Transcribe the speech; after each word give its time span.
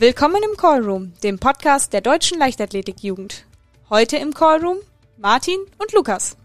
Willkommen 0.00 0.40
im 0.48 0.56
Callroom, 0.56 1.12
dem 1.24 1.40
Podcast 1.40 1.92
der 1.92 2.00
Deutschen 2.00 2.38
Leichtathletik-Jugend. 2.38 3.44
Heute 3.90 4.16
im 4.16 4.32
Callroom 4.32 4.76
Martin 5.16 5.58
und 5.76 5.92
Lukas. 5.92 6.36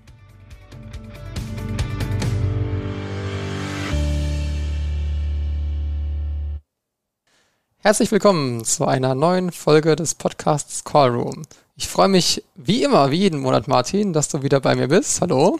Herzlich 7.77 8.11
willkommen 8.11 8.65
zu 8.65 8.87
einer 8.87 9.13
neuen 9.13 9.51
Folge 9.51 9.95
des 9.95 10.15
Podcasts 10.15 10.83
Callroom. 10.83 11.43
Ich 11.75 11.87
freue 11.87 12.07
mich 12.07 12.43
wie 12.55 12.81
immer, 12.81 13.11
wie 13.11 13.17
jeden 13.17 13.39
Monat, 13.39 13.67
Martin, 13.67 14.13
dass 14.13 14.29
du 14.29 14.41
wieder 14.41 14.61
bei 14.61 14.73
mir 14.73 14.87
bist. 14.87 15.21
Hallo. 15.21 15.59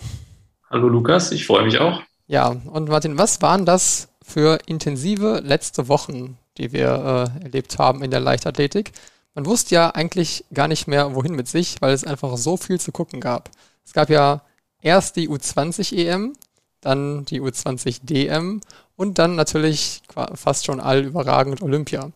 Hallo 0.72 0.88
Lukas, 0.88 1.32
ich 1.32 1.46
freue 1.46 1.64
mich 1.64 1.78
auch. 1.78 2.02
Ja, 2.26 2.48
und 2.48 2.90
Martin, 2.90 3.20
was 3.20 3.44
waren 3.44 3.68
das 3.68 4.08
für 4.24 4.58
intensive 4.66 5.42
letzte 5.44 5.88
Wochen, 5.90 6.40
die 6.58 6.72
wir 6.72 7.32
äh, 7.40 7.44
erlebt 7.44 7.78
haben 7.78 8.04
in 8.04 8.12
der 8.12 8.20
Leichtathletik? 8.20 8.92
Man 9.36 9.46
wusste 9.46 9.76
ja 9.76 9.90
eigentlich 9.90 10.46
gar 10.54 10.68
nicht 10.68 10.88
mehr, 10.88 11.16
wohin 11.16 11.36
mit 11.36 11.48
sich, 11.48 11.78
weil 11.82 11.94
es 11.94 12.04
einfach 12.04 12.38
so 12.38 12.58
viel 12.58 12.80
zu 12.80 12.92
gucken 12.92 13.20
gab. 13.20 13.50
Es 13.86 13.94
gab 13.94 14.10
ja 14.10 14.42
erst 14.82 15.16
die 15.16 15.28
U20 15.28 15.96
EM, 15.98 16.34
dann 16.82 17.26
die 17.26 17.42
U20 17.42 18.06
DM 18.06 18.62
und 18.96 19.18
dann 19.18 19.36
natürlich 19.36 20.02
fast 20.36 20.66
schon 20.66 20.80
allüberragend 20.80 21.62
Olympia. 21.62 22.12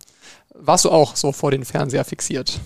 Warst 0.53 0.85
du 0.85 0.91
auch 0.91 1.15
so 1.15 1.31
vor 1.31 1.51
den 1.51 1.65
Fernseher 1.65 2.05
fixiert? 2.05 2.59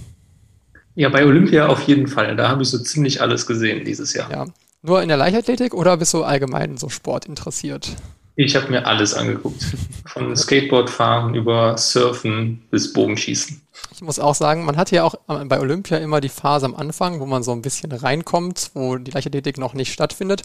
Ja, 0.96 1.10
bei 1.10 1.26
Olympia 1.26 1.68
auf 1.68 1.84
jeden 1.84 2.08
Fall. 2.08 2.36
Da 2.36 2.50
habe 2.50 2.64
ich 2.64 2.70
so 2.70 2.80
ziemlich 2.80 3.22
alles 3.22 3.48
gesehen 3.48 3.86
dieses 3.86 4.14
Jahr. 4.14 4.30
Ja. 4.30 4.46
Nur 4.82 5.02
in 5.02 5.08
der 5.08 5.18
Leichtathletik 5.18 5.74
oder 5.74 5.96
bist 5.98 6.14
du 6.14 6.24
allgemein 6.24 6.78
so 6.78 6.90
Sport 6.90 7.26
interessiert? 7.26 7.96
Ich 8.36 8.56
habe 8.56 8.70
mir 8.70 8.86
alles 8.88 9.14
angeguckt. 9.14 9.64
Von 10.06 10.36
Skateboardfahren 10.36 11.36
über 11.36 11.78
Surfen 11.78 12.64
bis 12.72 12.94
Bogenschießen. 12.94 13.62
Ich 13.94 14.02
muss 14.02 14.20
auch 14.20 14.36
sagen, 14.36 14.66
man 14.66 14.78
hatte 14.78 14.96
ja 14.96 15.04
auch 15.04 15.16
bei 15.26 15.60
Olympia 15.60 15.98
immer 15.98 16.22
die 16.22 16.30
Phase 16.30 16.66
am 16.66 16.76
Anfang, 16.76 17.20
wo 17.20 17.26
man 17.26 17.44
so 17.44 17.52
ein 17.52 17.62
bisschen 17.62 17.92
reinkommt, 17.92 18.72
wo 18.74 18.98
die 18.98 19.12
Leichtathletik 19.12 19.58
noch 19.58 19.74
nicht 19.74 19.94
stattfindet, 19.94 20.44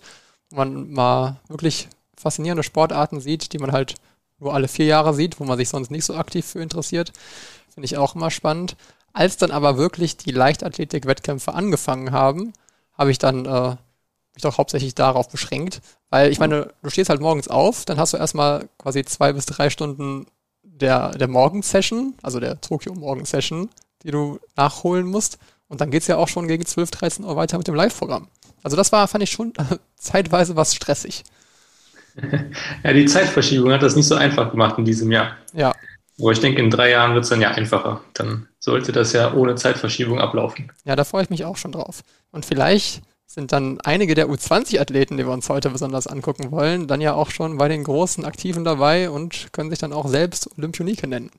wo 0.50 0.56
man 0.56 0.90
mal 0.90 1.40
wirklich 1.48 1.88
faszinierende 2.16 2.62
Sportarten 2.62 3.20
sieht, 3.20 3.52
die 3.52 3.58
man 3.58 3.72
halt 3.72 3.94
nur 4.38 4.54
alle 4.54 4.68
vier 4.68 4.86
Jahre 4.86 5.14
sieht, 5.14 5.40
wo 5.40 5.44
man 5.44 5.56
sich 5.56 5.68
sonst 5.68 5.90
nicht 5.90 6.04
so 6.04 6.14
aktiv 6.14 6.44
für 6.44 6.60
interessiert. 6.60 7.12
Finde 7.72 7.86
ich 7.86 7.96
auch 7.96 8.14
immer 8.14 8.30
spannend. 8.30 8.76
Als 9.12 9.36
dann 9.36 9.50
aber 9.50 9.78
wirklich 9.78 10.16
die 10.16 10.30
Leichtathletik-Wettkämpfe 10.32 11.54
angefangen 11.54 12.12
haben, 12.12 12.52
habe 12.98 13.10
ich 13.10 13.18
dann 13.18 13.46
äh, 13.46 13.76
mich 14.36 14.42
doch 14.42 14.58
hauptsächlich 14.58 14.94
darauf 14.94 15.28
beschränkt. 15.28 15.80
Weil 16.10 16.30
ich 16.30 16.38
meine, 16.38 16.68
du 16.82 16.90
stehst 16.90 17.10
halt 17.10 17.20
morgens 17.20 17.48
auf, 17.48 17.84
dann 17.84 17.98
hast 17.98 18.12
du 18.12 18.18
erstmal 18.18 18.68
quasi 18.78 19.04
zwei 19.04 19.32
bis 19.32 19.46
drei 19.46 19.70
Stunden 19.70 20.26
der, 20.62 21.10
der 21.12 21.28
Morgensession, 21.28 22.14
also 22.22 22.38
der 22.38 22.60
Tokio-Morgensession, 22.60 23.70
die 24.02 24.10
du 24.10 24.38
nachholen 24.54 25.06
musst. 25.06 25.38
Und 25.68 25.80
dann 25.80 25.90
geht's 25.90 26.06
ja 26.06 26.16
auch 26.16 26.28
schon 26.28 26.46
gegen 26.46 26.64
12, 26.64 26.90
13 26.90 27.24
Uhr 27.24 27.34
weiter 27.34 27.58
mit 27.58 27.66
dem 27.66 27.74
Live-Programm. 27.74 28.28
Also 28.62 28.76
das 28.76 28.92
war, 28.92 29.08
fand 29.08 29.24
ich 29.24 29.30
schon 29.30 29.52
zeitweise 29.96 30.54
was 30.54 30.74
stressig. 30.74 31.24
Ja, 32.82 32.94
die 32.94 33.04
Zeitverschiebung 33.04 33.70
hat 33.72 33.82
das 33.82 33.94
nicht 33.94 34.06
so 34.06 34.14
einfach 34.14 34.50
gemacht 34.50 34.78
in 34.78 34.86
diesem 34.86 35.12
Jahr. 35.12 35.36
Ja. 35.52 35.74
Aber 36.18 36.32
ich 36.32 36.40
denke, 36.40 36.62
in 36.62 36.70
drei 36.70 36.90
Jahren 36.90 37.12
wird 37.12 37.24
es 37.24 37.30
dann 37.30 37.42
ja 37.42 37.50
einfacher. 37.50 38.00
Dann 38.14 38.48
sollte 38.58 38.90
das 38.90 39.12
ja 39.12 39.34
ohne 39.34 39.54
Zeitverschiebung 39.54 40.18
ablaufen. 40.18 40.72
Ja, 40.86 40.96
da 40.96 41.04
freue 41.04 41.24
ich 41.24 41.30
mich 41.30 41.44
auch 41.44 41.58
schon 41.58 41.72
drauf. 41.72 42.02
Und 42.30 42.46
vielleicht 42.46 43.02
sind 43.36 43.52
dann 43.52 43.78
einige 43.82 44.14
der 44.14 44.28
U20-Athleten, 44.28 45.18
die 45.18 45.26
wir 45.26 45.32
uns 45.32 45.50
heute 45.50 45.68
besonders 45.68 46.06
angucken 46.06 46.50
wollen, 46.50 46.88
dann 46.88 47.02
ja 47.02 47.12
auch 47.12 47.30
schon 47.30 47.58
bei 47.58 47.68
den 47.68 47.84
großen 47.84 48.24
Aktiven 48.24 48.64
dabei 48.64 49.10
und 49.10 49.52
können 49.52 49.68
sich 49.68 49.78
dann 49.78 49.92
auch 49.92 50.08
selbst 50.08 50.50
Olympionike 50.56 51.06
nennen. 51.06 51.30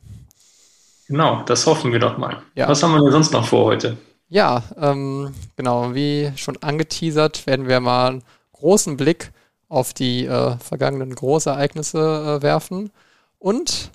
Genau, 1.08 1.42
das 1.47 1.66
hoffen 1.66 1.91
wir 1.91 2.00
doch 2.00 2.18
mal. 2.19 2.44
Ja. 2.53 2.69
Was 2.69 2.84
haben 2.84 2.94
wir 2.94 3.02
denn 3.02 3.12
sonst 3.12 3.34
noch 3.34 3.47
vor 3.47 3.66
heute? 3.66 3.97
Ja, 4.30 4.62
ähm, 4.80 5.34
genau, 5.56 5.96
wie 5.96 6.31
schon 6.35 6.58
angeteasert, 6.62 7.47
werden 7.47 7.68
wir 7.68 7.80
mal 7.80 8.09
einen 8.09 8.24
großen 8.53 8.96
Blick 8.96 9.31
auf 9.68 9.96
die 9.96 10.25
äh, 10.25 10.56
vergangenen 10.59 11.16
Großereignisse 11.16 12.38
äh, 12.38 12.44
werfen. 12.44 12.91
Und 13.40 13.91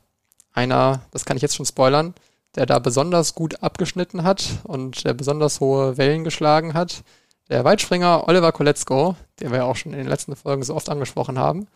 einer, 0.52 1.02
das 1.12 1.24
kann 1.24 1.36
ich 1.36 1.42
jetzt 1.42 1.54
schon 1.54 1.66
spoilern, 1.66 2.14
der 2.56 2.66
da 2.66 2.80
besonders 2.80 3.36
gut 3.36 3.62
abgeschnitten 3.62 4.24
hat 4.24 4.44
und 4.64 5.04
der 5.04 5.14
besonders 5.14 5.60
hohe 5.60 5.96
Wellen 5.98 6.24
geschlagen 6.24 6.74
hat, 6.74 7.04
der 7.48 7.64
Weitspringer 7.64 8.28
Oliver 8.28 8.52
Koletzko, 8.52 9.16
den 9.40 9.50
wir 9.50 9.58
ja 9.58 9.64
auch 9.64 9.76
schon 9.76 9.92
in 9.92 9.98
den 9.98 10.08
letzten 10.08 10.36
Folgen 10.36 10.62
so 10.62 10.74
oft 10.74 10.88
angesprochen 10.88 11.38
haben, 11.38 11.66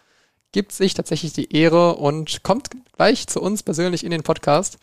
gibt 0.53 0.72
sich 0.72 0.94
tatsächlich 0.94 1.32
die 1.32 1.53
Ehre 1.54 1.97
und 1.97 2.43
kommt 2.43 2.71
gleich 2.97 3.27
zu 3.27 3.43
uns 3.43 3.62
persönlich 3.62 4.05
in 4.05 4.10
den 4.10 4.22
Podcast, 4.22 4.78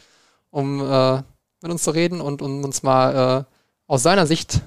um 0.52 0.82
äh, 0.82 1.18
mit 1.62 1.72
uns 1.72 1.84
zu 1.84 1.92
reden 1.92 2.22
und 2.22 2.42
um 2.42 2.64
uns 2.64 2.84
mal 2.84 3.46
äh, 3.48 3.54
aus 3.88 4.04
seiner 4.04 4.28
Sicht 4.28 4.62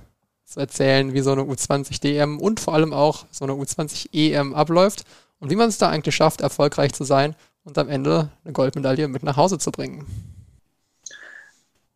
zu 0.45 0.61
erzählen, 0.61 1.13
wie 1.13 1.21
so 1.21 1.33
eine 1.33 1.43
U20 1.43 2.01
DM 2.01 2.41
und 2.41 2.61
vor 2.61 2.75
allem 2.75 2.93
auch 2.93 3.27
so 3.31 3.45
eine 3.45 3.55
U20 3.55 4.09
EM 4.13 4.55
abläuft 4.55 5.05
und 5.39 5.51
wie 5.51 5.57
man 5.57 5.69
es 5.69 5.79
da 5.79 5.91
eigentlich 5.91 6.17
schafft, 6.17 6.41
erfolgreich 6.41 6.93
zu 6.93 7.05
sein 7.05 7.35
und 7.65 7.77
am 7.79 7.89
Ende 7.89 8.31
eine 8.45 8.53
Goldmedaille 8.53 9.09
mit 9.09 9.23
nach 9.23 9.37
Hause 9.37 9.59
zu 9.59 9.71
bringen. 9.71 10.07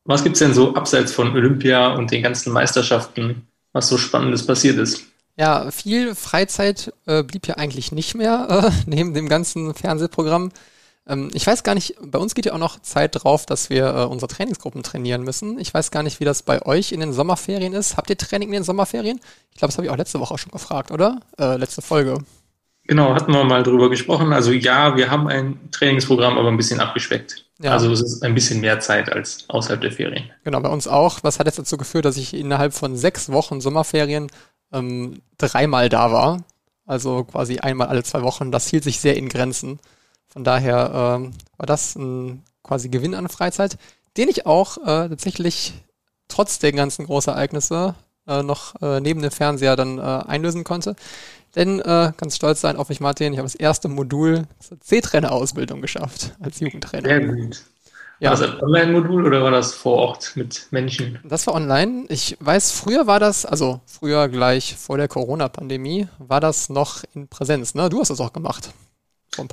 Was 0.04 0.24
gibt 0.24 0.34
es 0.34 0.40
denn 0.40 0.54
so 0.54 0.74
abseits 0.74 1.12
von 1.12 1.32
Olympia 1.32 1.94
und 1.94 2.10
den 2.10 2.22
ganzen 2.22 2.52
Meisterschaften, 2.52 3.46
was 3.72 3.88
so 3.88 3.98
Spannendes 3.98 4.46
passiert 4.46 4.78
ist? 4.78 5.04
Ja, 5.36 5.70
viel 5.70 6.14
Freizeit 6.14 6.92
äh, 7.06 7.22
blieb 7.22 7.46
ja 7.46 7.54
eigentlich 7.54 7.92
nicht 7.92 8.14
mehr 8.14 8.46
äh, 8.70 8.70
neben 8.86 9.14
dem 9.14 9.28
ganzen 9.28 9.74
Fernsehprogramm. 9.74 10.50
Ähm, 11.06 11.30
ich 11.32 11.46
weiß 11.46 11.62
gar 11.62 11.74
nicht, 11.74 11.94
bei 12.02 12.18
uns 12.18 12.34
geht 12.34 12.46
ja 12.46 12.52
auch 12.52 12.58
noch 12.58 12.80
Zeit 12.82 13.22
drauf, 13.22 13.46
dass 13.46 13.70
wir 13.70 13.86
äh, 13.86 14.04
unsere 14.04 14.28
Trainingsgruppen 14.28 14.82
trainieren 14.82 15.22
müssen. 15.22 15.58
Ich 15.58 15.72
weiß 15.72 15.90
gar 15.90 16.02
nicht, 16.02 16.20
wie 16.20 16.24
das 16.24 16.42
bei 16.42 16.64
euch 16.66 16.92
in 16.92 17.00
den 17.00 17.12
Sommerferien 17.12 17.72
ist. 17.72 17.96
Habt 17.96 18.10
ihr 18.10 18.18
Training 18.18 18.48
in 18.48 18.54
den 18.54 18.64
Sommerferien? 18.64 19.20
Ich 19.52 19.58
glaube, 19.58 19.70
das 19.70 19.78
habe 19.78 19.86
ich 19.86 19.90
auch 19.90 19.96
letzte 19.96 20.20
Woche 20.20 20.38
schon 20.38 20.52
gefragt, 20.52 20.90
oder? 20.90 21.20
Äh, 21.38 21.56
letzte 21.56 21.82
Folge. 21.82 22.18
Genau, 22.84 23.14
hatten 23.14 23.32
wir 23.32 23.44
mal 23.44 23.62
drüber 23.62 23.88
gesprochen. 23.88 24.32
Also 24.32 24.52
ja, 24.52 24.96
wir 24.96 25.10
haben 25.10 25.28
ein 25.28 25.70
Trainingsprogramm, 25.70 26.38
aber 26.38 26.48
ein 26.48 26.56
bisschen 26.56 26.80
abgespeckt. 26.80 27.44
Ja. 27.62 27.72
Also 27.72 27.92
es 27.92 28.00
ist 28.00 28.22
ein 28.22 28.34
bisschen 28.34 28.60
mehr 28.60 28.80
Zeit 28.80 29.12
als 29.12 29.44
außerhalb 29.48 29.80
der 29.80 29.92
Ferien. 29.92 30.30
Genau, 30.44 30.60
bei 30.60 30.70
uns 30.70 30.88
auch. 30.88 31.18
Was 31.22 31.38
hat 31.38 31.46
jetzt 31.46 31.58
dazu 31.58 31.76
geführt, 31.76 32.06
dass 32.06 32.16
ich 32.16 32.32
innerhalb 32.32 32.72
von 32.72 32.96
sechs 32.96 33.30
Wochen 33.30 33.60
Sommerferien 33.60 34.28
ähm, 34.72 35.20
dreimal 35.38 35.88
da 35.88 36.12
war. 36.12 36.44
Also 36.86 37.24
quasi 37.24 37.58
einmal 37.58 37.88
alle 37.88 38.02
zwei 38.02 38.22
Wochen. 38.22 38.50
Das 38.50 38.68
hielt 38.68 38.84
sich 38.84 39.00
sehr 39.00 39.16
in 39.16 39.28
Grenzen. 39.28 39.78
Von 40.28 40.44
daher 40.44 41.18
ähm, 41.18 41.32
war 41.56 41.66
das 41.66 41.96
ein 41.96 42.42
quasi 42.62 42.88
Gewinn 42.88 43.14
an 43.14 43.28
Freizeit, 43.28 43.78
den 44.16 44.28
ich 44.28 44.46
auch 44.46 44.78
äh, 44.78 45.08
tatsächlich 45.08 45.74
trotz 46.28 46.58
der 46.58 46.72
ganzen 46.72 47.06
Großereignisse 47.06 47.94
äh, 48.26 48.42
noch 48.42 48.80
äh, 48.80 49.00
neben 49.00 49.22
dem 49.22 49.30
Fernseher 49.30 49.76
dann 49.76 49.98
äh, 49.98 50.02
einlösen 50.02 50.64
konnte. 50.64 50.94
Denn 51.56 51.80
äh, 51.80 52.12
ganz 52.16 52.36
stolz 52.36 52.60
sein 52.60 52.76
auf 52.76 52.88
mich, 52.88 53.00
Martin. 53.00 53.32
Ich 53.32 53.38
habe 53.38 53.46
das 53.46 53.54
erste 53.54 53.88
Modul 53.88 54.44
zur 54.60 54.80
C-Trainer-Ausbildung 54.80 55.80
geschafft 55.80 56.32
als 56.40 56.60
Jugendtrainer. 56.60 57.08
Sehr 57.08 57.20
gut. 57.20 57.62
Ja. 58.20 58.30
War 58.30 58.38
das 58.38 58.50
ein 58.50 58.62
Online-Modul 58.62 59.26
oder 59.26 59.42
war 59.42 59.50
das 59.50 59.72
vor 59.72 59.96
Ort 59.96 60.32
mit 60.34 60.66
Menschen? 60.70 61.18
Das 61.24 61.46
war 61.46 61.54
online. 61.54 62.04
Ich 62.08 62.36
weiß, 62.38 62.70
früher 62.70 63.06
war 63.06 63.18
das, 63.18 63.46
also 63.46 63.80
früher 63.86 64.28
gleich 64.28 64.76
vor 64.76 64.98
der 64.98 65.08
Corona-Pandemie, 65.08 66.06
war 66.18 66.40
das 66.40 66.68
noch 66.68 67.02
in 67.14 67.28
Präsenz. 67.28 67.74
Ne? 67.74 67.88
Du 67.88 67.98
hast 67.98 68.10
das 68.10 68.20
auch 68.20 68.34
gemacht. 68.34 68.70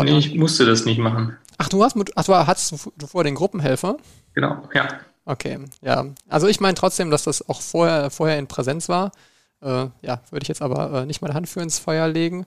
Nee, 0.01 0.17
ich 0.17 0.35
musste 0.35 0.65
das 0.65 0.83
nicht 0.83 0.99
machen. 0.99 1.37
Ach, 1.57 1.69
du 1.69 1.83
hast 1.83 1.95
ach, 2.15 2.25
du 2.25 2.35
hattest 2.35 2.89
du 2.97 3.07
vor 3.07 3.23
den 3.23 3.35
Gruppenhelfer? 3.35 3.97
Genau, 4.33 4.61
ja. 4.73 4.87
Okay, 5.25 5.59
ja. 5.81 6.05
Also 6.27 6.47
ich 6.47 6.59
meine 6.59 6.75
trotzdem, 6.75 7.09
dass 7.09 7.23
das 7.23 7.47
auch 7.47 7.61
vorher, 7.61 8.09
vorher 8.09 8.37
in 8.37 8.47
Präsenz 8.47 8.89
war. 8.89 9.11
Äh, 9.62 9.88
ja, 10.01 10.22
würde 10.29 10.44
ich 10.44 10.47
jetzt 10.47 10.62
aber 10.62 11.01
äh, 11.01 11.06
nicht 11.06 11.22
meine 11.22 11.34
Hand 11.34 11.50
für 11.50 11.62
ins 11.62 11.79
Feuer 11.79 12.07
legen. 12.07 12.45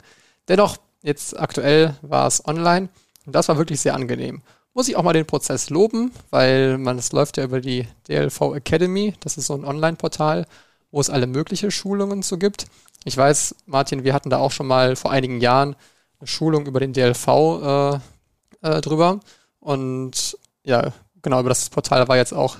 Dennoch, 0.48 0.76
jetzt 1.02 1.38
aktuell 1.38 1.96
war 2.02 2.26
es 2.26 2.46
online 2.46 2.88
und 3.26 3.34
das 3.34 3.48
war 3.48 3.58
wirklich 3.58 3.80
sehr 3.80 3.94
angenehm. 3.94 4.42
Muss 4.72 4.88
ich 4.88 4.96
auch 4.96 5.02
mal 5.02 5.12
den 5.12 5.26
Prozess 5.26 5.68
loben, 5.70 6.12
weil 6.30 6.78
man, 6.78 6.96
es 6.98 7.12
läuft 7.12 7.36
ja 7.36 7.44
über 7.44 7.60
die 7.60 7.88
DLV 8.08 8.54
Academy. 8.54 9.14
Das 9.20 9.36
ist 9.36 9.46
so 9.46 9.54
ein 9.54 9.64
Online-Portal, 9.64 10.46
wo 10.92 11.00
es 11.00 11.10
alle 11.10 11.26
möglichen 11.26 11.70
Schulungen 11.70 12.22
zu 12.22 12.38
gibt. 12.38 12.66
Ich 13.04 13.16
weiß, 13.16 13.56
Martin, 13.66 14.04
wir 14.04 14.14
hatten 14.14 14.30
da 14.30 14.38
auch 14.38 14.52
schon 14.52 14.66
mal 14.66 14.94
vor 14.94 15.10
einigen 15.10 15.40
Jahren 15.40 15.74
eine 16.20 16.28
Schulung 16.28 16.66
über 16.66 16.78
den 16.78 16.92
DLV 16.92 17.26
äh, 17.28 17.94
äh, 18.62 18.80
drüber. 18.80 19.20
Und 19.58 20.38
ja, 20.62 20.92
genau, 21.22 21.40
über 21.40 21.48
das 21.48 21.68
Portal 21.70 22.06
war 22.08 22.16
jetzt 22.16 22.34
auch 22.34 22.56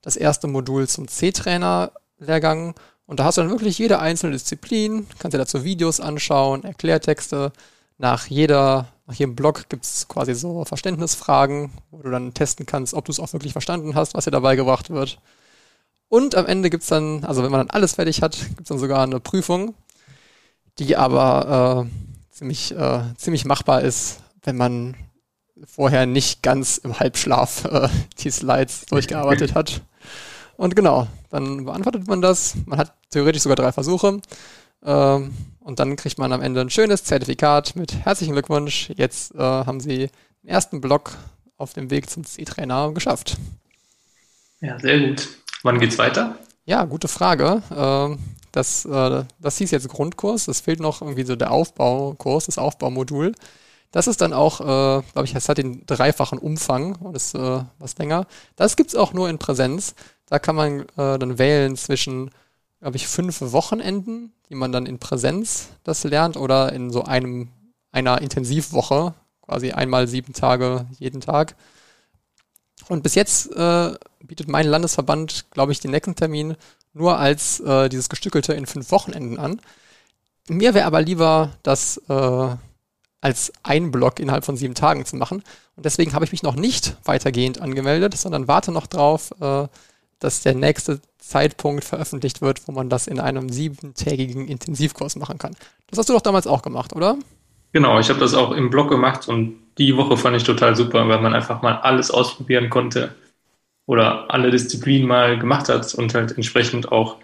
das 0.00 0.16
erste 0.16 0.48
Modul 0.48 0.88
zum 0.88 1.06
C-Trainer-Lehrgang. 1.06 2.74
Und 3.12 3.20
da 3.20 3.24
hast 3.24 3.36
du 3.36 3.42
dann 3.42 3.50
wirklich 3.50 3.76
jede 3.76 3.98
einzelne 3.98 4.32
Disziplin, 4.32 5.06
kannst 5.18 5.34
dir 5.34 5.38
dazu 5.38 5.64
Videos 5.64 6.00
anschauen, 6.00 6.64
Erklärtexte. 6.64 7.52
Nach 7.98 8.26
jeder, 8.28 8.88
nach 9.06 9.12
jedem 9.12 9.36
Blog 9.36 9.68
gibt 9.68 9.84
es 9.84 10.08
quasi 10.08 10.34
so 10.34 10.64
Verständnisfragen, 10.64 11.72
wo 11.90 12.00
du 12.00 12.10
dann 12.10 12.32
testen 12.32 12.64
kannst, 12.64 12.94
ob 12.94 13.04
du 13.04 13.12
es 13.12 13.20
auch 13.20 13.30
wirklich 13.34 13.52
verstanden 13.52 13.94
hast, 13.94 14.14
was 14.14 14.24
dir 14.24 14.30
dabei 14.30 14.56
gebracht 14.56 14.88
wird. 14.88 15.18
Und 16.08 16.34
am 16.36 16.46
Ende 16.46 16.70
gibt 16.70 16.84
es 16.84 16.88
dann, 16.88 17.22
also 17.26 17.42
wenn 17.42 17.50
man 17.50 17.60
dann 17.60 17.68
alles 17.76 17.96
fertig 17.96 18.22
hat, 18.22 18.38
gibt 18.48 18.62
es 18.62 18.68
dann 18.68 18.78
sogar 18.78 19.02
eine 19.02 19.20
Prüfung, 19.20 19.74
die 20.78 20.96
aber 20.96 21.86
äh, 21.86 22.34
ziemlich, 22.34 22.74
äh, 22.74 23.02
ziemlich 23.18 23.44
machbar 23.44 23.82
ist, 23.82 24.20
wenn 24.42 24.56
man 24.56 24.96
vorher 25.66 26.06
nicht 26.06 26.42
ganz 26.42 26.78
im 26.78 26.98
Halbschlaf 26.98 27.66
äh, 27.66 27.88
die 28.20 28.30
Slides 28.30 28.86
durchgearbeitet 28.86 29.54
hat. 29.54 29.82
Und 30.56 30.76
genau, 30.76 31.06
dann 31.30 31.64
beantwortet 31.64 32.06
man 32.06 32.22
das. 32.22 32.54
Man 32.66 32.78
hat 32.78 32.94
theoretisch 33.10 33.42
sogar 33.42 33.56
drei 33.56 33.72
Versuche. 33.72 34.20
Ähm, 34.84 35.34
und 35.60 35.78
dann 35.78 35.96
kriegt 35.96 36.18
man 36.18 36.32
am 36.32 36.42
Ende 36.42 36.60
ein 36.60 36.70
schönes 36.70 37.04
Zertifikat 37.04 37.76
mit 37.76 37.94
herzlichen 38.04 38.32
Glückwunsch. 38.32 38.90
Jetzt 38.96 39.34
äh, 39.34 39.38
haben 39.38 39.80
Sie 39.80 40.10
den 40.42 40.48
ersten 40.48 40.80
Block 40.80 41.12
auf 41.56 41.72
dem 41.72 41.90
Weg 41.90 42.10
zum 42.10 42.24
C-Trainer 42.24 42.92
geschafft. 42.92 43.36
Ja, 44.60 44.78
sehr 44.78 45.00
gut. 45.00 45.28
Wann 45.62 45.78
geht's 45.78 45.98
weiter? 45.98 46.36
Ja, 46.64 46.84
gute 46.84 47.08
Frage. 47.08 47.62
Ähm, 47.74 48.18
das, 48.50 48.84
äh, 48.84 49.24
das 49.40 49.58
hieß 49.58 49.70
jetzt 49.70 49.88
Grundkurs. 49.88 50.48
Es 50.48 50.60
fehlt 50.60 50.80
noch 50.80 51.00
irgendwie 51.00 51.24
so 51.24 51.36
der 51.36 51.50
Aufbaukurs, 51.50 52.46
das 52.46 52.58
Aufbaumodul. 52.58 53.32
Das 53.92 54.06
ist 54.06 54.20
dann 54.20 54.32
auch, 54.32 54.60
äh, 54.60 54.64
glaube 55.12 55.24
ich, 55.24 55.34
es 55.34 55.48
hat 55.48 55.58
den 55.58 55.84
dreifachen 55.86 56.38
Umfang 56.38 56.96
und 56.96 57.14
ist 57.14 57.34
äh, 57.34 57.60
was 57.78 57.98
länger. 57.98 58.26
Das 58.56 58.76
gibt's 58.76 58.94
auch 58.94 59.12
nur 59.12 59.28
in 59.28 59.38
Präsenz. 59.38 59.94
Da 60.32 60.38
kann 60.38 60.56
man 60.56 60.80
äh, 60.96 61.18
dann 61.18 61.36
wählen 61.36 61.76
zwischen, 61.76 62.30
glaube 62.80 62.96
ich, 62.96 63.06
fünf 63.06 63.42
Wochenenden, 63.52 64.32
die 64.48 64.54
man 64.54 64.72
dann 64.72 64.86
in 64.86 64.98
Präsenz 64.98 65.68
das 65.84 66.04
lernt 66.04 66.38
oder 66.38 66.72
in 66.72 66.90
so 66.90 67.04
einem 67.04 67.50
einer 67.90 68.22
Intensivwoche, 68.22 69.12
quasi 69.42 69.72
einmal 69.72 70.08
sieben 70.08 70.32
Tage 70.32 70.86
jeden 70.98 71.20
Tag. 71.20 71.54
Und 72.88 73.02
bis 73.02 73.14
jetzt 73.14 73.54
äh, 73.54 73.92
bietet 74.24 74.48
mein 74.48 74.66
Landesverband, 74.66 75.50
glaube 75.50 75.72
ich, 75.72 75.80
den 75.80 75.90
nächsten 75.90 76.14
Termin 76.14 76.56
nur 76.94 77.18
als 77.18 77.60
äh, 77.60 77.90
dieses 77.90 78.08
gestückelte 78.08 78.54
in 78.54 78.64
fünf 78.64 78.90
Wochenenden 78.90 79.38
an. 79.38 79.60
Mir 80.48 80.72
wäre 80.72 80.86
aber 80.86 81.02
lieber, 81.02 81.50
das 81.62 81.98
äh, 82.08 82.56
als 83.20 83.52
ein 83.64 83.90
Block 83.90 84.18
innerhalb 84.18 84.46
von 84.46 84.56
sieben 84.56 84.74
Tagen 84.74 85.04
zu 85.04 85.16
machen. 85.16 85.44
Und 85.76 85.84
deswegen 85.84 86.14
habe 86.14 86.24
ich 86.24 86.32
mich 86.32 86.42
noch 86.42 86.56
nicht 86.56 86.96
weitergehend 87.04 87.60
angemeldet, 87.60 88.16
sondern 88.16 88.48
warte 88.48 88.72
noch 88.72 88.86
drauf, 88.86 89.30
äh, 89.42 89.68
dass 90.22 90.42
der 90.42 90.54
nächste 90.54 91.00
Zeitpunkt 91.18 91.84
veröffentlicht 91.84 92.40
wird, 92.42 92.66
wo 92.66 92.72
man 92.72 92.88
das 92.88 93.06
in 93.06 93.18
einem 93.18 93.48
siebentägigen 93.48 94.48
Intensivkurs 94.48 95.16
machen 95.16 95.38
kann. 95.38 95.56
Das 95.88 95.98
hast 95.98 96.08
du 96.08 96.12
doch 96.12 96.20
damals 96.20 96.46
auch 96.46 96.62
gemacht, 96.62 96.94
oder? 96.94 97.16
Genau, 97.72 97.98
ich 97.98 98.08
habe 98.08 98.20
das 98.20 98.34
auch 98.34 98.52
im 98.52 98.70
Blog 98.70 98.88
gemacht 98.88 99.28
und 99.28 99.56
die 99.78 99.96
Woche 99.96 100.16
fand 100.16 100.36
ich 100.36 100.44
total 100.44 100.76
super, 100.76 101.08
weil 101.08 101.20
man 101.20 101.34
einfach 101.34 101.62
mal 101.62 101.78
alles 101.78 102.10
ausprobieren 102.10 102.70
konnte 102.70 103.14
oder 103.86 104.30
alle 104.32 104.50
Disziplinen 104.50 105.08
mal 105.08 105.38
gemacht 105.38 105.68
hat 105.68 105.92
und 105.94 106.14
halt 106.14 106.32
entsprechend 106.32 106.92
auch 106.92 107.16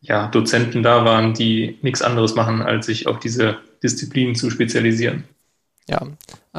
ja, 0.00 0.28
Dozenten 0.28 0.82
da 0.82 1.04
waren, 1.04 1.34
die 1.34 1.78
nichts 1.82 2.02
anderes 2.02 2.34
machen, 2.34 2.62
als 2.62 2.86
sich 2.86 3.06
auf 3.08 3.18
diese 3.18 3.58
Disziplinen 3.82 4.36
zu 4.36 4.50
spezialisieren. 4.50 5.24
Ja, 5.88 6.06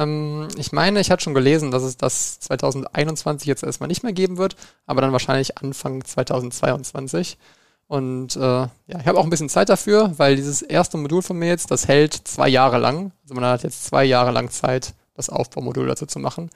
ähm, 0.00 0.48
ich 0.56 0.72
meine, 0.72 1.00
ich 1.00 1.10
hatte 1.10 1.22
schon 1.22 1.34
gelesen, 1.34 1.70
dass 1.70 1.82
es 1.82 1.96
das 1.96 2.40
2021 2.40 3.46
jetzt 3.46 3.62
erstmal 3.62 3.88
nicht 3.88 4.02
mehr 4.02 4.12
geben 4.12 4.38
wird, 4.38 4.56
aber 4.86 5.00
dann 5.00 5.12
wahrscheinlich 5.12 5.58
Anfang 5.58 6.04
2022. 6.04 7.38
Und 7.86 8.36
äh, 8.36 8.40
ja, 8.40 8.70
ich 8.86 9.06
habe 9.06 9.18
auch 9.18 9.24
ein 9.24 9.30
bisschen 9.30 9.48
Zeit 9.48 9.68
dafür, 9.68 10.12
weil 10.16 10.36
dieses 10.36 10.62
erste 10.62 10.96
Modul 10.96 11.22
von 11.22 11.36
mir 11.36 11.48
jetzt, 11.48 11.70
das 11.70 11.88
hält 11.88 12.14
zwei 12.14 12.48
Jahre 12.48 12.78
lang. 12.78 13.12
Also 13.24 13.34
man 13.34 13.44
hat 13.44 13.62
jetzt 13.62 13.84
zwei 13.84 14.04
Jahre 14.04 14.30
lang 14.30 14.50
Zeit, 14.50 14.94
das 15.14 15.28
Aufbaumodul 15.28 15.88
dazu 15.88 16.06
zu 16.06 16.18
machen. 16.18 16.50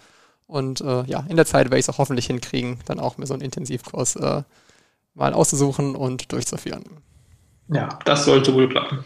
Und 0.46 0.80
äh, 0.80 1.04
ja, 1.04 1.24
in 1.28 1.36
der 1.36 1.46
Zeit 1.46 1.66
werde 1.66 1.78
ich 1.78 1.86
es 1.86 1.90
auch 1.90 1.98
hoffentlich 1.98 2.26
hinkriegen, 2.26 2.78
dann 2.86 3.00
auch 3.00 3.18
mir 3.18 3.26
so 3.26 3.34
einen 3.34 3.42
Intensivkurs 3.42 4.16
äh, 4.16 4.42
mal 5.14 5.34
auszusuchen 5.34 5.96
und 5.96 6.32
durchzuführen. 6.32 6.84
Ja, 7.68 7.98
das 8.04 8.24
sollte 8.24 8.54
wohl 8.54 8.68
klappen. 8.68 9.04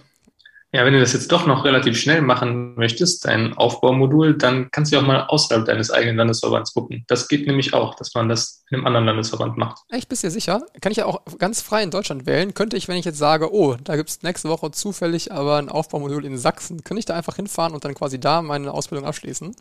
Ja, 0.71 0.85
wenn 0.85 0.93
du 0.93 1.01
das 1.01 1.15
jetzt 1.15 1.33
doch 1.33 1.47
noch 1.47 1.65
relativ 1.65 1.99
schnell 1.99 2.21
machen 2.21 2.75
möchtest, 2.75 3.25
dein 3.25 3.55
Aufbaumodul, 3.55 4.37
dann 4.37 4.71
kannst 4.71 4.93
du 4.93 4.99
auch 4.99 5.03
mal 5.03 5.25
außerhalb 5.25 5.65
deines 5.65 5.91
eigenen 5.91 6.17
Landesverbands 6.17 6.75
gucken. 6.75 7.05
Das 7.07 7.27
geht 7.27 7.47
nämlich 7.47 7.73
auch, 7.73 7.95
dass 7.95 8.15
man 8.15 8.29
das 8.29 8.65
in 8.71 8.77
einem 8.77 8.87
anderen 8.87 9.07
Landesverband 9.07 9.57
macht. 9.57 9.79
Echt, 9.89 10.11
bist 10.11 10.25
du 10.25 10.31
sicher? 10.31 10.67
Kann 10.83 10.93
ich 10.93 10.99
ja 10.99 11.07
auch 11.07 11.23
ganz 11.39 11.63
frei 11.63 11.83
in 11.83 11.91
Deutschland 11.91 12.27
wählen. 12.27 12.53
Könnte 12.53 12.77
ich, 12.77 12.87
wenn 12.87 12.99
ich 12.99 13.07
jetzt 13.07 13.17
sage, 13.17 13.55
oh, 13.55 13.77
da 13.83 13.97
gibt 13.97 14.11
es 14.11 14.23
nächste 14.23 14.51
Woche 14.51 14.71
zufällig 14.71 15.33
aber 15.33 15.57
ein 15.57 15.71
Aufbaumodul 15.71 16.25
in 16.25 16.37
Sachsen, 16.37 16.85
könnte 16.85 16.99
ich 16.99 17.07
da 17.07 17.15
einfach 17.15 17.37
hinfahren 17.37 17.73
und 17.73 17.85
dann 17.85 17.95
quasi 17.95 18.21
da 18.21 18.43
meine 18.43 18.73
Ausbildung 18.73 19.07
abschließen? 19.07 19.57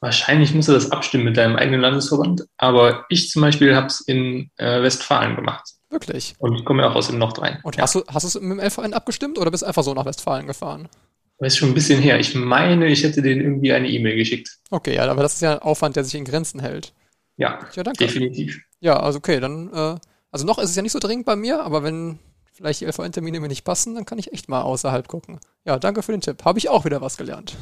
Wahrscheinlich 0.00 0.54
musst 0.54 0.68
du 0.68 0.72
das 0.72 0.92
abstimmen 0.92 1.24
mit 1.24 1.36
deinem 1.36 1.56
eigenen 1.56 1.80
Landesverband, 1.80 2.44
aber 2.56 3.04
ich 3.08 3.30
zum 3.30 3.42
Beispiel 3.42 3.74
habe 3.74 3.86
es 3.86 4.00
in 4.00 4.50
äh, 4.56 4.82
Westfalen 4.82 5.36
gemacht. 5.36 5.74
Wirklich? 5.90 6.34
Und 6.38 6.54
ich 6.54 6.64
komme 6.64 6.82
ja 6.82 6.90
auch 6.90 6.94
aus 6.94 7.08
dem 7.08 7.18
Nordrhein. 7.18 7.58
Und 7.64 7.76
ja. 7.76 7.82
hast 7.82 7.96
du 7.96 8.04
hast 8.06 8.24
es 8.24 8.40
mit 8.40 8.58
dem 8.58 8.60
LVN 8.60 8.94
abgestimmt 8.94 9.38
oder 9.38 9.50
bist 9.50 9.62
du 9.62 9.66
einfach 9.66 9.82
so 9.82 9.92
nach 9.92 10.04
Westfalen 10.04 10.46
gefahren? 10.46 10.88
Das 11.38 11.54
ist 11.54 11.58
schon 11.58 11.70
ein 11.70 11.74
bisschen 11.74 12.00
her. 12.00 12.20
Ich 12.20 12.34
meine, 12.34 12.86
ich 12.86 13.02
hätte 13.02 13.22
denen 13.22 13.40
irgendwie 13.40 13.72
eine 13.72 13.88
E-Mail 13.88 14.14
geschickt. 14.14 14.58
Okay, 14.70 14.94
ja, 14.94 15.10
aber 15.10 15.22
das 15.22 15.34
ist 15.34 15.40
ja 15.40 15.54
ein 15.54 15.58
Aufwand, 15.60 15.96
der 15.96 16.04
sich 16.04 16.14
in 16.14 16.24
Grenzen 16.24 16.60
hält. 16.60 16.92
Ja, 17.36 17.58
ja 17.74 17.82
danke. 17.82 18.04
definitiv. 18.04 18.60
Ja, 18.80 19.00
also 19.00 19.18
okay, 19.18 19.40
dann, 19.40 19.72
äh, 19.72 19.96
also 20.30 20.46
noch 20.46 20.58
ist 20.58 20.70
es 20.70 20.76
ja 20.76 20.82
nicht 20.82 20.92
so 20.92 20.98
dringend 20.98 21.24
bei 21.24 21.36
mir, 21.36 21.62
aber 21.62 21.82
wenn 21.82 22.18
vielleicht 22.52 22.82
die 22.82 22.84
LVN-Termine 22.84 23.40
mir 23.40 23.48
nicht 23.48 23.64
passen, 23.64 23.94
dann 23.94 24.04
kann 24.04 24.18
ich 24.18 24.32
echt 24.32 24.48
mal 24.48 24.62
außerhalb 24.62 25.08
gucken. 25.08 25.40
Ja, 25.64 25.78
danke 25.78 26.02
für 26.02 26.12
den 26.12 26.20
Tipp. 26.20 26.44
Habe 26.44 26.58
ich 26.58 26.68
auch 26.68 26.84
wieder 26.84 27.00
was 27.00 27.16
gelernt. 27.16 27.56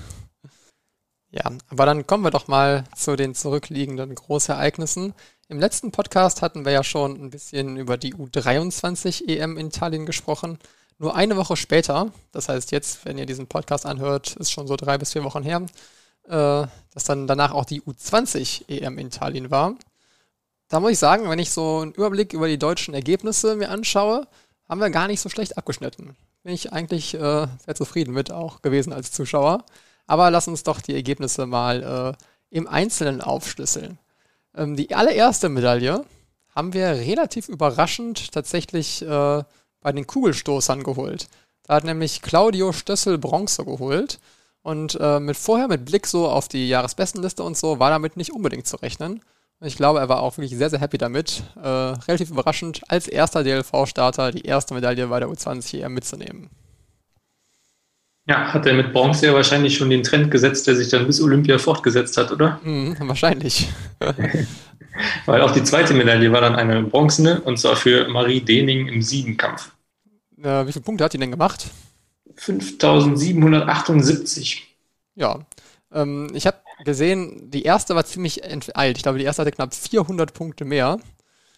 Ja, 1.30 1.52
aber 1.68 1.84
dann 1.84 2.06
kommen 2.06 2.24
wir 2.24 2.30
doch 2.30 2.48
mal 2.48 2.84
zu 2.96 3.14
den 3.14 3.34
zurückliegenden 3.34 4.14
Großereignissen. 4.14 5.12
Im 5.48 5.60
letzten 5.60 5.92
Podcast 5.92 6.40
hatten 6.40 6.64
wir 6.64 6.72
ja 6.72 6.82
schon 6.82 7.22
ein 7.22 7.30
bisschen 7.30 7.76
über 7.76 7.98
die 7.98 8.14
U23 8.14 9.28
EM 9.28 9.58
in 9.58 9.70
Tallinn 9.70 10.06
gesprochen. 10.06 10.58
Nur 10.98 11.14
eine 11.14 11.36
Woche 11.36 11.56
später, 11.56 12.10
das 12.32 12.48
heißt 12.48 12.72
jetzt, 12.72 13.04
wenn 13.04 13.18
ihr 13.18 13.26
diesen 13.26 13.46
Podcast 13.46 13.84
anhört, 13.84 14.36
ist 14.36 14.50
schon 14.50 14.66
so 14.66 14.76
drei 14.76 14.96
bis 14.96 15.12
vier 15.12 15.22
Wochen 15.22 15.42
her, 15.42 15.66
äh, 16.24 16.66
dass 16.94 17.04
dann 17.04 17.26
danach 17.26 17.52
auch 17.52 17.66
die 17.66 17.82
U20 17.82 18.68
EM 18.68 18.98
in 18.98 19.10
Tallinn 19.10 19.50
war. 19.50 19.74
Da 20.68 20.80
muss 20.80 20.92
ich 20.92 20.98
sagen, 20.98 21.28
wenn 21.28 21.38
ich 21.38 21.50
so 21.50 21.80
einen 21.80 21.92
Überblick 21.92 22.32
über 22.32 22.48
die 22.48 22.58
deutschen 22.58 22.94
Ergebnisse 22.94 23.54
mir 23.54 23.70
anschaue, 23.70 24.26
haben 24.68 24.80
wir 24.80 24.90
gar 24.90 25.08
nicht 25.08 25.20
so 25.20 25.28
schlecht 25.28 25.56
abgeschnitten. 25.56 26.16
Bin 26.42 26.52
ich 26.54 26.72
eigentlich 26.72 27.14
äh, 27.14 27.46
sehr 27.64 27.74
zufrieden 27.74 28.12
mit 28.12 28.30
auch 28.30 28.62
gewesen 28.62 28.92
als 28.92 29.12
Zuschauer. 29.12 29.64
Aber 30.08 30.32
lass 30.32 30.48
uns 30.48 30.64
doch 30.64 30.80
die 30.80 30.94
Ergebnisse 30.94 31.46
mal 31.46 32.16
äh, 32.18 32.24
im 32.50 32.66
Einzelnen 32.66 33.20
aufschlüsseln. 33.20 33.98
Ähm, 34.56 34.74
die 34.74 34.94
allererste 34.94 35.48
Medaille 35.48 36.04
haben 36.54 36.72
wir 36.72 36.88
relativ 36.88 37.48
überraschend 37.48 38.32
tatsächlich 38.32 39.02
äh, 39.02 39.44
bei 39.80 39.92
den 39.92 40.06
Kugelstoßern 40.08 40.82
geholt. 40.82 41.28
Da 41.62 41.74
hat 41.74 41.84
nämlich 41.84 42.22
Claudio 42.22 42.72
Stössel 42.72 43.18
Bronze 43.18 43.64
geholt. 43.64 44.18
Und 44.62 44.98
äh, 45.00 45.20
mit 45.20 45.36
vorher 45.36 45.68
mit 45.68 45.84
Blick 45.84 46.06
so 46.06 46.28
auf 46.28 46.48
die 46.48 46.68
Jahresbestenliste 46.68 47.42
und 47.42 47.56
so 47.56 47.78
war 47.78 47.90
damit 47.90 48.16
nicht 48.16 48.32
unbedingt 48.32 48.66
zu 48.66 48.76
rechnen. 48.76 49.22
Ich 49.60 49.76
glaube, 49.76 49.98
er 49.98 50.08
war 50.08 50.20
auch 50.20 50.36
wirklich 50.36 50.56
sehr, 50.56 50.70
sehr 50.70 50.80
happy 50.80 50.98
damit. 50.98 51.42
Äh, 51.56 51.68
relativ 51.68 52.30
überraschend, 52.30 52.82
als 52.88 53.08
erster 53.08 53.44
DLV-Starter 53.44 54.32
die 54.32 54.42
erste 54.42 54.74
Medaille 54.74 55.06
bei 55.06 55.20
der 55.20 55.28
U20 55.28 55.82
EM 55.82 55.94
mitzunehmen. 55.94 56.50
Ja, 58.28 58.52
hat 58.52 58.66
er 58.66 58.74
mit 58.74 58.92
Bronze 58.92 59.26
ja 59.26 59.32
wahrscheinlich 59.32 59.76
schon 59.76 59.88
den 59.88 60.02
Trend 60.02 60.30
gesetzt, 60.30 60.66
der 60.66 60.76
sich 60.76 60.90
dann 60.90 61.06
bis 61.06 61.18
Olympia 61.20 61.56
fortgesetzt 61.56 62.18
hat, 62.18 62.30
oder? 62.30 62.60
Mhm, 62.62 62.94
wahrscheinlich. 63.00 63.70
Weil 65.26 65.40
auch 65.40 65.52
die 65.52 65.64
zweite 65.64 65.94
Medaille 65.94 66.30
war 66.30 66.42
dann 66.42 66.56
eine 66.56 66.82
bronzene 66.82 67.40
und 67.40 67.58
zwar 67.58 67.76
für 67.76 68.08
Marie 68.08 68.40
Dening 68.40 68.88
im 68.88 69.00
Siebenkampf. 69.00 69.70
Äh, 70.42 70.66
wie 70.66 70.72
viele 70.72 70.84
Punkte 70.84 71.04
hat 71.04 71.14
die 71.14 71.18
denn 71.18 71.30
gemacht? 71.30 71.70
5778. 72.36 74.76
Ja. 75.14 75.38
Ähm, 75.92 76.30
ich 76.34 76.46
habe 76.46 76.58
gesehen, 76.84 77.50
die 77.50 77.62
erste 77.62 77.94
war 77.94 78.04
ziemlich 78.04 78.44
enteilt. 78.44 78.98
Ich 78.98 79.04
glaube, 79.04 79.16
die 79.18 79.24
erste 79.24 79.40
hatte 79.42 79.52
knapp 79.52 79.72
400 79.74 80.34
Punkte 80.34 80.66
mehr. 80.66 80.98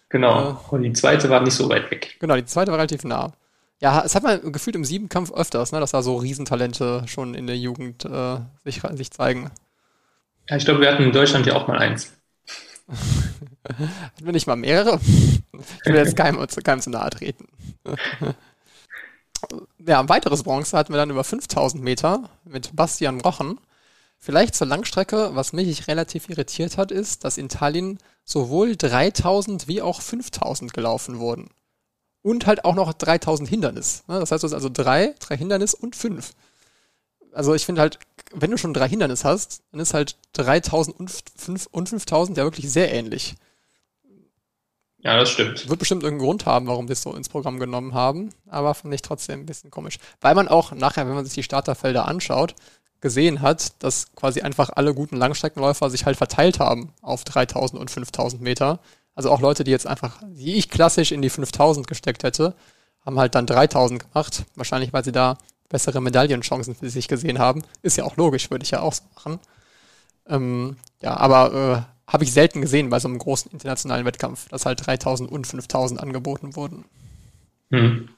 Genau. 0.09 0.50
Äh, 0.50 0.55
und 0.75 0.83
die 0.83 0.93
zweite 0.93 1.31
war 1.31 1.43
nicht 1.43 1.55
so 1.55 1.69
weit 1.69 1.91
weg. 1.91 2.17
Genau, 2.21 2.37
die 2.37 2.45
zweite 2.45 2.71
war 2.71 2.79
relativ 2.79 3.03
nah. 3.05 3.33
Ja, 3.80 4.02
es 4.04 4.14
hat 4.14 4.22
man 4.22 4.52
gefühlt 4.52 4.76
im 4.76 4.84
Siebenkampf 4.84 5.32
öfters, 5.32 5.72
ne, 5.72 5.80
dass 5.80 5.92
da 5.92 6.02
so 6.02 6.16
Riesentalente 6.16 7.02
schon 7.06 7.34
in 7.34 7.46
der 7.46 7.56
Jugend 7.56 8.04
äh, 8.04 8.37
sich, 8.62 8.82
sich 8.92 9.10
zeigen. 9.10 9.50
Ja, 10.49 10.56
ich 10.56 10.66
glaube, 10.66 10.80
wir 10.80 10.92
hatten 10.92 11.04
in 11.04 11.12
Deutschland 11.12 11.46
ja 11.46 11.54
auch 11.54 11.66
mal 11.66 11.78
eins. 11.78 12.12
hatten 12.88 13.90
wir 14.18 14.32
nicht 14.32 14.46
mal 14.46 14.56
mehrere? 14.56 15.00
Ich 15.02 15.87
will 15.87 15.96
jetzt 15.96 16.16
keinem, 16.16 16.46
keinem 16.62 16.80
zu 16.82 16.90
nahe 16.90 17.08
treten. 17.08 17.46
ja, 19.87 20.00
ein 20.00 20.08
weiteres 20.10 20.42
Bronze 20.42 20.76
hatten 20.76 20.92
wir 20.92 20.99
dann 20.99 21.10
über 21.10 21.25
5000 21.25 21.82
Meter 21.82 22.28
mit 22.44 22.76
Bastian 22.76 23.20
Rochen. 23.22 23.58
Vielleicht 24.18 24.54
zur 24.54 24.66
Langstrecke, 24.66 25.30
was 25.34 25.54
mich 25.54 25.88
relativ 25.88 26.28
irritiert 26.28 26.76
hat, 26.76 26.90
ist, 26.90 27.25
dass 27.25 27.38
in 27.38 27.49
Tallinn 27.49 27.99
sowohl 28.25 28.76
3000 28.76 29.68
wie 29.68 29.80
auch 29.80 30.02
5000 30.02 30.75
gelaufen 30.75 31.18
wurden 31.18 31.49
und 32.23 32.47
halt 32.47 32.65
auch 32.65 32.75
noch 32.75 32.93
3000 32.93 33.49
Hindernis. 33.49 34.05
Ne? 34.09 34.21
Das 34.21 34.31
heißt, 34.31 34.43
du 34.43 34.47
hast 34.47 34.55
also 34.55 34.69
drei, 34.73 35.15
drei 35.21 35.37
Hindernis 35.37 35.75
und 35.75 35.97
fünf. 35.97 36.33
Also 37.33 37.55
ich 37.55 37.65
finde 37.65 37.81
halt, 37.81 37.99
wenn 38.33 38.50
du 38.50 38.59
schon 38.59 38.75
drei 38.75 38.89
Hindernis 38.89 39.25
hast, 39.25 39.62
dann 39.73 39.81
ist 39.81 39.95
halt 39.95 40.17
3000 40.35 40.99
und, 40.99 41.11
5, 41.11 41.67
und 41.71 41.89
5000 41.89 42.39
ja 42.39 42.45
wirklich 42.45 42.71
sehr 42.71 42.93
ähnlich. 42.93 43.35
Ja, 45.03 45.17
das 45.17 45.31
stimmt. 45.31 45.69
Wird 45.69 45.79
bestimmt 45.79 46.03
irgendeinen 46.03 46.27
Grund 46.27 46.47
haben, 46.47 46.67
warum 46.67 46.87
die 46.87 46.93
es 46.93 47.03
so 47.03 47.15
ins 47.15 47.31
Programm 47.31 47.59
genommen 47.59 47.95
haben, 47.95 48.31
aber 48.49 48.75
fand 48.75 48.93
ich 48.93 49.00
trotzdem 49.00 49.41
ein 49.41 49.47
bisschen 49.47 49.71
komisch. 49.71 49.99
Weil 50.21 50.35
man 50.35 50.49
auch 50.49 50.73
nachher, 50.73 51.07
wenn 51.07 51.15
man 51.15 51.25
sich 51.25 51.35
die 51.35 51.43
Starterfelder 51.43 52.07
anschaut, 52.07 52.55
gesehen 53.00 53.41
hat, 53.41 53.83
dass 53.83 54.12
quasi 54.15 54.43
einfach 54.43 54.71
alle 54.75 54.95
guten 54.95 55.17
Langstreckenläufer 55.17 55.89
sich 55.89 56.05
halt 56.05 56.19
verteilt 56.19 56.59
haben 56.59 56.93
auf 57.00 57.25
3000 57.25 57.81
und 57.81 57.91
5000 57.91 58.43
Meter. 58.43 58.81
Also 59.14 59.31
auch 59.31 59.40
Leute, 59.40 59.64
die 59.64 59.71
jetzt 59.71 59.87
einfach, 59.87 60.23
die 60.26 60.55
ich 60.55 60.71
klassisch 60.71 61.12
in 61.12 61.23
die 61.23 61.31
5000 61.31 61.87
gesteckt 61.87 62.23
hätte, 62.23 62.55
haben 63.05 63.19
halt 63.19 63.35
dann 63.35 63.47
3000 63.47 64.00
gemacht. 64.00 64.45
Wahrscheinlich, 64.57 64.93
weil 64.93 65.05
sie 65.05 65.12
da 65.12 65.38
bessere 65.69 66.00
Medaillenchancen 66.00 66.75
für 66.75 66.90
sich 66.90 67.09
gesehen 67.09 67.38
haben. 67.38 67.62
Ist 67.83 67.97
ja 67.97 68.05
auch 68.05 68.17
logisch, 68.17 68.50
würde 68.50 68.64
ich 68.64 68.71
ja 68.71 68.81
auch 68.81 68.93
so 68.93 69.05
machen. 69.14 69.40
Ähm, 70.29 70.76
ja, 71.02 71.17
aber 71.17 71.87
äh, 71.87 72.12
habe 72.12 72.25
ich 72.25 72.33
selten 72.33 72.61
gesehen 72.61 72.90
bei 72.90 72.99
so 72.99 73.09
einem 73.09 73.19
großen 73.19 73.52
internationalen 73.52 74.05
Wettkampf, 74.05 74.49
dass 74.49 74.67
halt 74.67 74.87
3000 74.87 75.31
und 75.31 75.47
5000 75.47 76.00
angeboten 76.00 76.57
wurden. 76.57 76.85
Hm. 77.71 78.09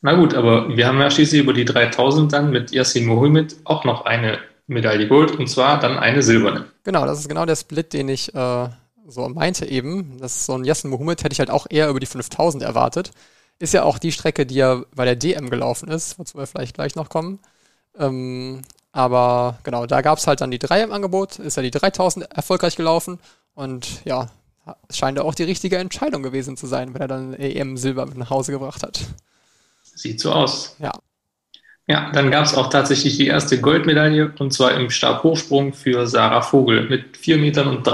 Na 0.00 0.14
gut, 0.14 0.34
aber 0.34 0.76
wir 0.76 0.86
haben 0.86 1.00
ja 1.00 1.10
schließlich 1.10 1.42
über 1.42 1.52
die 1.52 1.64
3000 1.64 2.32
dann 2.32 2.50
mit 2.50 2.70
Yassin 2.72 3.06
Mohammed 3.06 3.56
auch 3.64 3.84
noch 3.84 4.04
eine 4.04 4.38
Medaille 4.66 5.08
geholt 5.08 5.32
und 5.32 5.48
zwar 5.48 5.78
dann 5.78 5.98
eine 5.98 6.22
silberne. 6.22 6.66
Genau, 6.84 7.06
das 7.06 7.20
ist 7.20 7.28
genau 7.28 7.46
der 7.46 7.56
Split, 7.56 7.92
den 7.92 8.08
ich 8.08 8.34
äh, 8.34 8.68
so 9.06 9.28
meinte 9.28 9.66
eben. 9.66 10.18
Das 10.18 10.36
ist 10.36 10.46
so 10.46 10.54
ein 10.54 10.64
Yassin 10.64 10.90
Mohammed 10.90 11.22
hätte 11.22 11.32
ich 11.32 11.38
halt 11.38 11.50
auch 11.50 11.66
eher 11.68 11.88
über 11.88 12.00
die 12.00 12.06
5000 12.06 12.62
erwartet. 12.62 13.10
Ist 13.58 13.72
ja 13.72 13.84
auch 13.84 13.98
die 13.98 14.12
Strecke, 14.12 14.46
die 14.46 14.56
ja 14.56 14.82
bei 14.94 15.04
der 15.04 15.16
DM 15.16 15.48
gelaufen 15.50 15.88
ist, 15.88 16.18
wozu 16.18 16.36
wir 16.38 16.46
vielleicht 16.46 16.74
gleich 16.74 16.94
noch 16.94 17.08
kommen. 17.08 17.38
Ähm, 17.98 18.62
aber 18.92 19.58
genau, 19.62 19.86
da 19.86 20.00
gab 20.02 20.18
es 20.18 20.26
halt 20.26 20.40
dann 20.40 20.50
die 20.50 20.58
3 20.58 20.82
im 20.84 20.92
Angebot, 20.92 21.38
ist 21.38 21.56
ja 21.56 21.62
die 21.62 21.70
3000 21.70 22.30
erfolgreich 22.32 22.76
gelaufen 22.76 23.18
und 23.54 24.04
ja, 24.04 24.28
es 24.88 24.98
scheint 24.98 25.18
auch 25.18 25.34
die 25.34 25.44
richtige 25.44 25.78
Entscheidung 25.78 26.22
gewesen 26.22 26.56
zu 26.56 26.66
sein, 26.66 26.92
wenn 26.94 27.00
er 27.00 27.08
dann 27.08 27.34
EM 27.34 27.76
Silber 27.76 28.06
mit 28.06 28.16
nach 28.16 28.30
Hause 28.30 28.52
gebracht 28.52 28.82
hat. 28.82 29.00
Sieht 29.82 30.20
so 30.20 30.32
aus. 30.32 30.76
Ja. 30.78 30.92
Ja, 31.88 32.10
dann 32.12 32.30
gab 32.30 32.44
es 32.44 32.54
auch 32.54 32.68
tatsächlich 32.68 33.16
die 33.16 33.28
erste 33.28 33.60
Goldmedaille 33.60 34.32
und 34.38 34.52
zwar 34.52 34.74
im 34.74 34.90
Stabhochsprung 34.90 35.72
für 35.72 36.06
Sarah 36.06 36.42
Vogel 36.42 36.88
mit 36.88 37.16
4,30 37.16 37.36
Metern. 37.38 37.84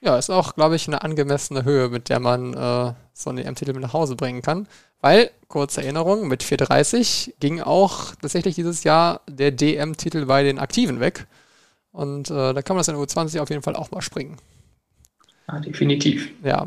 Ja, 0.00 0.16
ist 0.16 0.30
auch, 0.30 0.54
glaube 0.54 0.76
ich, 0.76 0.86
eine 0.86 1.02
angemessene 1.02 1.64
Höhe, 1.64 1.88
mit 1.88 2.08
der 2.08 2.20
man 2.20 2.54
äh, 2.54 2.94
so 3.12 3.30
einen 3.30 3.38
EM-Titel 3.38 3.72
mit 3.72 3.82
nach 3.82 3.92
Hause 3.92 4.14
bringen 4.14 4.42
kann. 4.42 4.68
Weil, 5.00 5.30
kurze 5.48 5.82
Erinnerung, 5.82 6.28
mit 6.28 6.42
4,30 6.42 7.34
ging 7.40 7.60
auch 7.60 8.14
tatsächlich 8.20 8.54
dieses 8.54 8.84
Jahr 8.84 9.20
der 9.28 9.50
DM-Titel 9.50 10.26
bei 10.26 10.42
den 10.42 10.58
Aktiven 10.58 11.00
weg. 11.00 11.26
Und 11.90 12.30
äh, 12.30 12.54
da 12.54 12.62
kann 12.62 12.76
man 12.76 12.80
das 12.80 12.88
in 12.88 12.94
der 12.94 13.02
U20 13.02 13.40
auf 13.40 13.50
jeden 13.50 13.62
Fall 13.62 13.76
auch 13.76 13.90
mal 13.90 14.02
springen. 14.02 14.36
Ja, 15.48 15.58
definitiv. 15.60 16.30
Ja. 16.44 16.66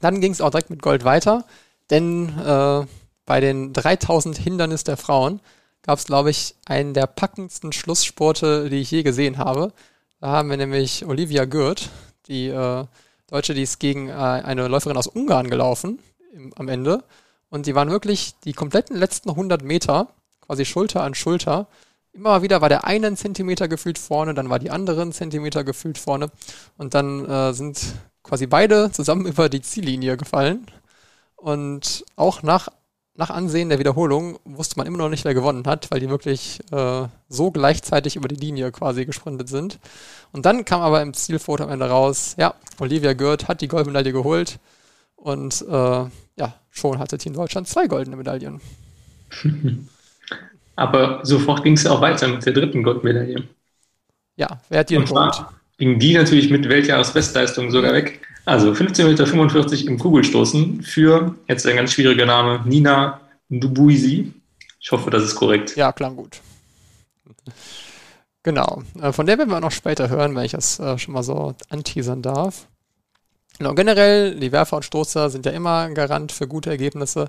Dann 0.00 0.20
ging 0.20 0.32
es 0.32 0.40
auch 0.40 0.50
direkt 0.50 0.70
mit 0.70 0.82
Gold 0.82 1.04
weiter, 1.04 1.44
denn 1.90 2.28
äh, 2.38 2.86
bei 3.24 3.40
den 3.40 3.72
3000 3.72 4.36
Hindernis 4.36 4.84
der 4.84 4.96
Frauen 4.96 5.40
gab 5.82 5.98
es, 5.98 6.04
glaube 6.04 6.30
ich, 6.30 6.54
einen 6.66 6.94
der 6.94 7.06
packendsten 7.06 7.72
Schlusssporte, 7.72 8.68
die 8.68 8.80
ich 8.80 8.90
je 8.90 9.02
gesehen 9.02 9.38
habe. 9.38 9.72
Da 10.20 10.28
haben 10.28 10.50
wir 10.50 10.56
nämlich 10.56 11.06
Olivia 11.06 11.44
Gürt, 11.44 11.90
die 12.28 12.48
äh, 12.48 12.84
Deutsche, 13.28 13.54
die 13.54 13.62
ist 13.62 13.80
gegen 13.80 14.08
äh, 14.08 14.12
eine 14.12 14.68
Läuferin 14.68 14.96
aus 14.96 15.06
Ungarn 15.06 15.50
gelaufen 15.50 15.98
im, 16.32 16.52
am 16.54 16.68
Ende. 16.68 17.04
Und 17.48 17.66
die 17.66 17.74
waren 17.74 17.90
wirklich 17.90 18.34
die 18.44 18.52
kompletten 18.52 18.96
letzten 18.96 19.30
100 19.30 19.62
Meter, 19.62 20.08
quasi 20.40 20.64
Schulter 20.64 21.02
an 21.02 21.14
Schulter. 21.14 21.68
Immer 22.12 22.42
wieder 22.42 22.60
war 22.60 22.68
der 22.68 22.84
eine 22.84 23.14
Zentimeter 23.14 23.68
gefühlt 23.68 23.98
vorne, 23.98 24.34
dann 24.34 24.48
war 24.48 24.58
die 24.58 24.70
andere 24.70 25.08
Zentimeter 25.10 25.64
gefühlt 25.64 25.98
vorne. 25.98 26.30
Und 26.76 26.94
dann 26.94 27.28
äh, 27.28 27.52
sind 27.52 27.80
quasi 28.22 28.46
beide 28.46 28.90
zusammen 28.90 29.26
über 29.26 29.48
die 29.48 29.62
Ziellinie 29.62 30.16
gefallen. 30.16 30.66
Und 31.36 32.04
auch 32.16 32.42
nach 32.42 32.68
nach 33.16 33.30
Ansehen 33.30 33.68
der 33.68 33.78
Wiederholung 33.78 34.38
wusste 34.44 34.76
man 34.76 34.86
immer 34.86 34.98
noch 34.98 35.08
nicht, 35.08 35.24
wer 35.24 35.34
gewonnen 35.34 35.66
hat, 35.66 35.90
weil 35.90 36.00
die 36.00 36.08
wirklich 36.08 36.60
äh, 36.70 37.08
so 37.28 37.50
gleichzeitig 37.50 38.16
über 38.16 38.28
die 38.28 38.36
Linie 38.36 38.70
quasi 38.72 39.06
gesprintet 39.06 39.48
sind. 39.48 39.78
Und 40.32 40.46
dann 40.46 40.64
kam 40.64 40.82
aber 40.82 41.02
im 41.02 41.14
Zielfoto 41.14 41.64
am 41.64 41.70
Ende 41.70 41.88
raus, 41.88 42.34
ja, 42.38 42.54
Olivia 42.78 43.14
Gürt 43.14 43.48
hat 43.48 43.60
die 43.60 43.68
Goldmedaille 43.68 44.12
geholt 44.12 44.58
und 45.16 45.64
äh, 45.68 46.04
ja, 46.36 46.54
schon 46.70 46.98
hatte 46.98 47.18
Team 47.18 47.32
Deutschland 47.32 47.68
zwei 47.68 47.86
goldene 47.86 48.16
Medaillen. 48.16 48.60
Aber 50.76 51.20
sofort 51.22 51.64
ging 51.64 51.72
es 51.72 51.86
auch 51.86 52.02
weiter 52.02 52.28
mit 52.28 52.44
der 52.44 52.52
dritten 52.52 52.82
Goldmedaille. 52.82 53.44
Ja, 54.36 54.60
wer 54.68 54.80
hat 54.80 54.90
die 54.90 54.96
denn 54.96 55.06
geholt? 55.06 55.42
Ging 55.78 55.98
die 55.98 56.14
natürlich 56.14 56.50
mit 56.50 56.68
Weltjahresbestleistung 56.68 57.70
sogar 57.70 57.94
weg. 57.94 58.25
Also 58.46 58.70
15,45 58.70 59.04
Meter 59.08 59.88
im 59.88 59.98
Kugelstoßen 59.98 60.82
für, 60.82 61.34
jetzt 61.48 61.66
ein 61.66 61.74
ganz 61.74 61.92
schwieriger 61.92 62.26
Name, 62.26 62.62
Nina 62.64 63.20
Dubuisi. 63.50 64.32
Ich 64.80 64.92
hoffe, 64.92 65.10
das 65.10 65.24
ist 65.24 65.34
korrekt. 65.34 65.76
Ja, 65.76 65.92
klang 65.92 66.14
gut. 66.14 66.40
Genau. 68.44 68.84
Äh, 69.02 69.10
von 69.10 69.26
der 69.26 69.36
werden 69.38 69.50
wir 69.50 69.56
auch 69.56 69.62
noch 69.62 69.72
später 69.72 70.08
hören, 70.08 70.36
wenn 70.36 70.44
ich 70.44 70.52
das 70.52 70.78
äh, 70.78 70.96
schon 70.96 71.14
mal 71.14 71.24
so 71.24 71.56
anteasern 71.70 72.22
darf. 72.22 72.68
Genau, 73.58 73.74
generell, 73.74 74.38
die 74.38 74.52
Werfer 74.52 74.76
und 74.76 74.84
Stoßer 74.84 75.28
sind 75.28 75.44
ja 75.44 75.50
immer 75.50 75.80
ein 75.80 75.96
Garant 75.96 76.30
für 76.30 76.46
gute 76.46 76.70
Ergebnisse. 76.70 77.28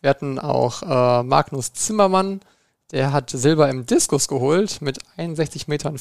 Wir 0.00 0.10
hatten 0.10 0.40
auch 0.40 0.82
äh, 0.82 1.22
Magnus 1.22 1.74
Zimmermann, 1.74 2.40
der 2.90 3.12
hat 3.12 3.30
Silber 3.30 3.68
im 3.68 3.86
Diskus 3.86 4.26
geholt 4.26 4.82
mit 4.82 4.98
61,55 5.16 5.68
Metern. 5.68 5.96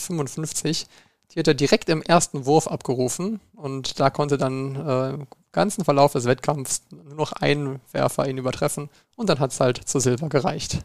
Die 1.36 1.40
hat 1.40 1.48
er 1.48 1.54
direkt 1.54 1.90
im 1.90 2.02
ersten 2.02 2.46
Wurf 2.46 2.68
abgerufen 2.68 3.42
und 3.56 4.00
da 4.00 4.10
konnte 4.10 4.38
dann 4.38 4.76
äh, 4.76 5.10
im 5.16 5.28
ganzen 5.52 5.84
Verlauf 5.84 6.14
des 6.14 6.26
Wettkampfs 6.26 6.84
nur 6.92 7.16
noch 7.16 7.34
ein 7.34 7.82
Werfer 7.92 8.28
ihn 8.28 8.38
übertreffen 8.38 8.90
und 9.18 9.30
dann 9.30 9.40
hat 9.40 9.52
es 9.52 9.60
halt 9.60 9.78
zu 9.78 10.00
Silber 10.00 10.30
gereicht. 10.30 10.80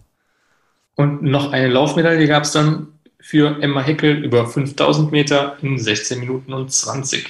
Und 0.96 1.22
noch 1.22 1.52
eine 1.52 1.68
Laufmedaille 1.68 2.26
gab 2.26 2.42
es 2.42 2.52
dann 2.52 2.88
für 3.20 3.62
Emma 3.62 3.80
Heckel 3.80 4.24
über 4.24 4.46
5000 4.46 5.12
Meter 5.12 5.56
in 5.62 5.78
16 5.78 6.18
Minuten 6.18 6.52
und 6.52 6.72
20. 6.72 7.26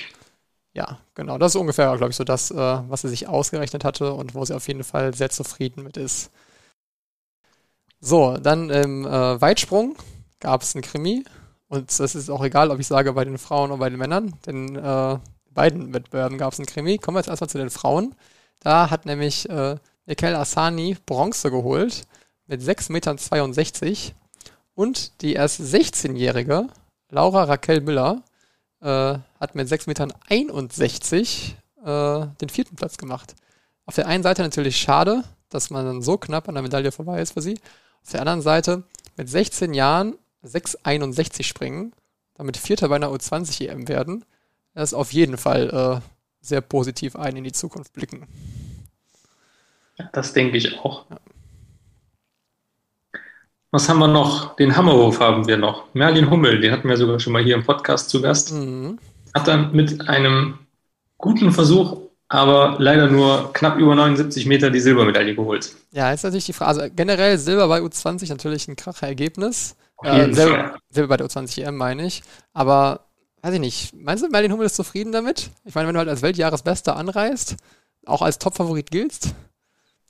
Ja, 0.73 0.99
genau. 1.15 1.37
Das 1.37 1.55
ist 1.55 1.61
ungefähr, 1.61 1.95
glaube 1.97 2.11
ich, 2.11 2.17
so 2.17 2.25
das, 2.25 2.51
äh, 2.51 2.57
was 2.57 3.03
sie 3.03 3.09
sich 3.09 3.29
ausgerechnet 3.29 3.85
hatte 3.85 4.15
und 4.15 4.35
wo 4.35 4.45
sie 4.45 4.55
auf 4.55 4.69
jeden 4.69 4.85
Fall 4.85 5.15
sehr 5.15 5.31
zufrieden 5.31 5.83
mit 5.83 5.97
ist. 5.97 6.31
So, 8.01 8.39
dann 8.39 8.71
im 8.71 9.05
äh, 9.05 9.41
Weitsprung 9.41 9.97
gab 10.39 10.63
es 10.63 10.75
einen 10.75 10.83
Krimi 10.83 11.25
und 11.71 12.01
das 12.01 12.17
ist 12.17 12.29
auch 12.31 12.43
egal, 12.43 12.73
ob 12.73 12.81
ich 12.81 12.89
sage 12.89 13.13
bei 13.13 13.25
den 13.25 13.39
Frauen 13.39 13.71
oder 13.71 13.79
bei 13.79 13.91
den 13.91 13.99
Männern, 13.99 14.35
denn 14.45 14.75
äh, 14.75 15.19
beiden 15.53 15.95
Wettbewerben 15.95 16.37
gab 16.37 16.53
es 16.53 16.59
einen 16.59 16.67
Krimi. 16.67 16.99
Kommen 16.99 17.15
wir 17.15 17.21
jetzt 17.21 17.29
erstmal 17.29 17.49
zu 17.49 17.59
den 17.59 17.71
Frauen. 17.71 18.17
Da 18.59 18.91
hat 18.91 19.07
nämlich 19.07 19.49
äh, 19.49 19.77
Mikel 20.05 20.35
Asani 20.35 20.97
Bronze 21.07 21.49
geholt 21.49 22.03
mit 22.49 22.61
6,62 22.61 22.91
Metern. 22.91 24.17
Und 24.75 25.23
die 25.23 25.35
erst 25.35 25.61
16-jährige 25.61 26.67
Laura 27.09 27.45
Raquel 27.45 27.83
Müller 27.83 28.25
äh, 28.81 29.19
hat 29.39 29.55
mit 29.55 29.69
6,61 29.69 29.87
Metern 29.87 30.11
äh, 31.85 32.27
den 32.41 32.49
vierten 32.49 32.75
Platz 32.75 32.99
gemacht. 32.99 33.37
Auf 33.87 33.95
der 33.95 34.09
einen 34.09 34.25
Seite 34.25 34.43
natürlich 34.43 34.77
schade, 34.77 35.23
dass 35.51 35.71
man 35.71 35.87
dann 35.87 36.03
so 36.03 36.19
knapp 36.19 36.49
an 36.49 36.57
der 36.57 36.63
Medaille 36.63 36.91
vorbei 36.91 37.23
ist 37.23 37.35
für 37.35 37.43
sie. 37.43 37.61
Auf 38.03 38.11
der 38.11 38.23
anderen 38.23 38.43
Seite 38.43 38.83
mit 39.17 39.29
16 39.29 39.73
Jahren 39.73 40.17
6,61 40.45 41.45
springen, 41.45 41.93
damit 42.35 42.57
Vierter 42.57 42.89
bei 42.89 42.97
einer 42.97 43.11
U20 43.11 43.69
EM 43.69 43.89
werden, 43.89 44.25
das 44.75 44.91
ist 44.91 44.95
auf 44.95 45.13
jeden 45.13 45.37
Fall 45.37 46.01
äh, 46.01 46.01
sehr 46.41 46.61
positiv 46.61 47.17
ein 47.17 47.37
in 47.37 47.45
die 47.45 47.53
Zukunft 47.53 47.93
blicken. 47.93 48.27
Ja, 49.99 50.09
das 50.13 50.33
denke 50.33 50.57
ich 50.57 50.79
auch. 50.79 51.11
Ja. 51.11 51.19
Was 53.73 53.89
haben 53.89 53.99
wir 53.99 54.09
noch? 54.09 54.57
Den 54.57 54.77
Hammerhof 54.77 55.21
haben 55.21 55.47
wir 55.47 55.57
noch. 55.57 55.95
Merlin 55.95 56.29
Hummel, 56.29 56.61
den 56.61 56.73
hatten 56.73 56.89
wir 56.89 56.97
sogar 56.97 57.21
schon 57.21 57.33
mal 57.33 57.43
hier 57.43 57.55
im 57.55 57.65
Podcast 57.65 58.11
zu 58.11 58.21
Gast. 58.21 58.53
Mhm. 58.53 58.99
Hat 59.33 59.47
dann 59.47 59.73
mit 59.73 60.09
einem 60.09 60.59
guten 61.19 61.53
Versuch, 61.53 61.99
aber 62.29 62.77
leider 62.79 63.09
nur 63.09 63.53
knapp 63.53 63.79
über 63.79 63.95
79 63.95 64.47
Meter 64.47 64.71
die 64.71 64.81
Silbermedaille 64.81 65.37
geholt. 65.37 65.77
Ja, 65.93 66.13
ist 66.13 66.25
natürlich 66.25 66.47
die 66.47 66.53
Frage. 66.53 66.81
Also 66.81 66.95
generell 66.95 67.39
Silber 67.39 67.69
bei 67.69 67.81
U20 67.81 68.29
natürlich 68.29 68.67
ein 68.67 68.75
kracher 68.75 69.07
Ergebnis. 69.07 69.77
Äh, 70.03 70.33
selber, 70.33 70.79
selber 70.91 71.09
bei 71.09 71.17
der 71.17 71.27
U20 71.27 71.63
EM 71.63 71.77
meine 71.77 72.07
ich. 72.07 72.23
Aber 72.53 73.07
weiß 73.43 73.55
ich 73.55 73.61
nicht. 73.61 73.95
Meinst 73.95 74.25
du, 74.25 74.29
Merlin 74.29 74.53
Hummel 74.53 74.67
ist 74.67 74.77
zufrieden 74.77 75.13
damit? 75.13 75.51
Ich 75.65 75.75
meine, 75.75 75.89
wenn 75.89 75.95
du 75.95 75.99
halt 75.99 76.09
als 76.09 76.23
Weltjahresbester 76.23 76.97
anreist, 76.97 77.57
auch 78.07 78.23
als 78.23 78.39
Topfavorit 78.39 78.91
giltst, 78.91 79.35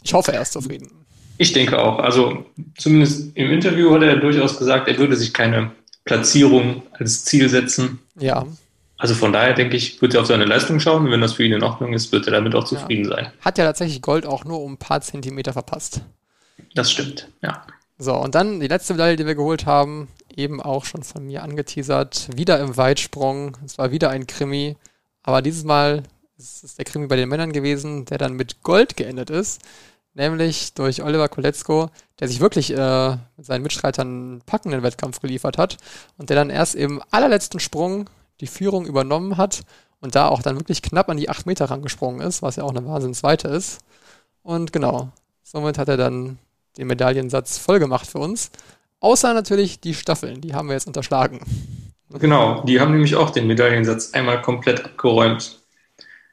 ich 0.02 0.14
hoffe, 0.14 0.32
er 0.32 0.42
ist 0.42 0.52
zufrieden. 0.52 1.06
Ich 1.38 1.52
denke 1.52 1.78
auch. 1.78 1.98
Also 1.98 2.44
zumindest 2.76 3.36
im 3.36 3.50
Interview 3.50 3.92
hat 3.94 4.02
er 4.02 4.16
durchaus 4.16 4.58
gesagt, 4.58 4.88
er 4.88 4.98
würde 4.98 5.16
sich 5.16 5.32
keine 5.32 5.72
Platzierung 6.04 6.82
als 6.92 7.24
Ziel 7.24 7.48
setzen. 7.48 7.98
Ja. 8.18 8.46
Also 8.98 9.14
von 9.14 9.32
daher 9.32 9.54
denke 9.54 9.76
ich, 9.76 10.02
wird 10.02 10.14
er 10.14 10.20
auf 10.20 10.26
seine 10.26 10.44
Leistung 10.44 10.80
schauen. 10.80 11.06
Und 11.06 11.10
wenn 11.10 11.22
das 11.22 11.34
für 11.34 11.44
ihn 11.44 11.52
in 11.52 11.62
Ordnung 11.62 11.94
ist, 11.94 12.12
wird 12.12 12.26
er 12.26 12.32
damit 12.32 12.54
auch 12.54 12.64
zufrieden 12.64 13.04
ja. 13.04 13.16
sein. 13.16 13.32
Hat 13.40 13.56
ja 13.56 13.64
tatsächlich 13.64 14.02
Gold 14.02 14.26
auch 14.26 14.44
nur 14.44 14.60
um 14.60 14.74
ein 14.74 14.76
paar 14.76 15.00
Zentimeter 15.00 15.54
verpasst. 15.54 16.02
Das 16.74 16.90
stimmt, 16.90 17.28
ja. 17.42 17.64
So, 18.02 18.16
und 18.16 18.34
dann 18.34 18.60
die 18.60 18.66
letzte 18.66 18.94
Medaille, 18.94 19.16
die 19.16 19.26
wir 19.26 19.34
geholt 19.34 19.66
haben, 19.66 20.08
eben 20.34 20.62
auch 20.62 20.86
schon 20.86 21.02
von 21.02 21.26
mir 21.26 21.42
angeteasert, 21.42 22.30
wieder 22.34 22.58
im 22.58 22.78
Weitsprung. 22.78 23.58
Es 23.66 23.76
war 23.76 23.90
wieder 23.90 24.08
ein 24.08 24.26
Krimi, 24.26 24.78
aber 25.22 25.42
dieses 25.42 25.64
Mal 25.64 26.04
ist 26.38 26.64
es 26.64 26.76
der 26.76 26.86
Krimi 26.86 27.08
bei 27.08 27.16
den 27.16 27.28
Männern 27.28 27.52
gewesen, 27.52 28.06
der 28.06 28.16
dann 28.16 28.32
mit 28.32 28.62
Gold 28.62 28.96
geendet 28.96 29.28
ist, 29.28 29.60
nämlich 30.14 30.72
durch 30.72 31.02
Oliver 31.02 31.28
Koletzko, 31.28 31.90
der 32.20 32.28
sich 32.28 32.40
wirklich 32.40 32.74
äh, 32.74 33.18
mit 33.36 33.44
seinen 33.44 33.62
Mitstreitern 33.64 34.08
einen 34.08 34.42
packenden 34.46 34.82
Wettkampf 34.82 35.20
geliefert 35.20 35.58
hat 35.58 35.76
und 36.16 36.30
der 36.30 36.36
dann 36.36 36.48
erst 36.48 36.76
im 36.76 37.02
allerletzten 37.10 37.60
Sprung 37.60 38.08
die 38.40 38.46
Führung 38.46 38.86
übernommen 38.86 39.36
hat 39.36 39.60
und 40.00 40.14
da 40.14 40.28
auch 40.28 40.40
dann 40.40 40.58
wirklich 40.58 40.80
knapp 40.80 41.10
an 41.10 41.18
die 41.18 41.28
8 41.28 41.44
Meter 41.44 41.66
rangesprungen 41.66 42.22
ist, 42.26 42.40
was 42.40 42.56
ja 42.56 42.64
auch 42.64 42.70
eine 42.70 42.86
Wahnsinnsweite 42.86 43.48
ist. 43.48 43.80
Und 44.42 44.72
genau, 44.72 45.10
somit 45.42 45.76
hat 45.76 45.88
er 45.88 45.98
dann 45.98 46.38
den 46.80 46.88
Medaillensatz 46.88 47.58
voll 47.58 47.78
gemacht 47.78 48.06
für 48.06 48.18
uns. 48.18 48.50
Außer 49.00 49.32
natürlich 49.34 49.80
die 49.80 49.94
Staffeln, 49.94 50.40
die 50.40 50.54
haben 50.54 50.68
wir 50.68 50.74
jetzt 50.74 50.86
unterschlagen. 50.86 51.40
Genau, 52.18 52.62
die 52.64 52.80
haben 52.80 52.92
nämlich 52.92 53.14
auch 53.14 53.30
den 53.30 53.46
Medaillensatz 53.46 54.12
einmal 54.14 54.42
komplett 54.42 54.84
abgeräumt. 54.84 55.60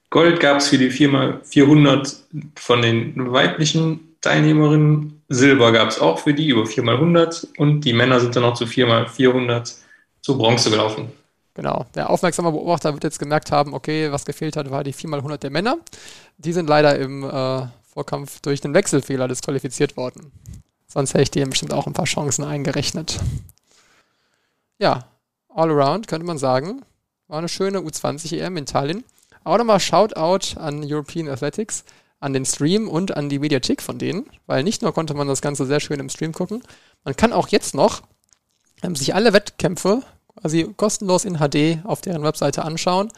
Gold 0.09 0.39
gab 0.39 0.57
es 0.57 0.69
für 0.69 0.77
die 0.77 0.89
4x400 0.89 2.15
von 2.55 2.81
den 2.81 3.31
weiblichen 3.31 4.17
Teilnehmerinnen. 4.21 5.21
Silber 5.29 5.71
gab 5.71 5.89
es 5.89 5.99
auch 5.99 6.19
für 6.19 6.33
die 6.33 6.47
über 6.47 6.63
4x100 6.63 7.57
und 7.57 7.81
die 7.81 7.93
Männer 7.93 8.19
sind 8.19 8.35
dann 8.35 8.43
noch 8.43 8.55
zu 8.55 8.63
4x400 8.63 9.75
zu 10.21 10.37
Bronze 10.37 10.69
gelaufen. 10.69 11.11
Genau. 11.53 11.85
Der 11.95 12.09
aufmerksame 12.09 12.51
Beobachter 12.51 12.93
wird 12.93 13.03
jetzt 13.03 13.19
gemerkt 13.19 13.51
haben, 13.51 13.73
okay, 13.73 14.11
was 14.11 14.25
gefehlt 14.25 14.55
hat, 14.55 14.71
war 14.71 14.83
die 14.83 14.93
4x100 14.93 15.37
der 15.37 15.49
Männer. 15.49 15.77
Die 16.37 16.53
sind 16.53 16.69
leider 16.69 16.97
im 16.97 17.23
äh, 17.23 17.63
Vorkampf 17.97 18.41
durch 18.41 18.61
den 18.61 18.75
Wechselfehler 18.75 19.27
disqualifiziert 19.27 19.97
worden. 19.97 20.31
Sonst 20.85 21.15
hätte 21.15 21.23
ich 21.23 21.31
denen 21.31 21.49
bestimmt 21.49 21.73
auch 21.73 21.87
ein 21.87 21.93
paar 21.93 22.05
Chancen 22.05 22.43
eingerechnet. 22.43 23.19
Ja, 24.77 25.07
all 25.49 25.71
around 25.71 26.07
könnte 26.07 26.27
man 26.27 26.37
sagen. 26.37 26.83
War 27.27 27.39
eine 27.39 27.49
schöne 27.49 27.79
U20 27.79 28.37
EM 28.37 28.55
in 28.57 28.67
Tallinn. 28.67 29.03
Auch 29.43 29.57
nochmal 29.57 29.79
Shoutout 29.79 30.59
an 30.59 30.83
European 30.85 31.27
Athletics, 31.27 31.85
an 32.19 32.33
den 32.33 32.45
Stream 32.45 32.87
und 32.87 33.17
an 33.17 33.29
die 33.29 33.39
Mediathek 33.39 33.81
von 33.81 33.97
denen, 33.97 34.29
weil 34.45 34.61
nicht 34.61 34.83
nur 34.83 34.93
konnte 34.93 35.15
man 35.15 35.27
das 35.27 35.41
Ganze 35.41 35.65
sehr 35.65 35.79
schön 35.79 35.99
im 35.99 36.09
Stream 36.09 36.33
gucken, 36.33 36.61
man 37.03 37.15
kann 37.15 37.33
auch 37.33 37.47
jetzt 37.47 37.73
noch 37.73 38.03
ähm, 38.83 38.95
sich 38.95 39.15
alle 39.15 39.33
Wettkämpfe 39.33 40.03
quasi 40.39 40.71
kostenlos 40.77 41.25
in 41.25 41.39
HD 41.39 41.83
auf 41.83 42.01
deren 42.01 42.21
Webseite 42.21 42.63
anschauen. 42.63 43.11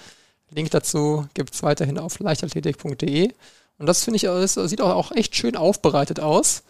Link 0.51 0.71
dazu 0.71 1.27
gibt 1.33 1.53
es 1.53 1.63
weiterhin 1.63 1.99
auf 1.99 2.19
leichtathletik.de. 2.19 3.33
Und 3.79 3.85
das 3.85 4.03
finde 4.03 4.17
ich, 4.17 4.23
das 4.23 4.53
sieht 4.53 4.81
auch, 4.81 5.11
echt 5.11 5.35
schön 5.35 5.55
aufbereitet 5.55 6.19
aus. 6.19 6.63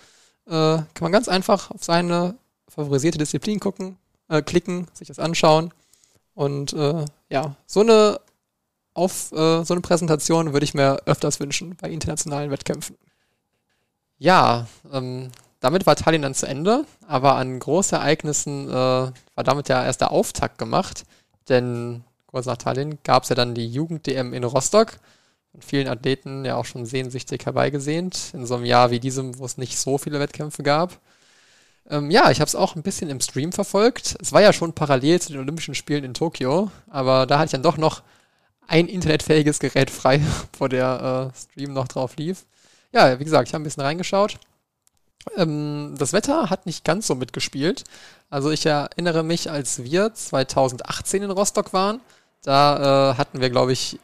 Äh, 0.45 0.51
kann 0.51 0.87
man 1.01 1.11
ganz 1.11 1.27
einfach 1.27 1.71
auf 1.71 1.83
seine 1.83 2.35
favorisierte 2.69 3.17
Disziplin 3.17 3.59
gucken, 3.59 3.97
äh, 4.29 4.41
klicken, 4.41 4.87
sich 4.93 5.07
das 5.07 5.19
anschauen. 5.19 5.73
Und 6.35 6.71
äh, 6.73 7.05
ja, 7.29 7.55
so 7.65 7.81
eine 7.81 8.21
auf 8.93 9.31
äh, 9.31 9.63
so 9.63 9.73
eine 9.73 9.81
Präsentation 9.81 10.53
würde 10.53 10.63
ich 10.63 10.73
mir 10.73 11.01
öfters 11.05 11.39
wünschen 11.39 11.75
bei 11.75 11.89
internationalen 11.89 12.51
Wettkämpfen. 12.51 12.95
Ja, 14.17 14.67
ähm, 14.91 15.31
damit 15.59 15.85
war 15.85 15.95
Tallinn 15.95 16.21
dann 16.21 16.35
zu 16.35 16.47
Ende, 16.47 16.85
aber 17.07 17.35
an 17.35 17.59
Großereignissen 17.59 18.69
äh, 18.69 18.71
war 18.71 19.43
damit 19.43 19.69
ja 19.69 19.83
erst 19.83 20.01
der 20.01 20.11
Auftakt 20.11 20.57
gemacht, 20.57 21.05
denn 21.47 22.03
kurz 22.27 22.45
nach 22.45 22.57
Tallinn 22.57 22.99
gab 23.03 23.23
es 23.23 23.29
ja 23.29 23.35
dann 23.35 23.55
die 23.55 23.67
Jugend-DM 23.67 24.33
in 24.33 24.43
Rostock 24.43 24.99
und 25.53 25.65
vielen 25.65 25.87
Athleten 25.87 26.45
ja 26.45 26.55
auch 26.55 26.65
schon 26.65 26.85
sehnsüchtig 26.85 27.45
herbeigesehnt, 27.45 28.31
in 28.33 28.45
so 28.45 28.55
einem 28.55 28.65
Jahr 28.65 28.91
wie 28.91 28.99
diesem, 28.99 29.37
wo 29.39 29.45
es 29.45 29.57
nicht 29.57 29.77
so 29.77 29.97
viele 29.97 30.19
Wettkämpfe 30.19 30.63
gab. 30.63 30.99
Ähm, 31.89 32.11
ja, 32.11 32.29
ich 32.29 32.39
habe 32.39 32.47
es 32.47 32.55
auch 32.55 32.75
ein 32.75 32.83
bisschen 32.83 33.09
im 33.09 33.19
Stream 33.19 33.51
verfolgt. 33.51 34.15
Es 34.21 34.31
war 34.31 34.41
ja 34.41 34.53
schon 34.53 34.73
parallel 34.73 35.21
zu 35.21 35.31
den 35.31 35.41
Olympischen 35.41 35.75
Spielen 35.75 36.03
in 36.03 36.13
Tokio, 36.13 36.69
aber 36.89 37.25
da 37.25 37.39
hatte 37.39 37.47
ich 37.47 37.51
dann 37.51 37.63
doch 37.63 37.77
noch 37.77 38.03
ein 38.67 38.87
internetfähiges 38.87 39.59
Gerät 39.59 39.89
frei, 39.89 40.21
wo 40.59 40.67
der 40.67 41.31
äh, 41.33 41.37
Stream 41.37 41.73
noch 41.73 41.87
drauf 41.87 42.15
lief. 42.17 42.45
Ja, 42.91 43.19
wie 43.19 43.23
gesagt, 43.23 43.47
ich 43.47 43.53
habe 43.53 43.61
ein 43.61 43.65
bisschen 43.65 43.83
reingeschaut. 43.83 44.39
Ähm, 45.37 45.95
das 45.97 46.13
Wetter 46.13 46.49
hat 46.49 46.65
nicht 46.65 46.85
ganz 46.85 47.07
so 47.07 47.15
mitgespielt. 47.15 47.83
Also 48.29 48.51
ich 48.51 48.65
erinnere 48.65 49.23
mich, 49.23 49.49
als 49.49 49.83
wir 49.83 50.13
2018 50.13 51.23
in 51.23 51.31
Rostock 51.31 51.73
waren, 51.73 51.99
da 52.43 53.11
äh, 53.11 53.17
hatten 53.17 53.41
wir, 53.41 53.49
glaube 53.49 53.73
ich, 53.73 53.99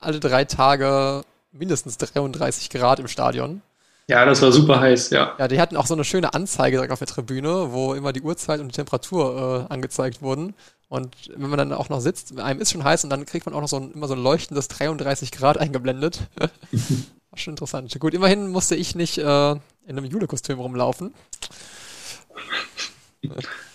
alle 0.00 0.20
drei 0.20 0.44
Tage 0.44 1.24
mindestens 1.52 1.98
33 1.98 2.70
Grad 2.70 3.00
im 3.00 3.08
Stadion. 3.08 3.62
Ja, 4.08 4.24
das 4.24 4.40
war 4.40 4.52
super 4.52 4.80
heiß, 4.80 5.10
ja. 5.10 5.34
Ja, 5.38 5.48
die 5.48 5.60
hatten 5.60 5.76
auch 5.76 5.86
so 5.86 5.94
eine 5.94 6.04
schöne 6.04 6.32
Anzeige 6.32 6.78
direkt 6.78 6.92
auf 6.92 6.98
der 6.98 7.08
Tribüne, 7.08 7.72
wo 7.72 7.92
immer 7.92 8.14
die 8.14 8.22
Uhrzeit 8.22 8.60
und 8.60 8.68
die 8.68 8.76
Temperatur 8.76 9.66
äh, 9.68 9.72
angezeigt 9.72 10.22
wurden. 10.22 10.54
Und 10.88 11.14
wenn 11.36 11.50
man 11.50 11.58
dann 11.58 11.72
auch 11.74 11.90
noch 11.90 12.00
sitzt, 12.00 12.38
einem 12.38 12.60
ist 12.60 12.72
schon 12.72 12.84
heiß 12.84 13.04
und 13.04 13.10
dann 13.10 13.26
kriegt 13.26 13.44
man 13.44 13.54
auch 13.54 13.60
noch 13.60 13.68
so 13.68 13.76
ein, 13.76 13.92
immer 13.92 14.08
so 14.08 14.14
ein 14.14 14.22
leuchtendes 14.22 14.68
33 14.68 15.30
Grad 15.30 15.58
eingeblendet. 15.58 16.20
War 16.38 17.38
schon 17.38 17.52
interessant. 17.52 17.94
Gut, 18.00 18.14
immerhin 18.14 18.48
musste 18.48 18.74
ich 18.74 18.94
nicht 18.94 19.18
äh, 19.18 19.50
in 19.50 19.60
einem 19.86 20.06
Jule-Kostüm 20.06 20.58
rumlaufen. 20.58 21.12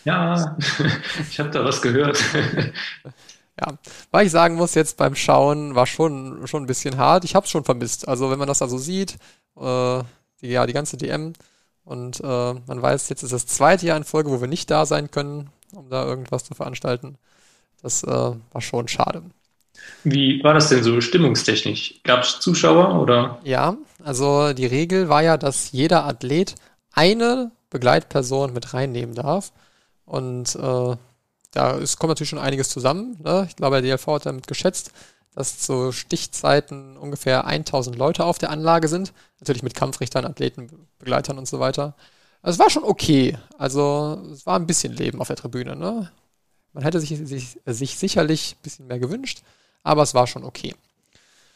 Ja, 0.04 0.58
ich 1.30 1.40
habe 1.40 1.52
da 1.52 1.64
was 1.64 1.82
gehört. 1.82 2.22
Ja, 3.60 3.78
weil 4.12 4.26
ich 4.26 4.32
sagen 4.32 4.56
muss, 4.56 4.74
jetzt 4.74 4.98
beim 4.98 5.16
Schauen 5.16 5.76
war 5.76 5.86
schon, 5.86 6.48
schon 6.48 6.64
ein 6.64 6.68
bisschen 6.68 6.98
hart. 6.98 7.24
Ich 7.24 7.36
habe 7.36 7.46
es 7.46 7.52
schon 7.52 7.64
vermisst. 7.64 8.08
Also 8.08 8.32
wenn 8.32 8.40
man 8.40 8.48
das 8.48 8.62
also 8.62 8.78
sieht, 8.78 9.18
äh, 9.60 10.04
die, 10.42 10.48
ja, 10.48 10.66
die 10.66 10.74
ganze 10.74 10.98
DM 10.98 11.34
und 11.86 12.20
äh, 12.20 12.54
man 12.54 12.82
weiß, 12.82 13.10
jetzt 13.10 13.24
ist 13.24 13.34
das 13.34 13.46
zweite 13.46 13.86
Jahr 13.86 13.98
in 13.98 14.04
Folge, 14.04 14.32
wo 14.32 14.42
wir 14.42 14.48
nicht 14.48 14.72
da 14.72 14.86
sein 14.86 15.12
können 15.12 15.50
um 15.76 15.90
da 15.90 16.06
irgendwas 16.06 16.44
zu 16.44 16.54
veranstalten. 16.54 17.18
Das 17.82 18.04
äh, 18.04 18.08
war 18.08 18.62
schon 18.62 18.88
schade. 18.88 19.24
Wie 20.04 20.44
war 20.44 20.54
das 20.54 20.70
denn 20.70 20.84
so 20.84 21.02
stimmungstechnisch? 21.02 22.02
Gab 22.04 22.24
es 22.24 22.40
Zuschauer 22.40 23.02
oder? 23.02 23.40
Ja, 23.44 23.76
also 24.04 24.54
die 24.54 24.66
Regel 24.66 25.10
war 25.10 25.24
ja, 25.24 25.38
dass 25.38 25.72
jeder 25.72 26.06
Athlet 26.06 26.56
eine 26.92 27.52
Begleitperson 27.70 28.54
mit 28.54 28.74
reinnehmen 28.74 29.16
darf. 29.16 29.52
Und 30.06 30.56
äh, 30.56 30.96
da 31.54 31.78
ist, 31.78 31.98
kommt 32.00 32.10
natürlich 32.10 32.30
schon 32.30 32.40
einiges 32.40 32.70
zusammen. 32.70 33.18
Ne? 33.24 33.46
Ich 33.48 33.56
glaube, 33.56 33.82
der 33.82 33.98
DLV 33.98 34.08
hat 34.08 34.26
damit 34.26 34.48
geschätzt, 34.48 34.92
dass 35.36 35.60
zu 35.60 35.92
Stichzeiten 35.92 36.98
ungefähr 36.98 37.46
1000 37.46 37.96
Leute 37.96 38.26
auf 38.26 38.38
der 38.38 38.50
Anlage 38.50 38.88
sind. 38.88 39.14
Natürlich 39.40 39.64
mit 39.64 39.76
Kampfrichtern, 39.76 40.26
Athleten, 40.26 40.70
Begleitern 41.00 41.38
und 41.38 41.48
so 41.48 41.60
weiter. 41.60 41.96
Es 42.42 42.60
war 42.60 42.70
schon 42.70 42.84
okay. 42.84 43.38
Also 43.58 44.22
es 44.32 44.46
war 44.46 44.60
ein 44.60 44.68
bisschen 44.68 44.94
Leben 44.94 45.22
auf 45.22 45.28
der 45.28 45.38
Tribüne. 45.38 45.76
Ne? 45.76 46.12
Man 46.74 46.84
hätte 46.84 47.00
sich, 47.00 47.18
sich, 47.18 47.60
sich 47.66 47.98
sicherlich 47.98 48.56
ein 48.56 48.64
bisschen 48.64 48.88
mehr 48.88 49.00
gewünscht, 49.00 49.44
aber 49.84 50.02
es 50.04 50.14
war 50.14 50.28
schon 50.28 50.44
okay. 50.44 50.76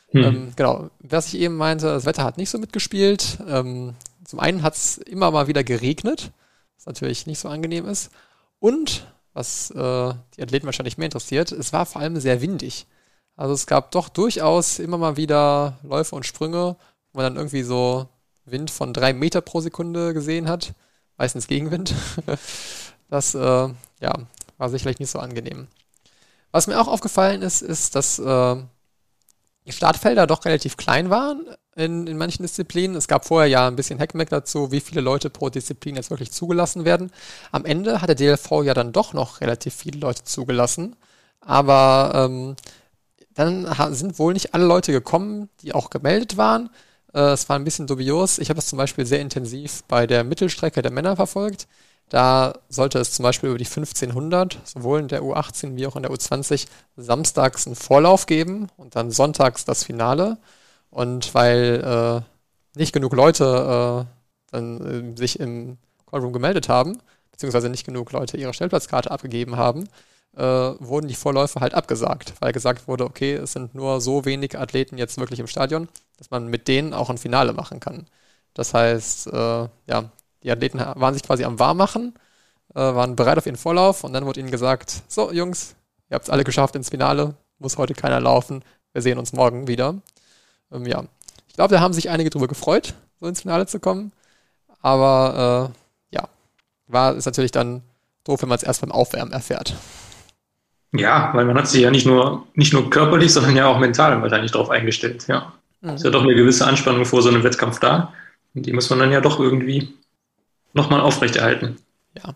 Hm. 0.10 0.24
Ähm, 0.24 0.54
genau, 0.56 0.90
was 1.00 1.28
ich 1.34 1.42
eben 1.42 1.58
meinte, 1.58 1.88
das 1.88 2.06
Wetter 2.06 2.24
hat 2.24 2.38
nicht 2.38 2.50
so 2.50 2.60
mitgespielt. 2.60 3.40
Ähm, 3.48 3.96
zum 4.24 4.40
einen 4.40 4.64
hat 4.64 4.76
es 4.76 4.98
immer 5.00 5.32
mal 5.32 5.48
wieder 5.48 5.64
geregnet, 5.64 6.32
was 6.76 6.86
natürlich 6.86 7.28
nicht 7.28 7.40
so 7.40 7.50
angenehm 7.50 7.86
ist. 7.86 8.12
Und, 8.60 9.08
was 9.38 9.70
äh, 9.70 10.14
die 10.36 10.42
Athleten 10.42 10.66
wahrscheinlich 10.66 10.98
mehr 10.98 11.06
interessiert, 11.06 11.52
es 11.52 11.72
war 11.72 11.86
vor 11.86 12.02
allem 12.02 12.20
sehr 12.20 12.42
windig. 12.42 12.88
Also 13.36 13.54
es 13.54 13.68
gab 13.68 13.92
doch 13.92 14.10
durchaus 14.10 14.80
immer 14.80 14.98
mal 14.98 15.16
wieder 15.16 15.78
Läufe 15.84 16.16
und 16.16 16.26
Sprünge, 16.26 16.76
wo 17.12 17.20
man 17.20 17.24
dann 17.24 17.36
irgendwie 17.36 17.62
so 17.62 18.10
Wind 18.46 18.72
von 18.72 18.94
drei 18.94 19.14
Meter 19.14 19.42
pro 19.42 19.62
Sekunde 19.62 20.16
gesehen 20.16 20.50
hat, 20.50 20.74
meistens 21.18 21.48
Gegenwind. 21.48 21.94
Das 23.10 23.36
äh, 23.36 23.40
ja, 24.02 24.14
war 24.58 24.70
sicherlich 24.70 25.00
nicht 25.00 25.12
so 25.12 25.20
angenehm. 25.20 25.70
Was 26.52 26.68
mir 26.68 26.78
auch 26.78 26.90
aufgefallen 26.90 27.42
ist, 27.42 27.62
ist, 27.62 27.96
dass 27.96 28.20
äh, 28.20 28.58
die 29.66 29.72
Startfelder 29.72 30.28
doch 30.28 30.44
relativ 30.44 30.76
klein 30.76 31.10
waren 31.10 31.48
in, 31.78 32.08
in 32.08 32.18
manchen 32.18 32.44
Disziplinen. 32.44 32.98
Es 32.98 33.08
gab 33.08 33.26
vorher 33.26 33.48
ja 33.48 33.68
ein 33.68 33.76
bisschen 33.76 34.00
Hackmeck 34.00 34.30
dazu, 34.30 34.72
wie 34.72 34.82
viele 34.82 35.02
Leute 35.02 35.30
pro 35.30 35.50
Disziplin 35.50 35.96
jetzt 35.96 36.10
wirklich 36.10 36.32
zugelassen 36.32 36.86
werden. 36.86 37.12
Am 37.52 37.66
Ende 37.66 38.02
hat 38.02 38.10
der 38.10 38.16
DLV 38.16 38.64
ja 38.64 38.74
dann 38.74 38.92
doch 38.92 39.14
noch 39.14 39.42
relativ 39.42 39.76
viele 39.76 40.00
Leute 40.00 40.24
zugelassen. 40.24 40.96
Aber 41.40 42.12
ähm, 42.16 42.56
dann 43.36 43.68
sind 43.94 44.18
wohl 44.18 44.34
nicht 44.34 44.54
alle 44.56 44.66
Leute 44.66 44.92
gekommen, 44.92 45.50
die 45.62 45.74
auch 45.74 45.92
gemeldet 45.92 46.36
waren. 46.36 46.72
Äh, 47.14 47.20
es 47.34 47.48
war 47.48 47.56
ein 47.56 47.64
bisschen 47.64 47.86
dubios. 47.86 48.40
Ich 48.40 48.50
habe 48.50 48.60
es 48.60 48.68
zum 48.68 48.78
Beispiel 48.78 49.06
sehr 49.06 49.22
intensiv 49.22 49.84
bei 49.88 50.08
der 50.08 50.24
Mittelstrecke 50.24 50.82
der 50.82 50.92
Männer 50.92 51.16
verfolgt. 51.16 51.68
Da 52.10 52.54
sollte 52.70 53.00
es 53.00 53.12
zum 53.12 53.24
Beispiel 53.24 53.50
über 53.50 53.58
die 53.58 53.66
1500, 53.66 54.60
sowohl 54.64 55.02
in 55.02 55.10
der 55.10 55.22
U18 55.22 55.76
wie 55.76 55.86
auch 55.86 55.96
in 55.96 56.04
der 56.04 56.12
U20, 56.12 56.66
samstags 56.96 57.68
einen 57.68 57.76
Vorlauf 57.76 58.26
geben 58.26 58.70
und 58.78 58.96
dann 58.96 59.12
sonntags 59.12 59.66
das 59.66 59.84
Finale. 59.84 60.38
Und 60.90 61.34
weil 61.36 62.24
äh, 62.26 62.78
nicht 62.78 62.94
genug 62.94 63.14
Leute 63.14 64.08
äh, 64.08 64.52
dann 64.52 65.14
äh, 65.14 65.18
sich 65.18 65.40
im 65.40 65.78
Callroom 66.10 66.34
gemeldet 66.34 66.70
haben, 66.70 67.00
beziehungsweise 67.32 67.70
nicht 67.70 67.86
genug 67.86 68.12
Leute 68.12 68.38
ihre 68.38 68.54
Stellplatzkarte 68.54 69.12
abgegeben 69.12 69.58
haben, 69.58 69.88
äh, 70.36 70.42
wurden 70.44 71.08
die 71.08 71.16
Vorläufe 71.16 71.60
halt 71.60 71.74
abgesagt, 71.74 72.34
weil 72.40 72.54
gesagt 72.54 72.88
wurde, 72.88 73.06
okay, 73.06 73.34
es 73.36 73.54
sind 73.54 73.76
nur 73.76 74.02
so 74.02 74.26
wenig 74.26 74.58
Athleten 74.58 74.98
jetzt 74.98 75.18
wirklich 75.18 75.40
im 75.40 75.48
Stadion, 75.48 75.90
dass 76.18 76.30
man 76.30 76.48
mit 76.48 76.68
denen 76.68 76.94
auch 76.94 77.10
ein 77.10 77.18
Finale 77.18 77.54
machen 77.54 77.80
kann. 77.80 78.08
Das 78.54 78.74
heißt, 78.74 79.28
äh, 79.28 79.68
ja, 79.88 80.12
die 80.44 80.52
Athleten 80.52 80.80
waren 80.80 81.14
sich 81.14 81.24
quasi 81.24 81.44
am 81.44 81.60
Warmmachen, 81.60 82.14
äh, 82.74 82.80
waren 82.80 83.16
bereit 83.16 83.38
auf 83.38 83.46
ihren 83.46 83.56
Vorlauf 83.56 84.04
und 84.04 84.14
dann 84.14 84.26
wurde 84.26 84.40
ihnen 84.40 84.52
gesagt, 84.52 85.04
so 85.08 85.32
Jungs, 85.32 85.76
ihr 86.10 86.16
habt 86.16 86.26
es 86.26 86.30
alle 86.30 86.44
geschafft 86.44 86.76
ins 86.76 86.90
Finale, 86.90 87.36
muss 87.60 87.78
heute 87.78 87.94
keiner 87.94 88.20
laufen, 88.20 88.64
wir 88.94 89.02
sehen 89.02 89.18
uns 89.18 89.34
morgen 89.34 89.68
wieder. 89.68 89.96
Ähm, 90.72 90.86
ja, 90.86 91.04
ich 91.48 91.56
glaube, 91.56 91.74
da 91.74 91.82
haben 91.82 91.94
sich 91.94 92.10
einige 92.10 92.30
drüber 92.30 92.48
gefreut, 92.48 92.94
so 93.20 93.28
ins 93.28 93.42
Finale 93.42 93.66
zu 93.66 93.80
kommen. 93.80 94.12
Aber 94.82 95.74
äh, 96.12 96.16
ja, 96.16 96.30
war 96.88 97.16
ist 97.16 97.26
natürlich 97.26 97.52
dann 97.52 97.82
doof, 98.24 98.42
wenn 98.42 98.50
man 98.50 98.58
es 98.58 98.64
erst 98.64 98.82
beim 98.82 98.92
Aufwärmen 98.92 99.34
erfährt. 99.34 99.76
Ja, 100.94 101.32
weil 101.34 101.46
man 101.46 101.58
hat 101.58 101.68
sich 101.68 101.82
ja 101.82 101.92
nicht 101.92 102.06
nur, 102.06 102.48
nicht 102.54 102.74
nur 102.74 102.90
körperlich, 102.90 103.34
sondern 103.34 103.56
ja 103.56 103.68
auch 103.68 103.80
mental 103.80 104.22
wahrscheinlich 104.22 104.52
darauf 104.52 104.70
eingestellt. 104.70 105.28
Ja. 105.28 105.54
Mhm. 105.82 105.90
Ist 105.92 106.04
ja 106.04 106.10
doch 106.10 106.24
eine 106.24 106.36
gewisse 106.36 106.66
Anspannung 106.66 107.06
vor 107.06 107.22
so 107.22 107.30
einem 107.30 107.44
Wettkampf 107.44 107.80
da. 107.80 108.14
Und 108.56 108.66
die 108.66 108.74
muss 108.74 108.90
man 108.90 109.00
dann 109.00 109.12
ja 109.12 109.22
doch 109.22 109.40
irgendwie 109.40 109.94
nochmal 110.74 111.02
aufrechterhalten. 111.02 111.78
Ja. 112.16 112.34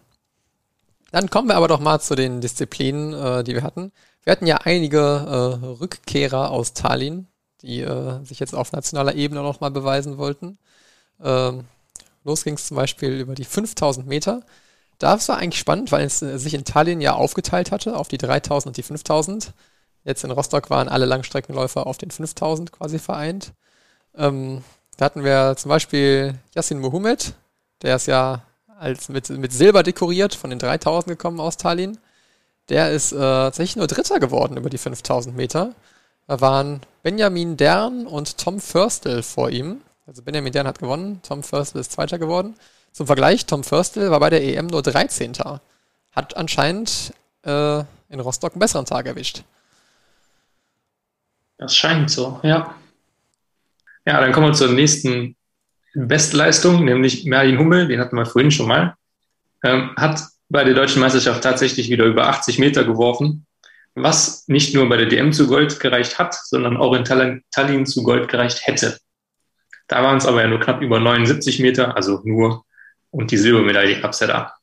Dann 1.12 1.30
kommen 1.30 1.48
wir 1.48 1.56
aber 1.56 1.68
doch 1.68 1.80
mal 1.80 2.00
zu 2.00 2.16
den 2.16 2.42
Disziplinen, 2.42 3.14
äh, 3.14 3.44
die 3.44 3.54
wir 3.54 3.64
hatten. 3.64 3.92
Wir 4.24 4.32
hatten 4.32 4.48
ja 4.48 4.58
einige 4.58 5.00
äh, 5.00 5.66
Rückkehrer 5.82 6.52
aus 6.52 6.74
Tallinn, 6.74 7.28
die 7.62 7.82
äh, 7.82 8.24
sich 8.24 8.40
jetzt 8.40 8.56
auf 8.56 8.72
nationaler 8.72 9.16
Ebene 9.16 9.42
nochmal 9.42 9.72
beweisen 9.72 10.18
wollten. 10.18 10.58
Ähm, 11.24 11.66
los 12.24 12.44
ging 12.44 12.56
es 12.56 12.68
zum 12.68 12.78
Beispiel 12.78 13.20
über 13.20 13.36
die 13.36 13.46
5000 13.46 14.08
Meter. 14.08 14.42
Das 14.98 15.30
war 15.30 15.38
eigentlich 15.38 15.60
spannend, 15.60 15.92
weil 15.92 16.06
es 16.06 16.22
äh, 16.22 16.38
sich 16.38 16.54
in 16.54 16.66
Tallinn 16.66 17.02
ja 17.02 17.14
aufgeteilt 17.14 17.72
hatte 17.72 17.98
auf 17.98 18.08
die 18.08 18.18
3000 18.18 18.68
und 18.68 18.78
die 18.78 18.84
5000. 18.84 19.54
Jetzt 20.04 20.24
in 20.24 20.32
Rostock 20.32 20.70
waren 20.70 20.90
alle 20.90 21.06
Langstreckenläufer 21.06 21.86
auf 21.88 21.98
den 21.98 22.12
5000 22.12 22.72
quasi 22.72 23.00
vereint. 23.00 23.54
Ähm, 24.16 24.64
da 24.98 25.06
hatten 25.06 25.24
wir 25.24 25.56
zum 25.58 25.70
Beispiel 25.70 26.36
Yassin 26.56 26.80
Mohamed, 26.80 27.34
der 27.82 27.96
ist 27.96 28.08
ja 28.08 28.44
als 28.80 29.10
mit, 29.10 29.30
mit 29.30 29.54
Silber 29.54 29.84
dekoriert 29.84 30.34
von 30.34 30.50
den 30.50 30.60
3000 30.60 31.18
gekommen 31.18 31.40
aus 31.40 31.58
Tallinn. 31.58 31.98
Der 32.70 32.92
ist 32.92 33.12
äh, 33.12 33.18
tatsächlich 33.18 33.76
nur 33.76 33.88
Dritter 33.88 34.20
geworden 34.20 34.58
über 34.58 34.70
die 34.70 34.78
5000 34.78 35.36
Meter. 35.36 35.74
Da 36.28 36.40
waren 36.42 36.82
Benjamin 37.04 37.58
Dern 37.58 38.08
und 38.08 38.38
Tom 38.38 38.60
Förstel 38.60 39.24
vor 39.24 39.50
ihm. 39.50 39.82
Also 40.06 40.22
Benjamin 40.22 40.54
Dern 40.54 40.68
hat 40.68 40.80
gewonnen, 40.80 41.22
Tom 41.24 41.44
Förstel 41.44 41.82
ist 41.82 41.92
Zweiter 41.92 42.20
geworden. 42.20 42.56
Zum 42.92 43.08
Vergleich, 43.08 43.46
Tom 43.46 43.64
Förstel 43.64 44.12
war 44.12 44.20
bei 44.20 44.30
der 44.30 44.44
EM 44.44 44.68
nur 44.68 44.82
13. 44.82 45.34
Hat 46.12 46.38
anscheinend 46.38 47.14
äh, 47.44 47.80
in 48.10 48.20
Rostock 48.20 48.54
einen 48.54 48.60
besseren 48.60 48.86
Tag 48.86 49.06
erwischt. 49.06 49.44
Das 51.58 51.76
scheint 51.76 52.10
so, 52.10 52.40
ja. 52.44 52.76
Ja, 54.06 54.20
dann 54.20 54.32
kommen 54.32 54.48
wir 54.48 54.54
zur 54.54 54.72
nächsten 54.74 55.36
Bestleistung, 55.94 56.84
nämlich 56.86 57.26
Merlin 57.26 57.60
Hummel, 57.60 57.88
den 57.88 58.00
hatten 58.00 58.16
wir 58.16 58.26
vorhin 58.26 58.52
schon 58.52 58.68
mal. 58.68 58.96
Ähm, 59.64 59.92
hat 59.96 60.22
bei 60.50 60.64
der 60.64 60.74
deutschen 60.74 61.02
Meisterschaft 61.02 61.44
tatsächlich 61.44 61.90
wieder 61.90 62.06
über 62.06 62.28
80 62.28 62.60
Meter 62.60 62.84
geworfen, 62.84 63.46
was 63.96 64.48
nicht 64.48 64.74
nur 64.74 64.88
bei 64.88 64.98
der 64.98 65.08
DM 65.08 65.34
zu 65.34 65.48
Gold 65.48 65.80
gereicht 65.80 66.18
hat, 66.18 66.34
sondern 66.34 66.78
auch 66.78 66.94
in 66.94 67.04
Tallinn 67.04 67.86
zu 67.86 68.04
Gold 68.04 68.30
gereicht 68.30 68.66
hätte. 68.66 68.98
Da 69.88 70.04
waren 70.04 70.18
es 70.18 70.26
aber 70.26 70.42
ja 70.42 70.48
nur 70.48 70.60
knapp 70.60 70.82
über 70.82 71.00
79 71.00 71.60
Meter, 71.60 71.96
also 71.96 72.22
nur, 72.24 72.64
und 73.10 73.32
die 73.32 73.38
Silbermedaille 73.38 74.00
gab 74.00 74.12
es 74.12 74.22
ja 74.22 74.28
da. 74.28 74.56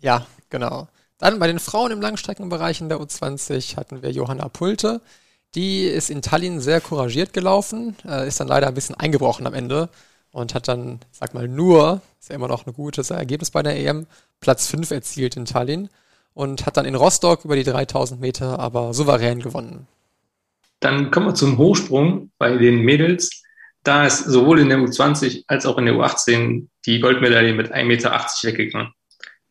Ja, 0.00 0.26
genau. 0.50 0.88
Dann 1.18 1.38
bei 1.38 1.46
den 1.48 1.58
Frauen 1.58 1.90
im 1.90 2.00
Langstreckenbereich 2.00 2.80
in 2.80 2.88
der 2.88 2.98
U20 2.98 3.76
hatten 3.76 4.02
wir 4.02 4.12
Johanna 4.12 4.48
Pulte. 4.48 5.00
Die 5.54 5.84
ist 5.84 6.10
in 6.10 6.22
Tallinn 6.22 6.60
sehr 6.60 6.80
couragiert 6.80 7.32
gelaufen, 7.32 7.96
äh, 8.06 8.28
ist 8.28 8.38
dann 8.38 8.48
leider 8.48 8.68
ein 8.68 8.74
bisschen 8.74 8.94
eingebrochen 8.94 9.46
am 9.46 9.54
Ende 9.54 9.88
und 10.30 10.54
hat 10.54 10.68
dann, 10.68 11.00
sag 11.10 11.34
mal, 11.34 11.48
nur, 11.48 12.02
ist 12.20 12.28
ja 12.28 12.36
immer 12.36 12.48
noch 12.48 12.66
ein 12.66 12.74
gutes 12.74 13.10
Ergebnis 13.10 13.50
bei 13.50 13.62
der 13.62 13.76
EM, 13.76 14.06
Platz 14.38 14.68
5 14.68 14.90
erzielt 14.90 15.36
in 15.36 15.46
Tallinn 15.46 15.88
und 16.36 16.66
hat 16.66 16.76
dann 16.76 16.84
in 16.84 16.94
Rostock 16.94 17.46
über 17.46 17.56
die 17.56 17.64
3000 17.64 18.20
Meter 18.20 18.58
aber 18.58 18.92
souverän 18.92 19.40
gewonnen. 19.40 19.86
Dann 20.80 21.10
kommen 21.10 21.28
wir 21.28 21.34
zum 21.34 21.56
Hochsprung 21.56 22.30
bei 22.36 22.54
den 22.58 22.82
Mädels. 22.82 23.42
Da 23.82 24.04
ist 24.04 24.18
sowohl 24.18 24.60
in 24.60 24.68
der 24.68 24.78
U20 24.78 25.44
als 25.46 25.64
auch 25.64 25.78
in 25.78 25.86
der 25.86 25.94
U18 25.94 26.66
die 26.84 27.00
Goldmedaille 27.00 27.54
mit 27.54 27.72
1,80 27.72 27.84
Meter 27.84 28.10
weggegangen. 28.42 28.92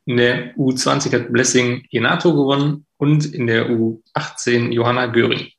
In 0.06 0.18
der 0.18 0.56
U20 0.58 1.12
hat 1.12 1.34
Blessing 1.34 1.88
Jenato 1.90 2.36
gewonnen 2.36 2.86
und 2.98 3.26
in 3.34 3.48
der 3.48 3.68
U18 3.68 4.72
Johanna 4.72 5.08
Göring. 5.08 5.50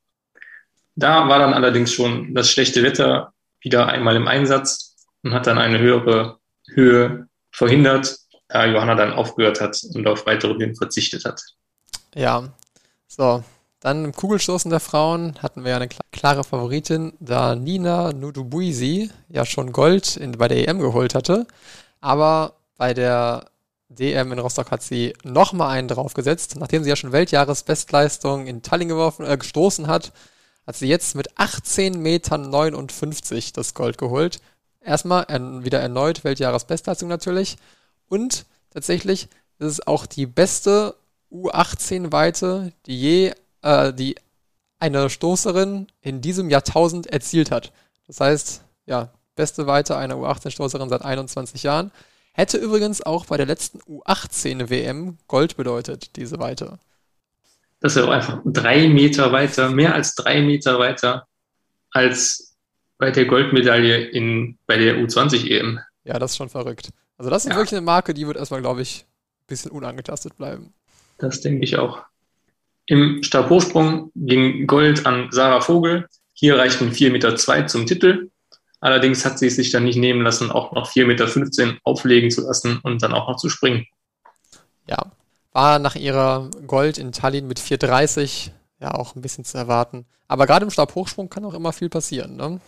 Da 0.95 1.29
war 1.29 1.41
dann 1.41 1.55
allerdings 1.55 1.93
schon 1.93 2.37
das 2.37 2.53
schlechte 2.53 2.85
Wetter 2.85 3.33
wieder 3.61 3.89
einmal 3.89 4.15
im 4.15 4.29
Einsatz 4.29 4.95
und 5.25 5.35
hat 5.35 5.49
dann 5.49 5.59
eine 5.59 5.81
höhere 5.81 6.39
Höhe 6.73 7.27
verhindert, 7.51 8.17
da 8.49 8.65
Johanna 8.67 8.95
dann 8.95 9.13
aufgehört 9.13 9.61
hat 9.61 9.81
und 9.95 10.07
auf 10.07 10.27
weitere 10.27 10.55
Höhen 10.55 10.75
verzichtet 10.75 11.25
hat. 11.25 11.43
Ja, 12.15 12.49
so. 13.09 13.43
Dann 13.81 14.05
im 14.05 14.13
Kugelstoßen 14.13 14.71
der 14.71 14.81
Frauen 14.81 15.37
hatten 15.43 15.63
wir 15.63 15.73
ja 15.73 15.77
eine 15.77 15.89
klare 16.11 16.43
Favoritin, 16.45 17.13
da 17.21 17.55
Nina 17.55 18.13
Nudubuisi 18.13 19.11
ja 19.29 19.45
schon 19.45 19.71
Gold 19.71 20.17
in, 20.17 20.33
bei 20.33 20.49
der 20.49 20.67
EM 20.67 20.81
geholt 20.81 21.15
hatte. 21.15 21.47
Aber 22.01 22.55
bei 22.79 22.95
der 22.95 23.51
DM 23.89 24.33
in 24.33 24.39
Rostock 24.39 24.71
hat 24.71 24.83
sie 24.83 25.13
nochmal 25.23 25.77
einen 25.77 25.89
draufgesetzt. 25.89 26.57
Nachdem 26.59 26.83
sie 26.83 26.91
ja 26.91 26.97
schon 26.97 27.13
Weltjahresbestleistung 27.13 28.47
in 28.47 28.63
Tallinn 28.63 28.89
geworfen, 28.89 29.27
äh, 29.27 29.37
gestoßen 29.37 29.87
hat, 29.87 30.13
hat 30.67 30.77
sie 30.77 30.89
jetzt 30.89 31.15
mit 31.15 31.37
18,59 31.37 31.95
Metern 31.99 33.53
das 33.55 33.75
Gold 33.75 33.99
geholt 33.99 34.41
erstmal 34.87 35.27
er, 35.29 35.65
wieder 35.65 35.81
erneut 35.81 36.25
Weltjahresbestleistung 36.25 37.09
natürlich. 37.09 37.57
Und 38.09 38.47
tatsächlich 38.71 39.29
ist 39.59 39.67
es 39.67 39.87
auch 39.87 40.07
die 40.07 40.27
beste 40.27 40.95
U18-Weite, 41.33 42.73
die 42.87 43.01
je, 43.01 43.35
äh, 43.63 43.93
die 43.93 44.17
eine 44.79 45.11
Stoßerin 45.11 45.87
in 46.01 46.21
diesem 46.21 46.51
Jahrtausend 46.51 47.07
erzielt 47.07 47.51
hat. 47.51 47.73
Das 48.07 48.21
heißt, 48.21 48.65
ja, 48.87 49.11
beste 49.35 49.67
Weite 49.67 49.97
einer 49.97 50.17
U18-Stoßerin 50.17 50.89
seit 50.89 51.03
21 51.03 51.63
Jahren. 51.63 51.91
Hätte 52.33 52.59
übrigens 52.59 53.03
auch 53.03 53.27
bei 53.27 53.37
der 53.37 53.47
letzten 53.47 53.81
U18-WM 53.81 55.17
Gold 55.27 55.57
bedeutet, 55.57 56.17
diese 56.17 56.39
Weite. 56.39 56.79
Das 57.81 57.97
ist 57.97 58.03
ja 58.03 58.09
auch 58.09 58.13
einfach 58.13 58.41
drei 58.45 58.89
Meter 58.89 59.33
weiter, 59.33 59.71
mehr 59.71 59.95
als 59.95 60.15
drei 60.15 60.43
Meter 60.43 60.79
weiter 60.79 61.27
als 61.91 62.57
bei 62.99 63.11
der 63.11 63.27
Goldmedaille 63.27 63.99
in, 64.09 64.59
bei 64.67 64.77
der 64.77 64.97
U20 64.97 65.51
EM. 65.51 65.81
Ja, 66.05 66.19
das 66.19 66.33
ist 66.33 66.37
schon 66.37 66.49
verrückt. 66.49 66.91
Also 67.19 67.31
das 67.31 67.45
ist 67.45 67.51
ja. 67.51 67.57
wirklich 67.57 67.73
eine 67.73 67.85
Marke, 67.85 68.15
die 68.15 68.27
wird 68.27 68.37
erstmal, 68.37 68.61
glaube 68.61 68.83
ich, 68.83 69.05
ein 69.05 69.47
bisschen 69.47 69.71
unangetastet 69.71 70.37
bleiben. 70.37 70.73
Das 71.19 71.41
denke 71.41 71.65
ich 71.65 71.79
auch. 71.79 72.03
Im 72.87 73.23
Stabhochsprung 73.23 74.13
ging 74.15 74.67
Gold 74.67 75.07
an 75.07 75.29
Sarah 75.31 75.61
Vogel. 75.61 76.07
Hier 76.35 76.59
reichten 76.59 76.93
4,2 76.93 77.11
Meter 77.11 77.67
zum 77.67 77.87
Titel. 77.87 78.31
Allerdings 78.81 79.25
hat 79.25 79.39
sie 79.39 79.47
es 79.47 79.57
sich 79.57 79.73
dann 79.73 79.85
nicht 79.85 79.97
nehmen 79.97 80.23
lassen, 80.23 80.51
auch 80.51 80.73
noch 80.73 80.91
4,15 80.91 81.07
Meter 81.67 81.79
auflegen 81.83 82.31
zu 82.31 82.43
lassen 82.43 82.79
und 82.83 83.03
dann 83.03 83.15
auch 83.15 83.29
noch 83.29 83.37
zu 83.37 83.49
springen. 83.49 83.87
Ja, 84.87 85.11
war 85.53 85.79
nach 85.79 85.97
ihrer 85.97 86.51
Gold 86.67 86.99
in 86.99 87.13
Tallinn 87.13 87.49
mit 87.49 87.59
4,30 87.59 88.51
ja 88.79 88.95
auch 88.95 89.17
ein 89.17 89.23
bisschen 89.23 89.45
zu 89.45 89.57
erwarten. 89.57 90.05
Aber 90.29 90.47
gerade 90.47 90.65
im 90.65 90.71
Stabhochsprung 90.71 91.31
kann 91.31 91.45
auch 91.45 91.55
immer 91.55 91.73
viel 91.73 91.89
passieren. 91.89 92.37
Ne? 92.37 92.61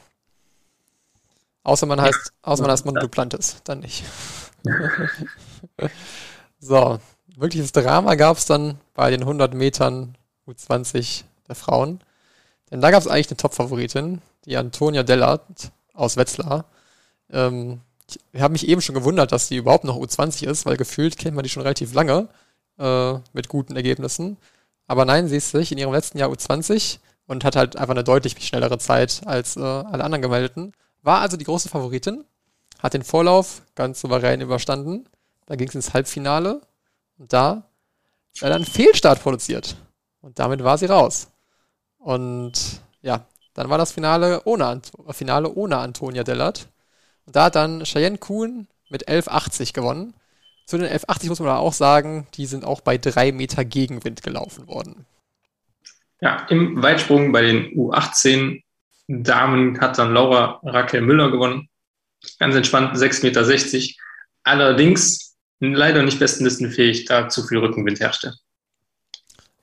Außer 1.69 1.85
man 1.85 2.01
heißt, 2.01 2.33
außer 2.41 2.63
man 2.63 2.71
heißt 2.71 2.87
Montduplantis, 2.87 3.59
dann 3.65 3.81
nicht. 3.81 4.03
so, 6.61 6.99
wirkliches 7.37 7.73
Drama 7.73 8.15
gab 8.15 8.39
es 8.39 8.47
dann 8.47 8.79
bei 8.95 9.11
den 9.11 9.21
100 9.21 9.53
Metern 9.53 10.17
U20 10.47 11.25
der 11.47 11.55
Frauen. 11.55 12.01
Denn 12.71 12.81
da 12.81 12.91
gab 12.91 13.03
es 13.03 13.07
eigentlich 13.07 13.29
eine 13.29 13.37
Top-Favoritin, 13.37 14.23
die 14.47 14.57
Antonia 14.57 15.03
Dellert 15.03 15.43
aus 15.93 16.17
Wetzlar. 16.17 16.65
Ähm, 17.31 17.83
ich 18.33 18.41
habe 18.41 18.53
mich 18.53 18.67
eben 18.67 18.81
schon 18.81 18.95
gewundert, 18.95 19.31
dass 19.33 19.49
die 19.49 19.57
überhaupt 19.57 19.85
noch 19.85 19.99
U20 19.99 20.47
ist, 20.47 20.65
weil 20.65 20.79
gefühlt 20.79 21.19
kennt 21.19 21.37
man 21.37 21.43
die 21.43 21.51
schon 21.51 21.65
relativ 21.65 21.93
lange 21.93 22.29
äh, 22.79 23.13
mit 23.35 23.51
guten 23.51 23.77
Ergebnissen. 23.77 24.39
Aber 24.87 25.05
nein, 25.05 25.29
sie 25.29 25.37
ist 25.37 25.51
sich 25.51 25.71
in 25.71 25.77
ihrem 25.77 25.93
letzten 25.93 26.17
Jahr 26.17 26.31
U20 26.31 27.01
und 27.27 27.45
hat 27.45 27.57
halt 27.57 27.77
einfach 27.77 27.93
eine 27.93 28.05
deutlich 28.05 28.39
schnellere 28.41 28.79
Zeit 28.79 29.21
als 29.27 29.59
äh, 29.59 29.61
alle 29.61 30.03
anderen 30.03 30.23
Gemeldeten. 30.23 30.73
War 31.03 31.21
also 31.21 31.37
die 31.37 31.45
große 31.45 31.69
Favoritin, 31.69 32.25
hat 32.79 32.95
den 32.95 33.03
Vorlauf 33.03 33.63
ganz 33.75 34.01
souverän 34.01 34.41
überstanden. 34.41 35.09
Da 35.47 35.57
ging 35.57 35.69
es 35.69 35.75
ins 35.75 35.95
Halbfinale 35.95 36.61
und 37.19 37.33
da 37.33 37.69
war 38.41 38.51
dann 38.51 38.65
Fehlstart 38.65 39.23
produziert. 39.23 39.77
Und 40.21 40.39
damit 40.39 40.63
war 40.63 40.79
sie 40.79 40.87
raus. 40.87 41.29
Und 41.99 42.83
ja, 43.03 43.27
dann 43.55 43.71
war 43.71 43.79
das 43.79 43.93
Finale 43.93 44.43
ohne, 44.45 44.81
Finale 45.11 45.53
ohne 45.53 45.79
Antonia 45.79 46.25
Dellert. 46.25 46.69
Und 47.27 47.37
da 47.37 47.45
hat 47.45 47.57
dann 47.57 47.85
Cheyenne 47.85 48.19
Kuhn 48.19 48.69
mit 48.89 49.09
11,80 49.09 49.73
gewonnen. 49.73 50.15
Zu 50.67 50.79
den 50.79 50.87
11,80 50.87 51.29
muss 51.29 51.41
man 51.41 51.49
aber 51.49 51.61
auch 51.61 51.73
sagen, 51.73 52.27
die 52.35 52.47
sind 52.47 52.65
auch 52.65 52.81
bei 52.81 52.99
drei 52.99 53.33
Meter 53.33 53.65
Gegenwind 53.65 54.23
gelaufen 54.23 54.69
worden. 54.69 55.07
Ja, 56.21 56.47
im 56.51 56.83
Weitsprung 56.83 57.33
bei 57.33 57.43
den 57.43 57.67
U18 57.75 58.63
Damen 59.09 59.81
hat 59.81 59.99
dann 59.99 60.13
Laura 60.13 60.61
Raquel 60.63 61.01
Müller 61.01 61.31
gewonnen. 61.31 61.69
Ganz 62.39 62.55
entspannt, 62.55 62.95
6,60 62.95 63.23
Meter. 63.25 63.95
Allerdings 64.45 65.37
leider 65.61 66.03
nicht 66.03 66.19
bestenlistenfähig, 66.19 67.07
da 67.07 67.29
zu 67.29 67.47
viel 67.47 67.59
Rückenwind 67.59 68.01
herrschte. 68.01 68.35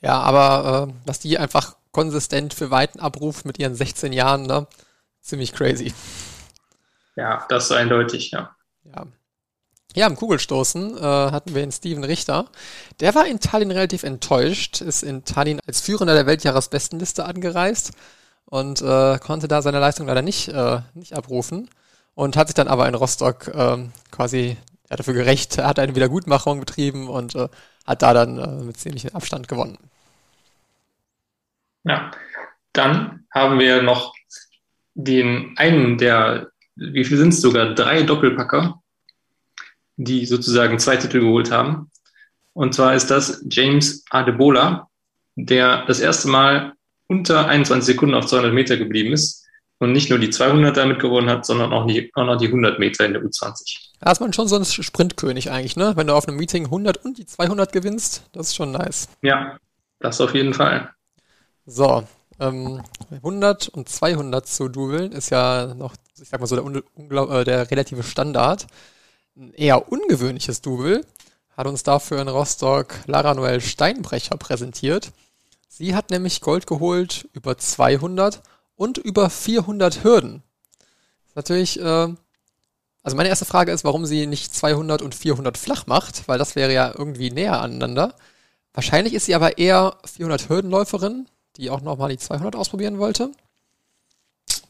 Ja, 0.02 0.20
aber 0.20 0.90
äh, 0.90 0.94
dass 1.06 1.20
die 1.20 1.38
einfach 1.38 1.78
konsistent 1.92 2.54
für 2.54 2.72
Weiten 2.72 3.00
abruft 3.00 3.46
mit 3.46 3.60
ihren 3.60 3.76
16 3.76 4.14
Jahren, 4.14 4.44
ne? 4.44 4.68
ziemlich 5.22 5.54
crazy. 5.54 5.94
Ja, 7.16 7.46
das 7.50 7.66
ist 7.66 7.72
eindeutig, 7.72 8.32
ja. 8.32 8.56
Ja. 8.84 9.08
Ja, 9.96 10.08
im 10.08 10.18
Kugelstoßen 10.18 10.98
äh, 10.98 11.02
hatten 11.02 11.56
wir 11.56 11.62
den 11.62 11.72
Steven 11.72 12.04
Richter. 12.04 12.50
Der 13.00 13.16
war 13.16 13.26
in 13.28 13.40
Tallinn 13.40 13.72
relativ 13.72 14.04
enttäuscht, 14.04 14.82
ist 14.82 15.04
in 15.04 15.24
Tallinn 15.24 15.62
als 15.66 15.80
Führender 15.80 16.14
der 16.14 16.26
Weltjahresbestenliste 16.26 17.24
angereist 17.24 17.94
und 18.56 18.82
äh, 18.82 19.20
konnte 19.20 19.50
da 19.50 19.62
seine 19.62 19.80
Leistung 19.80 20.08
leider 20.08 20.22
nicht, 20.22 20.48
äh, 20.48 20.80
nicht 20.94 21.14
abrufen 21.14 21.70
und 22.14 22.38
hat 22.38 22.48
sich 22.48 22.56
dann 22.56 22.70
aber 22.70 22.88
in 22.88 22.96
Rostock 22.96 23.50
äh, 23.50 23.78
quasi 24.12 24.58
ja, 24.90 24.96
dafür 24.96 25.14
gerecht, 25.14 25.58
er 25.58 25.68
hat 25.68 25.80
eine 25.80 25.96
Wiedergutmachung 25.96 26.62
betrieben 26.62 27.10
und 27.10 27.36
äh, 27.36 27.50
hat 27.86 28.02
da 28.02 28.14
dann 28.14 28.38
äh, 28.38 28.64
mit 28.64 28.78
ziemlichem 28.78 29.14
Abstand 29.14 29.50
gewonnen. 29.50 29.78
Ja, 31.84 32.12
dann 32.72 33.26
haben 33.34 33.60
wir 33.60 33.82
noch 33.82 34.14
den 34.94 35.54
einen 35.58 35.98
der, 35.98 36.48
wie 36.76 37.04
viel 37.04 37.18
sind 37.18 37.34
es 37.34 37.42
sogar, 37.42 37.74
drei 37.74 38.04
Doppelpacker, 38.04 38.82
die 39.98 40.26
sozusagen 40.26 40.80
zwei 40.80 40.96
Titel 40.96 41.20
geholt 41.20 41.52
haben. 41.52 41.92
Und 42.54 42.74
zwar 42.74 42.96
ist 42.96 43.12
das 43.12 43.44
James 43.50 44.06
Adebola, 44.10 44.88
der 45.36 45.86
das 45.88 46.00
erste 46.00 46.30
Mal 46.30 46.76
unter 47.08 47.48
21 47.48 47.86
Sekunden 47.86 48.16
auf 48.16 48.26
200 48.26 48.54
Meter 48.54 48.78
geblieben 48.78 49.14
ist 49.14 49.46
und 49.80 49.92
nicht 49.92 50.10
nur 50.10 50.20
die 50.20 50.30
200 50.30 50.76
damit 50.76 51.00
gewonnen 51.00 51.30
hat, 51.30 51.46
sondern 51.46 51.74
auch, 51.74 51.86
die, 51.86 52.12
auch 52.16 52.26
noch 52.26 52.38
die 52.38 52.48
100 52.48 52.80
Meter 52.80 53.06
in 53.06 53.14
der 53.14 53.22
U20. 53.22 53.92
Da 54.00 54.12
ist 54.12 54.20
man 54.20 54.34
schon 54.34 54.48
so 54.48 54.56
ein 54.56 54.66
Sprintkönig 54.66 55.52
eigentlich, 55.52 55.76
ne? 55.76 55.94
Wenn 55.96 56.08
du 56.08 56.14
auf 56.14 56.28
einem 56.28 56.38
Meeting 56.38 56.66
100 56.66 57.04
und 57.04 57.18
die 57.18 57.26
200 57.26 57.72
gewinnst, 57.72 58.24
das 58.32 58.48
ist 58.48 58.56
schon 58.56 58.72
nice. 58.72 59.10
Ja, 59.22 59.58
das 60.00 60.22
auf 60.22 60.34
jeden 60.34 60.54
Fall. 60.54 60.90
So, 61.66 62.04
ähm, 62.40 62.82
100 63.12 63.70
und 63.70 63.90
200 63.90 64.48
zu 64.48 64.70
dubeln 64.70 65.12
ist 65.12 65.30
ja 65.30 65.74
noch, 65.74 65.96
ich 66.20 66.30
sag 66.30 66.40
mal 66.40 66.48
so, 66.48 66.56
der, 66.56 66.84
äh, 67.30 67.44
der 67.44 67.72
relative 67.72 68.04
Standard. 68.04 68.68
Ein 69.38 69.54
eher 69.54 69.92
ungewöhnliches 69.92 70.62
Double 70.62 71.06
hat 71.58 71.68
uns 71.68 71.84
dafür 71.84 72.22
in 72.22 72.28
Rostock 72.28 72.94
Lara 73.08 73.34
Noel 73.34 73.62
Steinbrecher 73.62 74.38
präsentiert. 74.38 75.12
Sie 75.78 75.94
hat 75.94 76.10
nämlich 76.10 76.40
Gold 76.40 76.68
geholt 76.68 77.28
über 77.34 77.58
200 77.58 78.42
und 78.78 78.98
über 78.98 79.30
400 79.30 80.06
Hürden. 80.06 80.42
Natürlich, 81.34 81.78
äh, 81.82 82.08
also 83.04 83.18
meine 83.18 83.28
erste 83.28 83.44
Frage 83.44 83.74
ist, 83.74 83.84
warum 83.84 84.06
sie 84.06 84.26
nicht 84.26 84.56
200 84.56 85.02
und 85.02 85.14
400 85.14 85.58
flach 85.58 85.86
macht, 85.86 86.30
weil 86.30 86.38
das 86.38 86.56
wäre 86.56 86.72
ja 86.72 86.94
irgendwie 86.98 87.30
näher 87.30 87.60
aneinander. 87.60 88.16
Wahrscheinlich 88.74 89.14
ist 89.14 89.26
sie 89.26 89.36
aber 89.36 89.58
eher 89.58 89.98
400 90.06 90.48
Hürdenläuferin, 90.48 91.28
die 91.58 91.70
auch 91.70 91.82
nochmal 91.82 92.08
die 92.08 92.20
200 92.20 92.56
ausprobieren 92.56 92.98
wollte. 92.98 93.34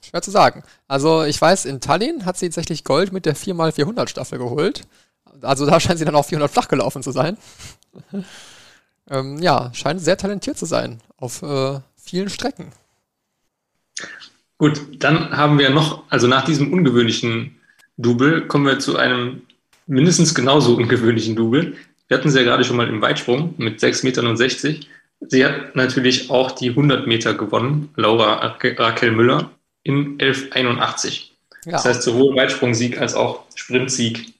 Schwer 0.02 0.24
zu 0.24 0.32
sagen. 0.32 0.63
Also 0.88 1.22
ich 1.22 1.39
weiß, 1.39 1.65
in 1.65 1.82
Tallinn 1.82 2.26
hat 2.26 2.39
sie 2.39 2.48
tatsächlich 2.48 2.84
Gold 2.84 3.13
mit 3.13 3.28
der 3.28 3.36
4x400 3.36 4.08
Staffel 4.08 4.39
geholt. 4.39 4.88
Also 5.44 5.68
da 5.68 5.80
scheint 5.80 6.00
sie 6.00 6.06
dann 6.06 6.15
auch 6.15 6.26
400 6.26 6.50
flach 6.50 6.68
gelaufen 6.68 7.04
zu 7.04 7.12
sein. 7.12 7.38
Ähm, 9.10 9.38
ja, 9.39 9.72
scheint 9.74 10.02
sehr 10.02 10.18
talentiert 10.18 10.58
zu 10.58 10.65
sein 10.65 11.02
auf 11.18 11.41
äh, 11.41 11.80
vielen 11.96 12.30
Strecken. 12.30 12.72
Gut, 14.58 14.82
dann 15.04 15.36
haben 15.36 15.60
wir 15.60 15.70
noch, 15.70 16.04
also 16.10 16.28
nach 16.28 16.46
diesem 16.46 16.72
ungewöhnlichen 16.72 17.58
Double 17.98 18.48
kommen 18.48 18.65
wir 18.65 18.80
zu 18.80 18.98
einem 18.98 19.41
mindestens 19.88 20.34
genauso 20.34 20.76
ungewöhnlichen 20.76 21.36
Double. 21.36 21.76
Wir 22.08 22.18
hatten 22.18 22.30
sie 22.30 22.39
ja 22.39 22.44
gerade 22.44 22.63
schon 22.63 22.78
mal 22.78 22.88
im 22.88 23.02
Weitsprung 23.02 23.54
mit 23.58 23.80
6,60 23.80 24.04
Metern. 24.06 24.38
Sie 25.28 25.46
hat 25.46 25.76
natürlich 25.76 26.30
auch 26.30 26.52
die 26.52 26.70
100 26.70 27.08
Meter 27.08 27.34
gewonnen, 27.34 27.89
Laura 27.96 28.58
Raquel 28.62 29.12
Müller, 29.12 29.52
in 29.84 30.18
11,81. 30.18 31.30
Ja. 31.65 31.72
Das 31.74 31.86
heißt, 31.86 32.04
sowohl 32.04 32.36
Weitsprungsieg 32.36 33.00
als 33.00 33.15
auch 33.15 33.44
Sprintsieg 33.56 34.34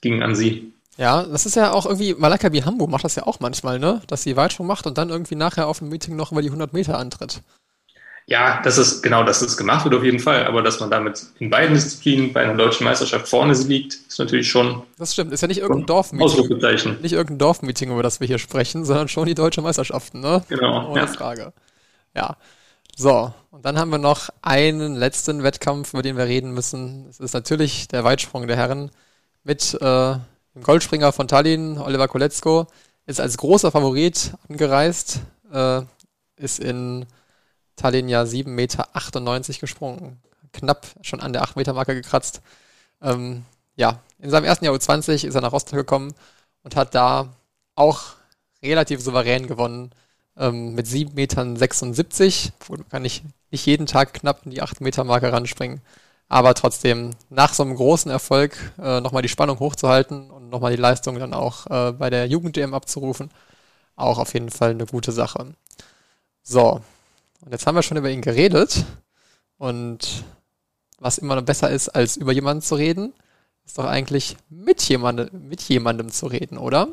ging 0.00 0.22
an 0.22 0.34
sie. 0.34 0.72
Ja, 0.98 1.22
das 1.22 1.46
ist 1.46 1.54
ja 1.54 1.70
auch 1.70 1.86
irgendwie, 1.86 2.14
Malaka 2.14 2.48
Bihambo 2.48 2.88
macht 2.88 3.04
das 3.04 3.14
ja 3.14 3.24
auch 3.24 3.38
manchmal, 3.38 3.78
ne? 3.78 4.02
Dass 4.08 4.24
sie 4.24 4.36
Weitsprung 4.36 4.66
macht 4.66 4.84
und 4.84 4.98
dann 4.98 5.10
irgendwie 5.10 5.36
nachher 5.36 5.68
auf 5.68 5.78
dem 5.78 5.90
Meeting 5.90 6.16
noch 6.16 6.32
über 6.32 6.42
die 6.42 6.48
100 6.48 6.72
Meter 6.72 6.98
antritt. 6.98 7.40
Ja, 8.26 8.60
das 8.62 8.76
ist 8.76 9.00
genau, 9.00 9.22
dass 9.22 9.40
es 9.40 9.56
gemacht 9.56 9.84
wird 9.84 9.94
auf 9.94 10.02
jeden 10.02 10.18
Fall, 10.18 10.44
aber 10.44 10.60
dass 10.60 10.80
man 10.80 10.90
damit 10.90 11.24
in 11.38 11.50
beiden 11.50 11.74
Disziplinen 11.74 12.32
bei 12.32 12.42
einer 12.42 12.56
deutschen 12.56 12.84
Meisterschaft 12.84 13.28
vorne 13.28 13.54
liegt, 13.54 13.94
ist 13.94 14.18
natürlich 14.18 14.50
schon. 14.50 14.82
Das 14.98 15.12
stimmt, 15.12 15.32
ist 15.32 15.40
ja 15.40 15.48
nicht 15.48 15.60
irgendein 15.60 15.86
Dorfmeeting. 15.86 17.00
Nicht 17.00 17.12
irgendein 17.12 17.38
Dorfmeeting, 17.38 17.92
über 17.92 18.02
das 18.02 18.18
wir 18.18 18.26
hier 18.26 18.38
sprechen, 18.38 18.84
sondern 18.84 19.08
schon 19.08 19.26
die 19.26 19.34
deutsche 19.34 19.62
Meisterschaften, 19.62 20.20
ne? 20.20 20.42
Genau. 20.48 20.90
Ohne 20.90 21.00
ja. 21.00 21.06
Frage. 21.06 21.52
Ja. 22.14 22.36
So, 22.96 23.32
und 23.52 23.64
dann 23.64 23.78
haben 23.78 23.90
wir 23.90 23.98
noch 23.98 24.30
einen 24.42 24.96
letzten 24.96 25.44
Wettkampf, 25.44 25.94
über 25.94 26.02
den 26.02 26.16
wir 26.16 26.26
reden 26.26 26.52
müssen. 26.52 27.06
Es 27.08 27.20
ist 27.20 27.32
natürlich 27.32 27.86
der 27.86 28.02
Weitsprung 28.02 28.48
der 28.48 28.56
Herren 28.56 28.90
mit 29.44 29.78
äh, 29.80 30.16
dem 30.58 30.64
Goldspringer 30.64 31.12
von 31.12 31.28
Tallinn, 31.28 31.78
Oliver 31.78 32.08
Kolecko, 32.08 32.66
ist 33.06 33.20
als 33.20 33.38
großer 33.38 33.70
Favorit 33.70 34.34
angereist, 34.48 35.20
äh, 35.52 35.82
ist 36.36 36.58
in 36.60 37.06
Tallinn 37.76 38.08
ja 38.08 38.22
7,98 38.22 38.48
Meter 38.48 38.88
gesprungen. 39.60 40.20
Knapp 40.52 40.86
schon 41.02 41.20
an 41.20 41.32
der 41.32 41.44
8-Meter-Marke 41.44 41.94
gekratzt. 41.94 42.42
Ähm, 43.00 43.44
ja, 43.76 44.00
in 44.18 44.30
seinem 44.30 44.44
ersten 44.44 44.64
Jahr 44.64 44.74
U20 44.74 45.26
ist 45.26 45.34
er 45.34 45.40
nach 45.40 45.52
Rostock 45.52 45.78
gekommen 45.78 46.14
und 46.62 46.74
hat 46.74 46.94
da 46.94 47.28
auch 47.74 48.00
relativ 48.62 49.00
souverän 49.00 49.46
gewonnen 49.46 49.92
ähm, 50.36 50.74
mit 50.74 50.86
7,76 50.86 51.14
Metern. 51.14 51.58
Man 52.68 52.88
kann 52.88 53.02
nicht, 53.02 53.22
nicht 53.50 53.66
jeden 53.66 53.86
Tag 53.86 54.14
knapp 54.14 54.44
in 54.44 54.50
die 54.50 54.62
8-Meter-Marke 54.62 55.32
ranspringen. 55.32 55.80
Aber 56.28 56.54
trotzdem, 56.54 57.12
nach 57.30 57.54
so 57.54 57.62
einem 57.62 57.74
großen 57.74 58.10
Erfolg 58.10 58.56
äh, 58.78 59.00
nochmal 59.00 59.22
die 59.22 59.28
Spannung 59.28 59.58
hochzuhalten 59.60 60.30
und 60.30 60.50
nochmal 60.50 60.76
die 60.76 60.80
Leistung 60.80 61.18
dann 61.18 61.32
auch 61.32 61.66
äh, 61.66 61.92
bei 61.92 62.10
der 62.10 62.26
Jugend-DM 62.26 62.74
abzurufen, 62.74 63.30
auch 63.96 64.18
auf 64.18 64.34
jeden 64.34 64.50
Fall 64.50 64.70
eine 64.70 64.86
gute 64.86 65.12
Sache. 65.12 65.54
So, 66.42 66.82
und 67.40 67.52
jetzt 67.52 67.66
haben 67.66 67.76
wir 67.76 67.82
schon 67.82 67.96
über 67.96 68.10
ihn 68.10 68.20
geredet. 68.20 68.84
Und 69.56 70.24
was 70.98 71.18
immer 71.18 71.36
noch 71.36 71.42
besser 71.42 71.70
ist, 71.70 71.88
als 71.88 72.16
über 72.16 72.32
jemanden 72.32 72.62
zu 72.62 72.74
reden, 72.74 73.14
ist 73.64 73.78
doch 73.78 73.86
eigentlich 73.86 74.36
mit, 74.48 74.82
jemande, 74.82 75.30
mit 75.32 75.62
jemandem 75.62 76.10
zu 76.10 76.26
reden, 76.26 76.58
oder? 76.58 76.88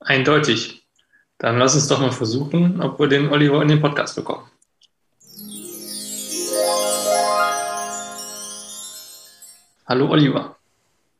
Eindeutig. 0.00 0.86
Dann 1.38 1.58
lass 1.58 1.74
uns 1.74 1.88
doch 1.88 2.00
mal 2.00 2.12
versuchen, 2.12 2.80
ob 2.80 2.98
wir 2.98 3.08
den 3.08 3.30
Oliver 3.30 3.62
in 3.62 3.68
den 3.68 3.80
Podcast 3.80 4.16
bekommen. 4.16 4.51
Hallo 9.92 10.08
Oliver. 10.08 10.56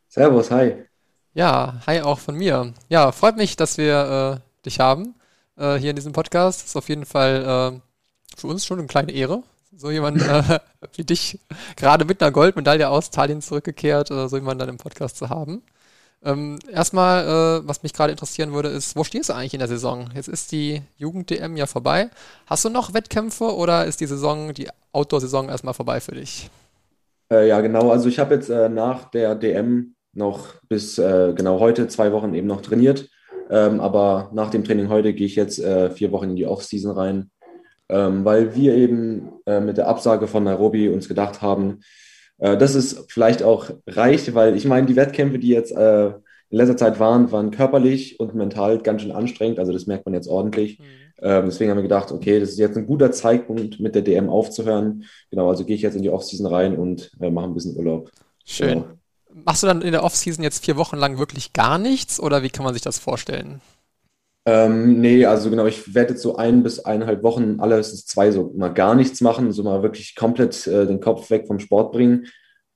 Servus, 0.09 0.51
hi. 0.51 0.87
Ja, 1.35 1.83
hi 1.87 2.01
auch 2.01 2.19
von 2.19 2.37
mir. 2.37 2.73
Ja, 2.89 3.13
freut 3.13 3.37
mich, 3.37 3.55
dass 3.55 3.77
wir 3.77 4.41
äh, 4.41 4.65
dich 4.65 4.81
haben 4.81 5.15
äh, 5.59 5.75
hier 5.75 5.91
in 5.91 5.97
diesem 5.97 6.15
Podcast. 6.15 6.65
Ist 6.65 6.75
auf 6.75 6.89
jeden 6.89 7.05
Fall 7.05 7.43
äh, 7.75 8.35
für 8.35 8.47
uns 8.47 8.65
schon 8.65 8.79
eine 8.79 8.89
kleine 8.89 9.13
Ehre, 9.13 9.43
so 9.77 9.91
jemand 9.91 10.23
äh, 10.23 10.59
wie 10.95 11.05
dich 11.05 11.39
gerade 11.77 12.07
mit 12.07 12.23
einer 12.23 12.33
Goldmedaille 12.33 12.89
aus 12.89 13.11
Tallinn 13.11 13.43
zurückgekehrt, 13.43 14.11
äh, 14.11 14.27
so 14.31 14.37
jemanden 14.37 14.61
dann 14.61 14.71
im 14.71 14.79
Podcast 14.79 15.19
zu 15.19 15.29
haben. 15.29 15.63
Ähm, 16.25 16.59
erstmal, 16.73 17.27
äh, 17.27 17.69
was 17.69 17.83
mich 17.83 17.93
gerade 17.93 18.13
interessieren 18.13 18.55
würde, 18.55 18.71
ist, 18.71 18.97
wo 18.97 19.05
stehst 19.05 19.29
du 19.29 19.35
eigentlich 19.35 19.53
in 19.53 19.61
der 19.61 19.69
Saison? 19.69 20.09
Jetzt 20.15 20.29
ist 20.29 20.51
die 20.51 20.81
Jugend-DM 20.97 21.59
ja 21.59 21.67
vorbei. 21.67 22.09
Hast 22.47 22.65
du 22.65 22.71
noch 22.71 22.95
Wettkämpfe 22.95 23.55
oder 23.55 23.85
ist 23.85 24.01
die 24.01 24.07
Saison, 24.07 24.55
die 24.55 24.71
Outdoor-Saison 24.93 25.51
erstmal 25.51 25.75
vorbei 25.75 26.01
für 26.01 26.13
dich? 26.13 26.49
Äh, 27.33 27.49
ja, 27.49 27.61
genau. 27.61 27.91
Also 27.91 28.09
ich 28.09 28.19
habe 28.19 28.35
jetzt 28.35 28.51
äh, 28.51 28.69
nach 28.69 29.11
der 29.11 29.35
DM 29.35 29.95
noch 30.13 30.55
bis 30.69 30.99
äh, 30.99 31.33
genau 31.35 31.59
heute 31.59 31.89
zwei 31.89 32.13
Wochen 32.13 32.35
eben 32.35 32.47
noch 32.47 32.61
trainiert. 32.61 33.09
Ähm, 33.51 33.81
aber 33.81 34.31
nach 34.35 34.51
dem 34.51 34.65
Training 34.65 34.89
heute 34.89 35.15
gehe 35.15 35.27
ich 35.27 35.37
jetzt 35.37 35.59
äh, 35.59 35.91
vier 35.91 36.13
Wochen 36.13 36.31
in 36.31 36.37
die 36.37 36.47
Off-Season 36.47 36.93
rein 36.93 37.31
ähm, 37.93 38.25
weil 38.25 38.55
wir 38.55 38.75
eben 38.75 39.33
äh, 39.47 39.61
mit 39.61 39.77
der 39.77 39.87
Absage 39.87 40.27
von 40.27 40.45
Nairobi 40.45 40.89
uns 40.89 41.09
gedacht 41.09 41.43
haben, 41.43 41.81
äh, 42.39 42.57
dass 42.57 42.75
es 42.75 43.05
vielleicht 43.09 43.43
auch 43.43 43.71
reicht, 43.87 44.35
weil 44.35 44.57
ich 44.57 44.65
meine, 44.65 44.87
die 44.87 44.97
Wettkämpfe, 44.97 45.39
die 45.39 45.49
jetzt 45.49 45.73
in 45.73 46.59
letzter 46.59 46.77
Zeit 46.77 47.01
waren, 47.01 47.31
waren 47.33 47.51
körperlich 47.51 48.19
und 48.19 48.35
mental 48.35 48.79
ganz 48.79 49.03
schön 49.03 49.13
anstrengend. 49.13 49.59
Also 49.59 49.73
das 49.73 49.87
merkt 49.87 50.07
man 50.07 50.15
jetzt 50.15 50.29
ordentlich. 50.29 50.79
Mhm. 50.79 50.85
Ähm, 51.23 51.47
deswegen 51.47 51.71
haben 51.71 51.79
wir 51.79 51.83
gedacht, 51.83 52.11
okay, 52.11 52.41
das 52.41 52.51
ist 52.51 52.59
jetzt 52.59 52.77
ein 52.77 52.87
guter 52.87 53.13
Zeitpunkt, 53.13 53.79
mit 53.79 53.95
der 53.95 54.03
DM 54.03 54.29
aufzuhören. 54.29 55.05
Genau, 55.31 55.49
also 55.49 55.65
gehe 55.65 55.77
ich 55.77 55.83
jetzt 55.83 55.95
in 55.95 56.03
die 56.03 56.11
Offseason 56.11 56.47
rein 56.47 56.77
und 56.77 57.13
äh, 57.21 57.31
mache 57.31 57.47
ein 57.47 57.55
bisschen 57.55 57.77
Urlaub. 57.77 58.11
Schön. 58.45 58.69
Genau. 58.69 58.87
Machst 59.45 59.63
du 59.63 59.69
dann 59.69 59.83
in 59.83 59.93
der 59.93 60.05
Offseason 60.05 60.43
jetzt 60.43 60.65
vier 60.65 60.77
Wochen 60.77 60.97
lang 60.97 61.19
wirklich 61.19 61.53
gar 61.53 61.79
nichts 61.79 62.21
oder 62.21 62.43
wie 62.43 62.51
kann 62.51 62.65
man 62.65 62.75
sich 62.75 62.83
das 62.83 62.99
vorstellen? 62.99 63.61
Ähm, 64.45 65.01
nee, 65.01 65.25
also 65.25 65.49
genau, 65.51 65.67
ich 65.67 65.95
werde 65.95 66.15
jetzt 66.15 66.23
so 66.23 66.37
ein 66.37 66.65
bis 66.65 66.81
eineinhalb 66.81 67.23
Wochen, 67.23 67.61
alles 67.61 68.05
zwei, 68.05 68.33
so 68.33 68.53
mal 68.57 68.75
gar 68.75 68.97
nichts 68.97 69.21
machen, 69.21 69.53
so 69.53 69.63
mal 69.63 69.85
wirklich 69.85 70.17
komplett 70.17 70.67
äh, 70.67 70.87
den 70.87 71.01
Kopf 71.01 71.31
weg 71.31 71.47
vom 71.47 71.61
Sport 71.61 71.93
bringen. 71.93 72.27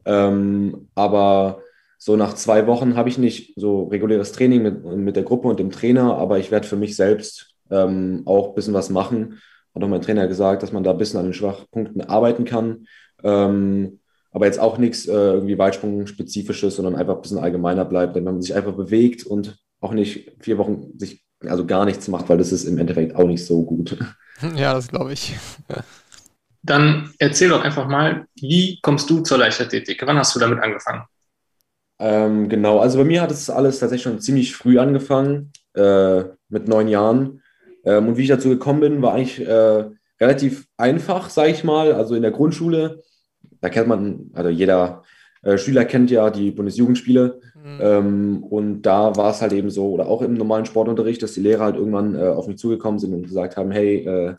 Ähm, 0.05 0.89
aber 0.95 1.63
so 1.99 2.15
nach 2.15 2.35
zwei 2.35 2.69
Wochen 2.69 2.95
habe 2.95 3.09
ich 3.09 3.19
nicht 3.19 3.55
so 3.57 3.85
reguläres 3.85 4.31
Training 4.31 4.63
mit, 4.63 4.85
mit 4.85 5.17
der 5.17 5.25
Gruppe 5.25 5.49
und 5.49 5.59
dem 5.59 5.73
Trainer, 5.73 6.17
aber 6.17 6.39
ich 6.39 6.53
werde 6.53 6.69
für 6.69 6.77
mich 6.77 6.95
selbst 6.95 7.56
ähm, 7.71 8.23
auch 8.25 8.49
ein 8.49 8.55
bisschen 8.55 8.75
was 8.75 8.91
machen. 8.91 9.41
Hat 9.75 9.83
auch 9.83 9.89
mein 9.89 10.03
Trainer 10.03 10.29
gesagt, 10.29 10.63
dass 10.63 10.73
man 10.73 10.85
da 10.85 10.93
ein 10.93 10.99
bisschen 10.99 11.19
an 11.19 11.27
den 11.27 11.35
Schwachpunkten 11.35 12.03
arbeiten 12.03 12.45
kann. 12.45 12.87
Ähm, 13.23 14.01
aber 14.31 14.47
jetzt 14.47 14.61
auch 14.61 14.79
nichts 14.79 15.07
äh, 15.07 15.13
irgendwie 15.13 15.59
Weitsprung-spezifisches, 15.59 16.77
sondern 16.77 16.95
einfach 16.95 17.17
ein 17.17 17.23
bisschen 17.23 17.39
allgemeiner 17.39 17.85
bleibt, 17.85 18.15
wenn 18.15 18.25
man 18.25 18.43
sich 18.43 18.55
einfach 18.55 18.75
bewegt 18.75 19.25
und 19.25 19.57
auch 19.81 19.93
nicht 19.93 20.33
vier 20.41 20.59
Wochen 20.59 20.99
sich 20.99 21.25
also 21.41 21.67
gar 21.67 21.85
nichts 21.85 22.09
macht, 22.09 22.29
weil 22.29 22.39
das 22.39 22.53
ist 22.53 22.65
im 22.65 22.79
Endeffekt 22.79 23.15
auch 23.17 23.27
nicht 23.27 23.45
so 23.45 23.63
gut. 23.65 23.97
Ja, 24.55 24.75
das 24.75 24.89
glaube 24.89 25.15
ich. 25.15 25.35
Dann 26.63 27.11
erzähl 27.19 27.49
doch 27.49 27.65
einfach 27.65 27.89
mal, 27.89 28.27
wie 28.35 28.79
kommst 28.83 29.09
du 29.09 29.21
zur 29.21 29.39
Leichtathletik? 29.39 30.03
Wann 30.05 30.19
hast 30.19 30.37
du 30.37 30.39
damit 30.39 30.63
angefangen? 30.63 31.05
Ähm, 31.99 32.51
genau, 32.51 32.81
also 32.81 32.99
bei 32.99 33.05
mir 33.05 33.23
hat 33.23 33.31
es 33.31 33.49
alles 33.49 33.79
tatsächlich 33.79 34.03
schon 34.03 34.21
ziemlich 34.21 34.55
früh 34.55 34.79
angefangen, 34.79 35.53
äh, 35.75 36.25
mit 36.51 36.69
neun 36.69 36.89
Jahren. 36.89 37.41
Ähm, 37.87 38.09
und 38.09 38.17
wie 38.19 38.23
ich 38.23 38.29
dazu 38.29 38.51
gekommen 38.51 38.81
bin, 38.81 39.03
war 39.03 39.15
eigentlich 39.15 39.41
äh, 39.47 39.85
relativ 40.21 40.67
einfach, 40.77 41.31
sage 41.31 41.53
ich 41.53 41.65
mal. 41.65 41.93
Also 41.93 42.15
in 42.15 42.23
der 42.23 42.33
Grundschule, 42.33 43.03
da 43.61 43.69
kennt 43.71 43.89
man, 43.89 44.31
also 44.35 44.51
jeder 44.51 45.05
äh, 45.43 45.57
Schüler 45.57 45.85
kennt 45.85 46.11
ja 46.11 46.29
die 46.31 46.51
Bundesjugendspiele. 46.51 47.41
Mhm. 47.55 47.79
Ähm, 47.81 48.43
und 48.43 48.83
da 48.83 49.17
war 49.17 49.31
es 49.31 49.41
halt 49.41 49.53
eben 49.53 49.71
so, 49.71 49.91
oder 49.91 50.07
auch 50.09 50.23
im 50.23 50.35
normalen 50.35 50.67
Sportunterricht, 50.67 51.23
dass 51.23 51.35
die 51.35 51.41
Lehrer 51.41 51.65
halt 51.65 51.77
irgendwann 51.77 52.15
äh, 52.15 52.29
auf 52.29 52.49
mich 52.49 52.59
zugekommen 52.59 52.99
sind 52.99 53.15
und 53.15 53.23
gesagt 53.23 53.57
haben, 53.57 53.71
hey, 53.71 54.05
äh, 54.05 54.35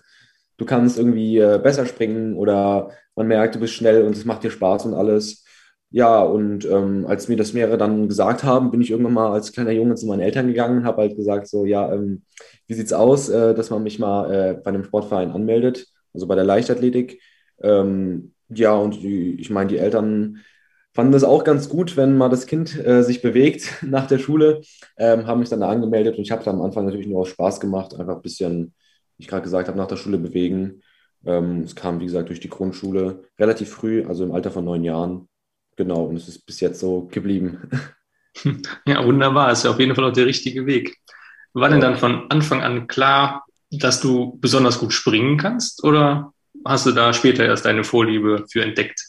du 0.58 0.66
kannst 0.66 0.98
irgendwie 0.98 1.38
äh, 1.38 1.60
besser 1.62 1.86
springen 1.86 2.36
oder 2.36 2.92
man 3.16 3.28
merkt, 3.28 3.56
du 3.56 3.60
bist 3.60 3.74
schnell 3.74 4.04
und 4.04 4.16
es 4.16 4.26
macht 4.26 4.44
dir 4.44 4.52
Spaß 4.52 4.86
und 4.86 4.94
alles. 4.94 5.46
Ja, 5.90 6.22
und 6.22 6.66
ähm, 6.66 7.06
als 7.08 7.30
mir 7.30 7.38
das 7.38 7.54
mehrere 7.54 7.78
dann 7.78 8.10
gesagt 8.10 8.44
haben, 8.44 8.72
bin 8.72 8.82
ich 8.82 8.92
irgendwann 8.92 9.14
mal 9.14 9.32
als 9.32 9.54
kleiner 9.54 9.72
Junge 9.72 9.96
zu 9.96 10.06
meinen 10.06 10.20
Eltern 10.20 10.48
gegangen 10.48 10.80
und 10.80 10.86
habe 10.86 11.02
halt 11.04 11.16
gesagt, 11.16 11.48
so, 11.48 11.66
ja, 11.66 11.94
ähm, 11.94 12.24
wie 12.68 12.74
sieht's 12.74 12.92
aus, 12.92 13.30
äh, 13.30 13.56
dass 13.56 13.70
man 13.70 13.84
mich 13.84 13.98
mal 13.98 14.32
äh, 14.34 14.54
bei 14.56 14.70
einem 14.70 14.84
Sportverein 14.84 15.32
anmeldet, 15.32 15.88
also 16.14 16.28
bei 16.28 16.36
der 16.36 16.44
Leichtathletik. 16.44 17.22
Ähm, 17.62 18.34
ja, 18.50 18.74
und 18.76 18.96
die, 19.02 19.40
ich 19.40 19.50
meine, 19.50 19.70
die 19.70 19.78
Eltern 19.78 20.40
fanden 20.94 21.14
das 21.14 21.24
auch 21.24 21.44
ganz 21.46 21.70
gut, 21.70 21.96
wenn 21.96 22.18
mal 22.18 22.30
das 22.30 22.48
Kind 22.48 22.76
äh, 22.86 23.04
sich 23.04 23.22
bewegt 23.22 23.72
nach 23.84 24.08
der 24.08 24.20
Schule, 24.20 24.62
ähm, 24.98 25.26
haben 25.26 25.40
mich 25.40 25.50
dann 25.50 25.62
da 25.62 25.70
angemeldet 25.70 26.18
und 26.18 26.24
ich 26.24 26.32
habe 26.32 26.44
da 26.44 26.52
am 26.52 26.62
Anfang 26.62 26.86
natürlich 26.86 27.08
nur 27.08 27.22
aus 27.22 27.30
Spaß 27.30 27.60
gemacht, 27.62 27.94
einfach 27.96 28.16
ein 28.18 28.22
bisschen, 28.22 28.74
wie 29.18 29.24
ich 29.24 29.28
gerade 29.30 29.44
gesagt 29.44 29.68
habe, 29.70 29.78
nach 29.78 29.88
der 29.88 29.98
Schule 29.98 30.18
bewegen. 30.18 30.82
Ähm, 31.26 31.62
es 31.64 31.76
kam, 31.76 32.00
wie 32.02 32.06
gesagt, 32.06 32.30
durch 32.30 32.40
die 32.42 32.50
Grundschule 32.50 33.24
relativ 33.40 33.70
früh, 33.70 34.04
also 34.06 34.24
im 34.26 34.32
Alter 34.34 34.52
von 34.52 34.66
neun 34.66 34.84
Jahren. 34.84 35.30
Genau, 35.78 36.06
und 36.06 36.18
es 36.18 36.28
ist 36.28 36.46
bis 36.46 36.60
jetzt 36.60 36.80
so 36.80 37.08
geblieben. 37.12 37.70
Ja, 38.86 39.04
wunderbar. 39.04 39.52
Ist 39.52 39.64
ja 39.64 39.72
auf 39.72 39.80
jeden 39.80 39.96
Fall 39.96 40.06
auch 40.06 40.14
der 40.14 40.28
richtige 40.28 40.68
Weg. 40.68 40.98
War 41.54 41.70
denn 41.70 41.82
dann 41.82 41.98
von 41.98 42.30
Anfang 42.30 42.62
an 42.62 42.86
klar, 42.86 43.48
dass 43.72 44.00
du 44.00 44.38
besonders 44.40 44.78
gut 44.78 44.94
springen 44.94 45.38
kannst? 45.38 45.84
Oder 45.84 46.34
hast 46.64 46.86
du 46.86 46.92
da 46.92 47.14
später 47.14 47.46
erst 47.46 47.66
deine 47.66 47.84
Vorliebe 47.84 48.46
für 48.48 48.62
entdeckt? 48.62 49.04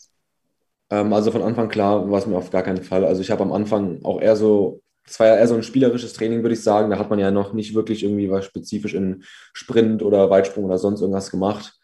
Ähm, 0.88 1.12
also 1.12 1.30
von 1.30 1.42
Anfang 1.42 1.68
klar 1.68 2.10
war 2.10 2.18
es 2.18 2.26
mir 2.26 2.36
auf 2.38 2.50
gar 2.50 2.62
keinen 2.62 2.82
Fall. 2.82 3.04
Also 3.04 3.20
ich 3.20 3.30
habe 3.30 3.42
am 3.42 3.52
Anfang 3.52 4.02
auch 4.02 4.18
eher 4.18 4.34
so, 4.34 4.80
es 5.04 5.20
war 5.20 5.26
ja 5.26 5.36
eher 5.36 5.48
so 5.48 5.56
ein 5.56 5.62
spielerisches 5.62 6.14
Training, 6.14 6.42
würde 6.42 6.54
ich 6.54 6.62
sagen. 6.62 6.90
Da 6.90 6.98
hat 6.98 7.10
man 7.10 7.18
ja 7.18 7.30
noch 7.30 7.52
nicht 7.52 7.74
wirklich 7.74 8.02
irgendwie 8.02 8.30
was 8.30 8.46
spezifisch 8.46 8.94
in 8.94 9.24
Sprint 9.52 10.02
oder 10.02 10.30
Weitsprung 10.30 10.64
oder 10.64 10.78
sonst 10.78 11.02
irgendwas 11.02 11.30
gemacht. 11.30 11.74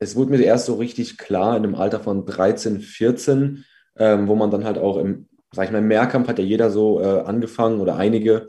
Es 0.00 0.16
wurde 0.16 0.32
mir 0.32 0.42
erst 0.42 0.66
so 0.66 0.74
richtig 0.74 1.16
klar 1.16 1.56
in 1.56 1.62
dem 1.62 1.76
Alter 1.76 2.00
von 2.00 2.26
13, 2.26 2.80
14, 2.80 3.64
ähm, 3.98 4.28
wo 4.28 4.34
man 4.34 4.50
dann 4.50 4.64
halt 4.64 4.78
auch 4.78 4.96
im, 4.96 5.28
sag 5.52 5.66
ich 5.66 5.72
mal, 5.72 5.78
im 5.78 5.88
Mehrkampf 5.88 6.28
hat 6.28 6.38
ja 6.38 6.44
jeder 6.44 6.70
so 6.70 7.00
äh, 7.00 7.20
angefangen 7.20 7.80
oder 7.80 7.96
einige. 7.96 8.46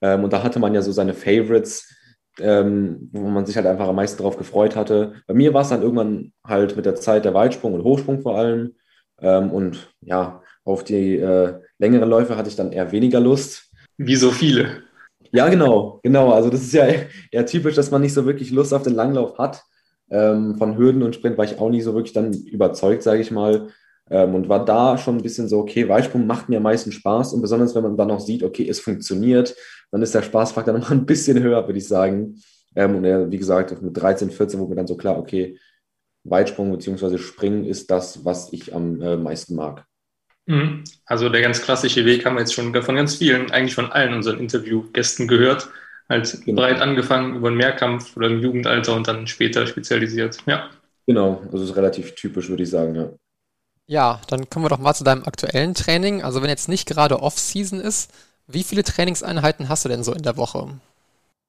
Ähm, 0.00 0.24
und 0.24 0.32
da 0.32 0.42
hatte 0.42 0.58
man 0.58 0.74
ja 0.74 0.82
so 0.82 0.92
seine 0.92 1.14
Favorites, 1.14 1.94
ähm, 2.38 3.10
wo 3.12 3.28
man 3.28 3.46
sich 3.46 3.56
halt 3.56 3.66
einfach 3.66 3.88
am 3.88 3.96
meisten 3.96 4.22
drauf 4.22 4.36
gefreut 4.36 4.76
hatte. 4.76 5.14
Bei 5.26 5.34
mir 5.34 5.52
war 5.54 5.62
es 5.62 5.68
dann 5.68 5.82
irgendwann 5.82 6.32
halt 6.46 6.76
mit 6.76 6.86
der 6.86 6.94
Zeit 6.96 7.24
der 7.24 7.34
Weitsprung 7.34 7.74
und 7.74 7.84
Hochsprung 7.84 8.20
vor 8.20 8.36
allem. 8.36 8.74
Ähm, 9.20 9.50
und 9.50 9.92
ja, 10.00 10.42
auf 10.64 10.84
die 10.84 11.16
äh, 11.16 11.54
längeren 11.78 12.08
Läufe 12.08 12.36
hatte 12.36 12.48
ich 12.48 12.56
dann 12.56 12.72
eher 12.72 12.92
weniger 12.92 13.20
Lust. 13.20 13.70
Wie 13.96 14.16
so 14.16 14.30
viele. 14.30 14.82
Ja, 15.32 15.48
genau, 15.48 16.00
genau. 16.02 16.32
Also 16.32 16.50
das 16.50 16.62
ist 16.62 16.72
ja 16.72 16.86
eher 17.30 17.46
typisch, 17.46 17.74
dass 17.74 17.90
man 17.90 18.00
nicht 18.00 18.14
so 18.14 18.24
wirklich 18.26 18.50
Lust 18.50 18.72
auf 18.72 18.82
den 18.82 18.94
Langlauf 18.94 19.38
hat. 19.38 19.62
Ähm, 20.10 20.56
von 20.58 20.76
Hürden 20.76 21.02
und 21.02 21.14
Sprint 21.14 21.38
war 21.38 21.44
ich 21.44 21.58
auch 21.58 21.70
nicht 21.70 21.84
so 21.84 21.94
wirklich 21.94 22.12
dann 22.12 22.32
überzeugt, 22.32 23.02
sage 23.02 23.20
ich 23.20 23.30
mal. 23.30 23.68
Ähm, 24.10 24.34
und 24.34 24.48
war 24.48 24.64
da 24.64 24.98
schon 24.98 25.16
ein 25.16 25.22
bisschen 25.22 25.48
so, 25.48 25.60
okay, 25.60 25.88
Weitsprung 25.88 26.26
macht 26.26 26.48
mir 26.48 26.56
am 26.56 26.64
meisten 26.64 26.90
Spaß 26.90 27.32
und 27.32 27.42
besonders 27.42 27.74
wenn 27.74 27.84
man 27.84 27.96
dann 27.96 28.10
auch 28.10 28.20
sieht, 28.20 28.42
okay, 28.42 28.68
es 28.68 28.80
funktioniert, 28.80 29.54
dann 29.92 30.02
ist 30.02 30.14
der 30.14 30.22
Spaßfaktor 30.22 30.74
noch 30.78 30.90
ein 30.90 31.06
bisschen 31.06 31.40
höher, 31.42 31.66
würde 31.66 31.78
ich 31.78 31.88
sagen. 31.88 32.40
Ähm, 32.74 32.96
und 32.96 33.04
ja, 33.04 33.30
wie 33.30 33.38
gesagt, 33.38 33.80
mit 33.80 33.96
13, 33.96 34.30
14 34.30 34.58
wurde 34.58 34.70
mir 34.70 34.76
dann 34.76 34.86
so 34.86 34.96
klar, 34.96 35.18
okay, 35.18 35.58
Weitsprung 36.24 36.70
bzw. 36.72 37.18
Springen 37.18 37.64
ist 37.64 37.90
das, 37.90 38.24
was 38.24 38.52
ich 38.52 38.74
am 38.74 39.00
äh, 39.00 39.16
meisten 39.16 39.54
mag. 39.54 39.86
Mhm. 40.46 40.84
Also 41.06 41.28
der 41.28 41.42
ganz 41.42 41.62
klassische 41.62 42.04
Weg 42.04 42.26
haben 42.26 42.34
wir 42.34 42.40
jetzt 42.40 42.54
schon 42.54 42.74
von 42.82 42.96
ganz 42.96 43.16
vielen, 43.16 43.50
eigentlich 43.50 43.74
von 43.74 43.92
allen 43.92 44.14
unseren 44.14 44.40
Interviewgästen 44.40 45.28
gehört. 45.28 45.68
Halt 46.08 46.42
genau. 46.44 46.62
breit 46.62 46.80
angefangen 46.80 47.36
über 47.36 47.50
den 47.50 47.56
Mehrkampf 47.56 48.16
oder 48.16 48.26
im 48.26 48.40
Jugendalter 48.40 48.96
und 48.96 49.06
dann 49.06 49.28
später 49.28 49.66
spezialisiert. 49.66 50.38
Ja. 50.46 50.68
Genau, 51.06 51.42
also 51.52 51.64
ist 51.64 51.76
relativ 51.76 52.14
typisch, 52.16 52.48
würde 52.48 52.64
ich 52.64 52.70
sagen, 52.70 52.96
ja. 52.96 53.10
Ja, 53.90 54.20
dann 54.28 54.48
kommen 54.48 54.64
wir 54.64 54.68
doch 54.68 54.78
mal 54.78 54.94
zu 54.94 55.02
deinem 55.02 55.24
aktuellen 55.24 55.74
Training. 55.74 56.22
Also 56.22 56.42
wenn 56.42 56.48
jetzt 56.48 56.68
nicht 56.68 56.86
gerade 56.86 57.20
Off-Season 57.20 57.80
ist, 57.80 58.12
wie 58.46 58.62
viele 58.62 58.84
Trainingseinheiten 58.84 59.68
hast 59.68 59.84
du 59.84 59.88
denn 59.88 60.04
so 60.04 60.12
in 60.12 60.22
der 60.22 60.36
Woche? 60.36 60.68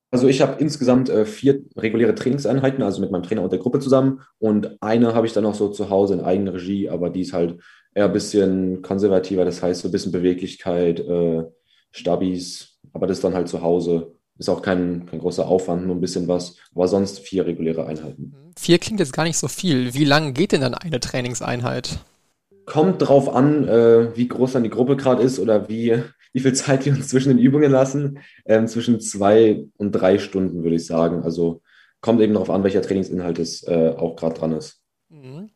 Also 0.10 0.28
ich 0.28 0.42
habe 0.42 0.60
insgesamt 0.60 1.08
äh, 1.10 1.26
vier 1.26 1.62
reguläre 1.78 2.16
Trainingseinheiten, 2.16 2.82
also 2.82 3.00
mit 3.00 3.12
meinem 3.12 3.22
Trainer 3.22 3.44
und 3.44 3.52
der 3.52 3.60
Gruppe 3.60 3.80
zusammen. 3.80 4.22
Und 4.40 4.82
eine 4.82 5.14
habe 5.14 5.28
ich 5.28 5.34
dann 5.34 5.46
auch 5.46 5.54
so 5.54 5.70
zu 5.70 5.92
Hause 5.92 6.16
in 6.16 6.22
eigener 6.22 6.56
Regie, 6.56 6.90
aber 6.90 7.12
die 7.12 7.22
ist 7.22 7.34
halt 7.34 7.60
eher 7.94 8.06
ein 8.06 8.14
bisschen 8.14 8.82
konservativer, 8.82 9.46
das 9.46 9.62
heißt 9.62 9.82
so 9.82 9.90
ein 9.90 9.92
bisschen 9.92 10.12
Beweglichkeit, 10.12 11.00
äh, 11.00 11.44
Stabis, 11.92 12.80
aber 12.92 13.06
das 13.06 13.22
dann 13.22 13.36
halt 13.36 13.50
zu 13.50 13.62
Hause. 13.62 14.16
Ist 14.40 14.50
auch 14.50 14.64
kein, 14.64 15.06
kein 15.06 15.20
großer 15.20 15.48
Aufwand, 15.48 15.86
nur 15.86 15.96
ein 15.96 16.02
bisschen 16.02 16.28
was, 16.28 16.56
aber 16.74 16.88
sonst 16.88 17.20
vier 17.20 17.46
reguläre 17.46 17.86
Einheiten. 17.86 18.34
Vier 18.58 18.80
klingt 18.80 19.00
jetzt 19.00 19.14
gar 19.14 19.26
nicht 19.26 19.38
so 19.38 19.48
viel. 19.48 19.94
Wie 19.94 20.06
lang 20.06 20.34
geht 20.34 20.54
denn 20.54 20.62
dann 20.62 20.74
eine 20.74 21.00
Trainingseinheit? 21.00 22.00
Kommt 22.66 23.02
drauf 23.02 23.34
an, 23.34 23.68
äh, 23.68 24.16
wie 24.16 24.28
groß 24.28 24.54
dann 24.54 24.64
die 24.64 24.70
Gruppe 24.70 24.96
gerade 24.96 25.24
ist 25.24 25.40
oder 25.40 25.70
wie, 25.70 26.04
wie 26.34 26.40
viel 26.40 26.54
Zeit 26.54 26.86
wir 26.86 26.94
uns 26.94 27.10
zwischen 27.10 27.30
den 27.30 27.40
Übungen 27.40 27.72
lassen. 27.72 28.20
Ähm, 28.46 28.68
zwischen 28.68 29.00
zwei 29.00 29.66
und 29.78 29.92
drei 29.92 30.20
Stunden, 30.20 30.64
würde 30.64 30.76
ich 30.76 30.86
sagen. 30.86 31.24
Also 31.24 31.62
kommt 32.02 32.22
eben 32.22 32.34
darauf 32.34 32.50
an, 32.50 32.64
welcher 32.64 32.82
Trainingsinhalt 32.82 33.40
es 33.40 33.64
äh, 33.68 33.94
auch 33.96 34.16
gerade 34.16 34.40
dran 34.40 34.52
ist. 34.54 34.82
Mhm. 35.10 35.50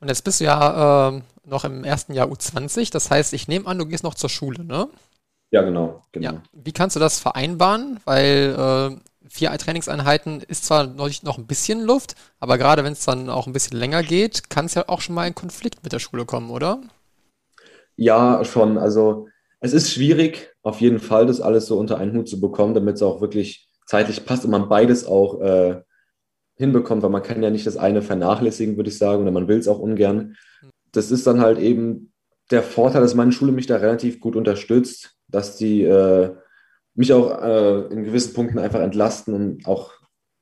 Und 0.00 0.08
jetzt 0.08 0.24
bist 0.24 0.40
du 0.40 0.44
ja 0.44 1.10
äh, 1.10 1.22
noch 1.44 1.64
im 1.64 1.84
ersten 1.84 2.12
Jahr 2.12 2.28
U20. 2.28 2.92
Das 2.92 3.10
heißt, 3.10 3.32
ich 3.34 3.46
nehme 3.46 3.66
an, 3.66 3.78
du 3.78 3.86
gehst 3.86 4.02
noch 4.02 4.14
zur 4.14 4.30
Schule, 4.30 4.64
ne? 4.64 4.88
Ja, 5.52 5.62
genau. 5.62 6.02
genau. 6.12 6.32
Ja. 6.32 6.42
Wie 6.52 6.72
kannst 6.72 6.96
du 6.96 7.00
das 7.00 7.20
vereinbaren? 7.20 8.00
Weil 8.04 8.56
äh, 8.58 8.96
vier 9.32 9.50
Trainingseinheiten 9.56 10.42
ist 10.46 10.66
zwar 10.66 10.86
noch, 10.86 11.38
ein 11.38 11.46
bisschen 11.46 11.80
Luft, 11.80 12.16
aber 12.38 12.58
gerade 12.58 12.84
wenn 12.84 12.92
es 12.92 13.06
dann 13.06 13.30
auch 13.30 13.46
ein 13.46 13.54
bisschen 13.54 13.78
länger 13.78 14.02
geht, 14.02 14.50
kann 14.50 14.66
es 14.66 14.74
ja 14.74 14.88
auch 14.88 15.00
schon 15.00 15.14
mal 15.14 15.26
in 15.26 15.34
Konflikt 15.34 15.82
mit 15.82 15.92
der 15.94 16.00
Schule 16.00 16.26
kommen, 16.26 16.50
oder? 16.50 16.82
Ja, 17.96 18.44
schon. 18.44 18.76
Also 18.76 19.28
es 19.60 19.72
ist 19.72 19.90
schwierig, 19.90 20.50
auf 20.62 20.82
jeden 20.82 20.98
Fall, 20.98 21.24
das 21.24 21.40
alles 21.40 21.64
so 21.64 21.78
unter 21.78 21.96
einen 21.96 22.14
Hut 22.14 22.28
zu 22.28 22.40
bekommen, 22.40 22.74
damit 22.74 22.96
es 22.96 23.02
auch 23.02 23.22
wirklich 23.22 23.68
zeitlich 23.86 24.26
passt 24.26 24.44
und 24.44 24.50
man 24.50 24.68
beides 24.68 25.06
auch 25.06 25.40
äh, 25.40 25.80
hinbekommt, 26.56 27.02
weil 27.02 27.10
man 27.10 27.22
kann 27.22 27.42
ja 27.42 27.48
nicht 27.48 27.66
das 27.66 27.78
eine 27.78 28.02
vernachlässigen, 28.02 28.76
würde 28.76 28.90
ich 28.90 28.98
sagen, 28.98 29.22
oder 29.22 29.30
man 29.30 29.48
will 29.48 29.58
es 29.58 29.68
auch 29.68 29.78
ungern. 29.78 30.36
Das 30.92 31.10
ist 31.10 31.26
dann 31.26 31.40
halt 31.40 31.58
eben 31.58 32.12
der 32.50 32.62
Vorteil, 32.62 33.00
dass 33.00 33.14
meine 33.14 33.32
Schule 33.32 33.52
mich 33.52 33.66
da 33.66 33.76
relativ 33.76 34.20
gut 34.20 34.36
unterstützt, 34.36 35.16
dass 35.28 35.56
die 35.56 35.84
äh, 35.84 36.34
mich 36.94 37.12
auch 37.12 37.42
äh, 37.42 37.92
in 37.92 38.04
gewissen 38.04 38.34
Punkten 38.34 38.58
einfach 38.58 38.80
entlasten 38.80 39.34
und 39.34 39.66
auch 39.66 39.92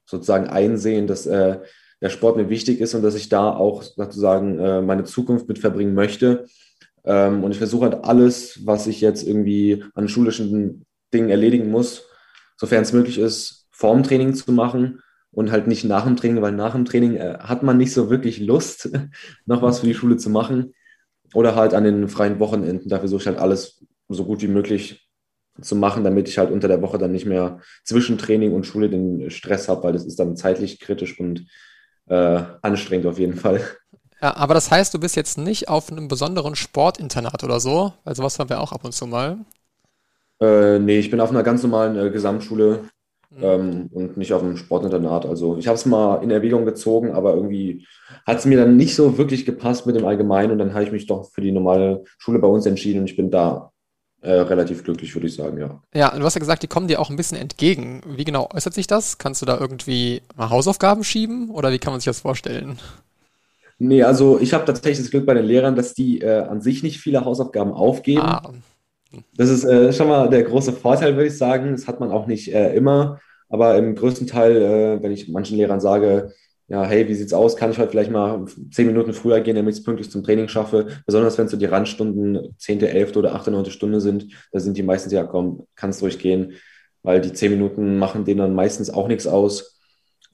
sozusagen 0.07 0.49
einsehen, 0.49 1.07
dass 1.07 1.27
äh, 1.27 1.59
der 2.01 2.09
Sport 2.09 2.37
mir 2.37 2.49
wichtig 2.49 2.81
ist 2.81 2.95
und 2.95 3.03
dass 3.03 3.15
ich 3.15 3.29
da 3.29 3.51
auch 3.51 3.83
sozusagen 3.83 4.59
äh, 4.59 4.83
meine 4.83 5.05
Zukunft 5.05 5.49
mit 5.49 5.59
verbringen 5.59 5.95
möchte. 5.95 6.47
Ähm, 7.05 7.45
und 7.45 7.53
ich 7.53 7.59
versuche 7.59 7.85
halt 7.85 8.05
alles, 8.05 8.66
was 8.66 8.87
ich 8.87 9.01
jetzt 9.01 9.27
irgendwie 9.27 9.85
an 9.95 10.09
schulischen 10.09 10.85
Dingen 11.12 11.29
erledigen 11.29 11.70
muss, 11.70 12.07
sofern 12.57 12.83
es 12.83 12.93
möglich 12.93 13.18
ist, 13.18 13.68
vorm 13.70 14.03
Training 14.03 14.35
zu 14.35 14.53
machen 14.53 15.01
und 15.31 15.51
halt 15.51 15.66
nicht 15.66 15.85
nach 15.85 16.05
dem 16.05 16.16
Training, 16.16 16.43
weil 16.43 16.53
nach 16.53 16.72
dem 16.72 16.85
Training 16.85 17.16
äh, 17.16 17.39
hat 17.41 17.62
man 17.62 17.77
nicht 17.77 17.93
so 17.93 18.11
wirklich 18.11 18.41
Lust, 18.41 18.91
noch 19.47 19.62
was 19.62 19.81
für 19.81 19.87
die 19.87 19.95
Schule 19.95 20.16
zu 20.16 20.31
machen. 20.31 20.74
Oder 21.33 21.55
halt 21.55 21.74
an 21.74 21.85
den 21.85 22.09
freien 22.09 22.41
Wochenenden. 22.41 22.89
Da 22.89 22.99
versuche 22.99 23.20
ich 23.20 23.27
halt 23.29 23.39
alles 23.39 23.85
so 24.09 24.24
gut 24.24 24.43
wie 24.43 24.49
möglich 24.49 25.09
zu 25.63 25.77
machen, 25.77 26.05
damit 26.05 26.29
ich 26.29 26.39
halt 26.39 26.51
unter 26.51 26.69
der 26.69 26.83
Woche 26.83 26.99
dann 26.99 27.13
nicht 27.13 27.27
mehr 27.27 27.61
zwischen 27.85 28.19
Training 28.19 28.53
und 28.53 28.67
Schule 28.67 28.89
den 28.89 29.31
Stress 29.31 29.69
habe, 29.69 29.83
weil 29.85 29.93
das 29.93 30.05
ist 30.05 30.19
dann 30.19 30.37
zeitlich 30.37 30.81
kritisch 30.81 31.19
und 31.19 31.47
äh, 32.09 32.43
anstrengend 32.63 33.07
auf 33.07 33.19
jeden 33.19 33.37
Fall. 33.37 33.61
Ja, 34.23 34.37
aber 34.37 34.55
das 34.55 34.71
heißt, 34.71 34.93
du 34.93 35.01
bist 35.01 35.17
jetzt 35.17 35.39
nicht 35.39 35.69
auf 35.69 35.91
einem 35.91 36.09
besonderen 36.09 36.55
Sportinternat 36.55 37.43
oder 37.43 37.59
so, 37.59 37.95
weil 38.05 38.15
sowas 38.15 38.39
haben 38.39 38.51
wir 38.51 38.61
auch 38.61 38.73
ab 38.73 38.85
und 38.85 38.93
zu 38.93 39.07
mal. 39.07 39.39
Äh, 40.41 40.79
nee, 40.79 40.99
ich 40.99 41.11
bin 41.11 41.21
auf 41.21 41.31
einer 41.31 41.43
ganz 41.43 41.63
normalen 41.63 41.97
äh, 41.97 42.11
Gesamtschule 42.11 42.85
mhm. 43.31 43.43
ähm, 43.43 43.91
und 43.93 44.17
nicht 44.17 44.33
auf 44.33 44.43
dem 44.43 44.57
Sportinternat. 44.57 45.25
Also 45.25 45.57
ich 45.57 45.69
habe 45.69 45.77
es 45.77 45.87
mal 45.87 46.23
in 46.23 46.31
Erwägung 46.31 46.67
gezogen, 46.67 47.13
aber 47.13 47.35
irgendwie 47.35 47.87
hat 48.27 48.39
es 48.39 48.45
mir 48.45 48.59
dann 48.59 48.77
nicht 48.77 48.95
so 48.95 49.17
wirklich 49.17 49.47
gepasst 49.47 49.87
mit 49.87 49.97
dem 49.97 50.05
Allgemeinen 50.05 50.53
und 50.53 50.59
dann 50.59 50.75
habe 50.75 50.85
ich 50.85 50.93
mich 50.93 51.07
doch 51.07 51.31
für 51.31 51.41
die 51.41 51.53
normale 51.53 52.05
Schule 52.19 52.39
bei 52.39 52.49
uns 52.49 52.67
entschieden 52.67 53.01
und 53.01 53.11
ich 53.11 53.17
bin 53.17 53.31
da 53.31 53.73
äh, 54.23 54.33
relativ 54.33 54.85
glücklich, 54.85 55.14
würde 55.14 55.27
ich 55.27 55.35
sagen, 55.35 55.59
ja. 55.59 55.81
Ja, 55.95 56.16
du 56.16 56.25
hast 56.25 56.35
ja 56.35 56.41
gesagt, 56.41 56.62
die 56.62 56.66
kommen 56.66 56.89
dir 56.89 57.01
auch 57.01 57.11
ein 57.11 57.16
bisschen 57.16 57.39
entgegen. 57.39 58.03
Wie 58.07 58.25
genau 58.25 58.49
äußert 58.53 58.75
sich 58.75 58.87
das? 58.87 59.18
Kannst 59.18 59.41
du 59.41 59.47
da 59.47 59.59
irgendwie 59.59 60.23
mal 60.37 60.51
Hausaufgaben 60.51 61.05
schieben 61.05 61.51
oder 61.51 61.73
wie 61.73 61.79
kann 61.79 61.93
man 61.93 62.01
sich 62.01 62.07
das 62.07 62.21
vorstellen? 62.21 62.79
Nee, 63.79 64.03
also 64.03 64.39
ich 64.39 64.53
habe 64.53 64.66
tatsächlich 64.66 64.99
das 64.99 65.11
Glück 65.11 65.25
bei 65.25 65.33
den 65.33 65.47
Lehrern, 65.47 65.75
dass 65.75 65.95
die 65.95 66.21
äh, 66.21 66.41
an 66.41 66.61
sich 66.61 66.83
nicht 66.83 67.01
viele 67.01 67.25
Hausaufgaben 67.25 67.73
aufgeben. 67.73 68.21
Ah. 68.21 68.53
Das 69.35 69.49
ist 69.49 69.64
äh, 69.64 69.93
schon 69.93 70.09
mal 70.09 70.29
der 70.29 70.43
große 70.43 70.75
Vorteil, 70.75 71.16
würde 71.16 71.29
ich 71.29 71.39
sagen. 71.39 71.73
Das 71.73 71.89
hat 71.89 71.99
man 71.99 72.11
auch 72.11 72.27
nicht 72.27 72.53
äh, 72.53 72.75
immer, 72.75 73.21
aber 73.49 73.79
im 73.79 73.95
größten 73.95 74.27
Teil, 74.27 74.57
äh, 74.57 75.03
wenn 75.03 75.12
ich 75.12 75.29
manchen 75.29 75.57
Lehrern 75.57 75.81
sage, 75.81 76.33
ja, 76.71 76.85
hey, 76.85 77.09
wie 77.09 77.14
sieht's 77.14 77.33
aus? 77.33 77.57
Kann 77.57 77.73
ich 77.73 77.79
heute 77.79 77.91
vielleicht 77.91 78.12
mal 78.12 78.45
zehn 78.71 78.87
Minuten 78.87 79.12
früher 79.12 79.41
gehen, 79.41 79.57
damit 79.57 79.75
ich 79.75 79.81
es 79.81 79.85
pünktlich 79.85 80.09
zum 80.09 80.23
Training 80.23 80.47
schaffe? 80.47 80.87
Besonders 81.05 81.37
wenn 81.37 81.47
es 81.47 81.51
so 81.51 81.57
die 81.57 81.66
Randstunden, 81.66 82.55
zehnte, 82.59 82.89
elfte 82.89 83.18
oder 83.18 83.35
achte, 83.35 83.51
neunte 83.51 83.73
Stunde 83.73 84.01
sind, 84.01 84.29
da 84.53 84.61
sind 84.61 84.77
die 84.77 84.85
meistens, 84.85 85.12
ja 85.12 85.25
komm, 85.25 85.66
kannst 85.75 86.01
durchgehen, 86.01 86.53
weil 87.03 87.21
die 87.21 87.33
zehn 87.33 87.51
Minuten 87.51 87.99
machen 87.99 88.25
denen 88.25 88.39
dann 88.39 88.55
meistens 88.55 88.89
auch 88.89 89.09
nichts 89.09 89.27
aus. 89.27 89.81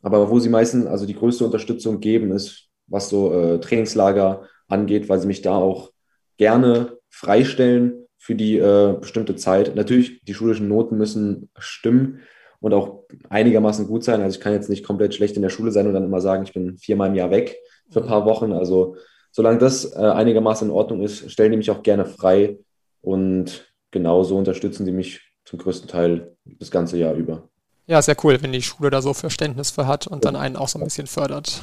Aber 0.03 0.29
wo 0.31 0.39
sie 0.39 0.51
meistens, 0.51 0.85
also 0.85 1.07
die 1.07 1.15
größte 1.15 1.43
Unterstützung 1.43 2.01
geben, 2.01 2.33
ist, 2.33 2.69
was 2.87 3.09
so 3.09 3.33
äh, 3.33 3.59
Trainingslager 3.59 4.47
angeht, 4.69 5.09
weil 5.09 5.19
sie 5.19 5.27
mich 5.27 5.41
da 5.41 5.57
auch 5.57 5.91
gerne 6.37 6.99
freistellen 7.09 8.07
für 8.19 8.35
die 8.35 8.59
äh, 8.59 8.95
bestimmte 9.01 9.37
Zeit. 9.37 9.75
Natürlich, 9.75 10.23
die 10.23 10.35
schulischen 10.35 10.69
Noten 10.69 10.99
müssen 10.99 11.49
stimmen, 11.57 12.21
und 12.61 12.75
auch 12.75 13.05
einigermaßen 13.29 13.87
gut 13.87 14.05
sein. 14.05 14.21
Also 14.21 14.39
ich 14.39 14.43
kann 14.43 14.53
jetzt 14.53 14.71
nicht 14.71 14.85
komplett 14.85 15.15
schlecht 15.15 15.37
in 15.37 15.43
der 15.43 15.51
Schule 15.51 15.73
sein 15.73 15.87
und 15.87 15.95
dann 15.95 16.05
immer 16.05 16.21
sagen, 16.21 16.45
ich 16.45 16.53
bin 16.53 16.79
viermal 16.79 17.09
im 17.09 17.15
Jahr 17.15 17.31
weg 17.31 17.57
für 17.91 18.01
ein 18.01 18.07
paar 18.07 18.25
Wochen. 18.25 18.53
Also 18.53 18.97
solange 19.31 19.59
das 19.59 19.85
äh, 19.95 19.99
einigermaßen 19.99 20.69
in 20.69 20.75
Ordnung 20.75 21.03
ist, 21.03 21.31
stellen 21.31 21.53
die 21.53 21.59
mich 21.59 21.71
auch 21.71 21.83
gerne 21.83 22.07
frei 22.07 22.59
und 23.03 23.73
genauso 23.91 24.37
unterstützen 24.37 24.87
die 24.87 24.93
mich 24.93 25.21
zum 25.45 25.59
größten 25.59 25.89
Teil 25.89 26.37
das 26.45 26.71
ganze 26.71 26.99
Jahr 26.99 27.15
über. 27.15 27.49
Ja, 27.87 28.03
sehr 28.03 28.17
cool, 28.25 28.43
wenn 28.43 28.53
die 28.53 28.63
Schule 28.63 28.91
da 28.91 29.01
so 29.01 29.15
Verständnis 29.15 29.71
für 29.71 29.87
hat 29.87 30.07
und 30.09 30.25
dann 30.25 30.35
einen 30.35 30.57
auch 30.57 30.69
so 30.69 30.79
ein 30.79 30.85
bisschen 30.85 31.07
fördert. 31.07 31.63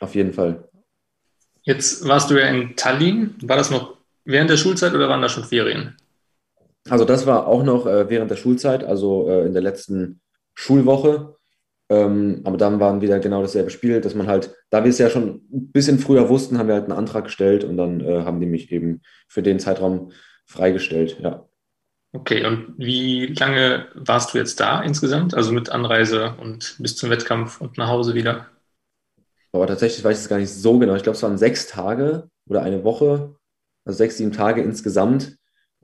Auf 0.00 0.14
jeden 0.14 0.34
Fall. 0.34 0.68
Jetzt 1.62 2.06
warst 2.06 2.30
du 2.30 2.38
ja 2.38 2.46
in 2.48 2.76
Tallinn. 2.76 3.34
War 3.42 3.56
das 3.56 3.70
noch 3.70 3.96
während 4.24 4.50
der 4.50 4.58
Schulzeit 4.58 4.94
oder 4.94 5.08
waren 5.08 5.22
da 5.22 5.28
schon 5.28 5.44
Ferien? 5.44 5.96
Also 6.88 7.04
das 7.04 7.26
war 7.26 7.46
auch 7.46 7.62
noch 7.62 7.86
äh, 7.86 8.08
während 8.08 8.30
der 8.30 8.36
Schulzeit, 8.36 8.84
also 8.84 9.28
äh, 9.28 9.46
in 9.46 9.52
der 9.52 9.62
letzten 9.62 10.20
Schulwoche. 10.54 11.36
Ähm, 11.88 12.40
aber 12.44 12.56
dann 12.56 12.80
waren 12.80 13.00
wieder 13.00 13.20
genau 13.20 13.42
dasselbe 13.42 13.70
Spiel, 13.70 14.00
dass 14.00 14.14
man 14.14 14.26
halt, 14.26 14.54
da 14.70 14.82
wir 14.82 14.90
es 14.90 14.98
ja 14.98 15.08
schon 15.08 15.42
ein 15.52 15.70
bisschen 15.70 15.98
früher 15.98 16.28
wussten, 16.28 16.58
haben 16.58 16.66
wir 16.66 16.74
halt 16.74 16.84
einen 16.84 16.98
Antrag 16.98 17.24
gestellt 17.24 17.62
und 17.62 17.76
dann 17.76 18.00
äh, 18.00 18.22
haben 18.24 18.40
die 18.40 18.46
mich 18.46 18.72
eben 18.72 19.02
für 19.28 19.42
den 19.42 19.60
Zeitraum 19.60 20.10
freigestellt, 20.46 21.18
ja. 21.20 21.46
Okay, 22.12 22.46
und 22.46 22.74
wie 22.78 23.26
lange 23.26 23.88
warst 23.94 24.32
du 24.32 24.38
jetzt 24.38 24.58
da 24.58 24.80
insgesamt? 24.80 25.34
Also 25.34 25.52
mit 25.52 25.68
Anreise 25.68 26.34
und 26.40 26.76
bis 26.78 26.96
zum 26.96 27.10
Wettkampf 27.10 27.60
und 27.60 27.76
nach 27.78 27.88
Hause 27.88 28.14
wieder? 28.14 28.46
Aber 29.52 29.66
tatsächlich 29.66 30.02
weiß 30.02 30.16
ich 30.18 30.24
es 30.24 30.28
gar 30.28 30.38
nicht 30.38 30.52
so 30.52 30.78
genau. 30.78 30.94
Ich 30.94 31.02
glaube, 31.02 31.16
es 31.16 31.22
waren 31.22 31.38
sechs 31.38 31.66
Tage 31.66 32.30
oder 32.48 32.62
eine 32.62 32.84
Woche, 32.84 33.36
also 33.84 33.96
sechs, 33.96 34.16
sieben 34.16 34.32
Tage 34.32 34.62
insgesamt 34.62 35.36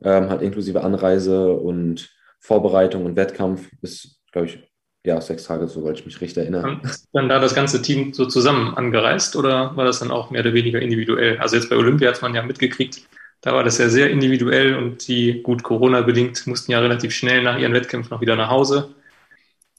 ähm, 0.04 0.30
halt 0.30 0.42
inklusive 0.42 0.82
Anreise 0.82 1.52
und 1.52 2.10
Vorbereitung 2.40 3.04
und 3.06 3.16
Wettkampf 3.16 3.70
bis, 3.80 4.20
glaube 4.32 4.48
ich, 4.48 4.58
ja, 5.04 5.20
sechs 5.20 5.44
Tage, 5.44 5.66
soweit 5.66 5.98
ich 5.98 6.06
mich 6.06 6.20
richtig 6.20 6.42
erinnere. 6.44 6.80
Ist 6.84 7.08
dann 7.12 7.28
da 7.28 7.40
das 7.40 7.54
ganze 7.54 7.82
Team 7.82 8.12
so 8.12 8.26
zusammen 8.26 8.74
angereist 8.74 9.34
oder 9.36 9.76
war 9.76 9.84
das 9.84 9.98
dann 9.98 10.10
auch 10.12 10.30
mehr 10.30 10.42
oder 10.42 10.54
weniger 10.54 10.80
individuell? 10.80 11.38
Also 11.38 11.56
jetzt 11.56 11.70
bei 11.70 11.76
Olympia 11.76 12.10
hat 12.10 12.22
man 12.22 12.34
ja 12.34 12.42
mitgekriegt, 12.42 13.02
da 13.40 13.52
war 13.52 13.64
das 13.64 13.78
ja 13.78 13.88
sehr 13.88 14.10
individuell 14.10 14.76
und 14.76 15.06
die, 15.08 15.42
gut, 15.42 15.64
Corona-bedingt, 15.64 16.46
mussten 16.46 16.70
ja 16.70 16.78
relativ 16.78 17.12
schnell 17.12 17.42
nach 17.42 17.58
ihren 17.58 17.72
Wettkämpfen 17.72 18.10
noch 18.10 18.20
wieder 18.20 18.36
nach 18.36 18.50
Hause. 18.50 18.94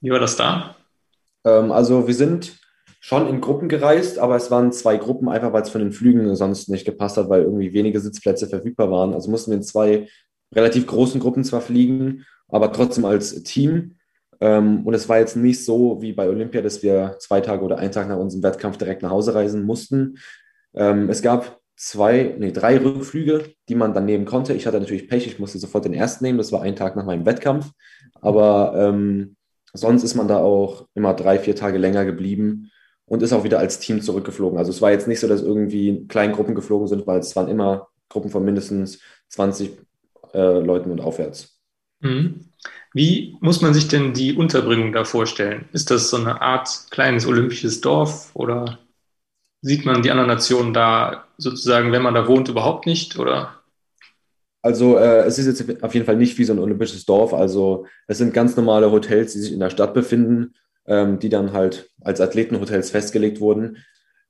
Wie 0.02 0.10
war 0.10 0.20
das 0.20 0.36
da? 0.36 0.76
Ähm, 1.46 1.72
also 1.72 2.06
wir 2.06 2.14
sind 2.14 2.60
schon 3.06 3.28
in 3.28 3.42
Gruppen 3.42 3.68
gereist, 3.68 4.18
aber 4.18 4.38
es 4.38 4.50
waren 4.50 4.72
zwei 4.72 4.96
Gruppen, 4.96 5.28
einfach 5.28 5.52
weil 5.52 5.64
es 5.64 5.70
von 5.70 5.82
den 5.82 5.92
Flügen 5.92 6.34
sonst 6.38 6.70
nicht 6.70 6.86
gepasst 6.86 7.18
hat, 7.18 7.28
weil 7.28 7.42
irgendwie 7.42 7.74
wenige 7.74 8.00
Sitzplätze 8.00 8.48
verfügbar 8.48 8.90
waren. 8.92 9.14
Also 9.14 9.30
mussten 9.30 9.52
wir 9.52 9.58
in 9.58 9.64
zwei 9.64 10.08
relativ 10.56 10.88
großen 10.88 11.20
Gruppen 11.20 11.44
zwar 11.44 11.60
fliegen, 11.60 12.26
aber 12.48 12.72
trotzdem 12.72 13.04
als 13.04 13.44
Team. 13.44 13.96
Ähm, 14.40 14.88
und 14.88 14.94
es 14.94 15.10
war 15.10 15.20
jetzt 15.20 15.36
nicht 15.36 15.66
so 15.66 16.02
wie 16.02 16.14
bei 16.14 16.30
Olympia, 16.30 16.62
dass 16.62 16.82
wir 16.82 17.18
zwei 17.20 17.42
Tage 17.42 17.66
oder 17.66 17.78
einen 17.78 17.92
Tag 17.92 18.08
nach 18.08 18.18
unserem 18.18 18.42
Wettkampf 18.42 18.78
direkt 18.78 19.02
nach 19.02 19.12
Hause 19.12 19.36
reisen 19.36 19.64
mussten. 19.64 20.18
Ähm, 20.74 21.10
es 21.10 21.22
gab 21.22 21.60
zwei, 21.76 22.38
nee, 22.40 22.54
drei 22.54 22.78
Rückflüge, 22.78 23.52
die 23.68 23.76
man 23.76 23.94
dann 23.94 24.06
nehmen 24.06 24.24
konnte. 24.24 24.54
Ich 24.54 24.66
hatte 24.66 24.80
natürlich 24.80 25.10
Pech, 25.10 25.28
ich 25.28 25.40
musste 25.40 25.58
sofort 25.58 25.84
den 25.84 25.94
ersten 25.94 26.24
nehmen. 26.24 26.38
Das 26.38 26.54
war 26.54 26.62
ein 26.62 26.78
Tag 26.78 26.96
nach 26.96 27.06
meinem 27.06 27.26
Wettkampf. 27.26 27.70
Aber 28.22 28.76
ähm, 28.78 29.36
sonst 29.74 30.04
ist 30.04 30.16
man 30.16 30.30
da 30.30 30.38
auch 30.38 30.88
immer 30.94 31.14
drei, 31.14 31.38
vier 31.38 31.58
Tage 31.58 31.78
länger 31.78 32.06
geblieben 32.06 32.70
und 33.14 33.22
ist 33.22 33.32
auch 33.32 33.44
wieder 33.44 33.60
als 33.60 33.78
Team 33.78 34.02
zurückgeflogen. 34.02 34.58
Also 34.58 34.72
es 34.72 34.82
war 34.82 34.90
jetzt 34.90 35.08
nicht 35.08 35.20
so, 35.20 35.28
dass 35.28 35.44
irgendwie 35.44 36.08
kleine 36.08 36.34
Gruppen 36.34 36.56
geflogen 36.56 36.88
sind, 36.88 37.06
weil 37.06 37.20
es 37.20 37.36
waren 37.36 37.48
immer 37.48 37.90
Gruppen 38.10 38.32
von 38.32 38.44
mindestens 38.44 39.02
20 39.30 39.78
äh, 40.34 40.58
Leuten 40.60 40.90
und 40.90 41.00
aufwärts. 41.00 41.60
Mhm. 42.00 42.46
Wie 42.92 43.38
muss 43.40 43.62
man 43.62 43.76
sich 43.76 43.88
denn 43.88 44.14
die 44.14 44.34
Unterbringung 44.34 44.94
da 44.94 45.04
vorstellen? 45.04 45.66
Ist 45.74 45.92
das 45.92 46.10
so 46.10 46.18
eine 46.18 46.42
Art 46.42 46.88
kleines 46.90 47.28
olympisches 47.28 47.82
Dorf 47.82 48.32
oder 48.34 48.80
sieht 49.62 49.86
man 49.86 50.02
die 50.02 50.10
anderen 50.10 50.30
Nationen 50.30 50.74
da 50.74 51.26
sozusagen, 51.38 51.92
wenn 51.92 52.02
man 52.02 52.16
da 52.16 52.28
wohnt, 52.28 52.50
überhaupt 52.50 52.88
nicht? 52.88 53.20
Oder? 53.20 53.62
Also 54.64 54.98
äh, 54.98 55.20
es 55.26 55.38
ist 55.38 55.46
jetzt 55.46 55.84
auf 55.84 55.94
jeden 55.94 56.08
Fall 56.08 56.18
nicht 56.18 56.40
wie 56.40 56.46
so 56.46 56.54
ein 56.54 56.60
olympisches 56.60 57.06
Dorf. 57.06 57.32
Also 57.36 57.86
es 58.08 58.18
sind 58.18 58.34
ganz 58.34 58.56
normale 58.56 58.90
Hotels, 58.90 59.34
die 59.34 59.40
sich 59.40 59.52
in 59.52 59.60
der 59.60 59.70
Stadt 59.70 59.94
befinden 59.94 60.56
ähm, 60.88 61.20
die 61.20 61.30
dann 61.30 61.54
halt 61.54 61.90
als 62.02 62.22
Athletenhotels 62.22 62.92
festgelegt 62.92 63.40
wurden. 63.40 63.78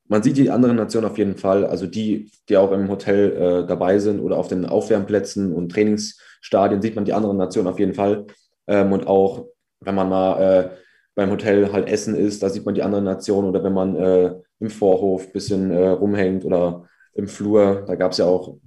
Man 0.07 0.21
sieht 0.21 0.37
die 0.37 0.51
anderen 0.51 0.75
Nationen 0.75 1.09
auf 1.09 1.17
jeden 1.17 1.37
Fall, 1.37 1.65
also 1.65 1.87
die, 1.87 2.31
die 2.49 2.57
auch 2.57 2.71
im 2.71 2.89
Hotel 2.89 3.31
äh, 3.31 3.67
dabei 3.67 3.99
sind 3.99 4.19
oder 4.19 4.37
auf 4.37 4.47
den 4.47 4.65
Aufwärmplätzen 4.65 5.53
und 5.53 5.71
Trainingsstadien, 5.71 6.81
sieht 6.81 6.95
man 6.95 7.05
die 7.05 7.13
anderen 7.13 7.37
Nationen 7.37 7.69
auf 7.69 7.79
jeden 7.79 7.93
Fall. 7.93 8.25
Ähm, 8.67 8.91
und 8.91 9.07
auch, 9.07 9.45
wenn 9.79 9.95
man 9.95 10.09
mal 10.09 10.41
äh, 10.41 10.69
beim 11.15 11.31
Hotel 11.31 11.71
halt 11.71 11.87
essen 11.87 12.15
ist, 12.15 12.43
da 12.43 12.49
sieht 12.49 12.65
man 12.65 12.75
die 12.75 12.83
anderen 12.83 13.05
Nationen 13.05 13.49
oder 13.49 13.63
wenn 13.63 13.73
man 13.73 13.95
äh, 13.95 14.33
im 14.59 14.69
Vorhof 14.69 15.27
ein 15.27 15.31
bisschen 15.31 15.71
äh, 15.71 15.89
rumhängt 15.89 16.43
oder 16.45 16.87
im 17.13 17.27
Flur, 17.27 17.83
da 17.87 17.95
gab 17.95 18.11
es 18.11 18.17
ja 18.17 18.25
auch 18.25 18.57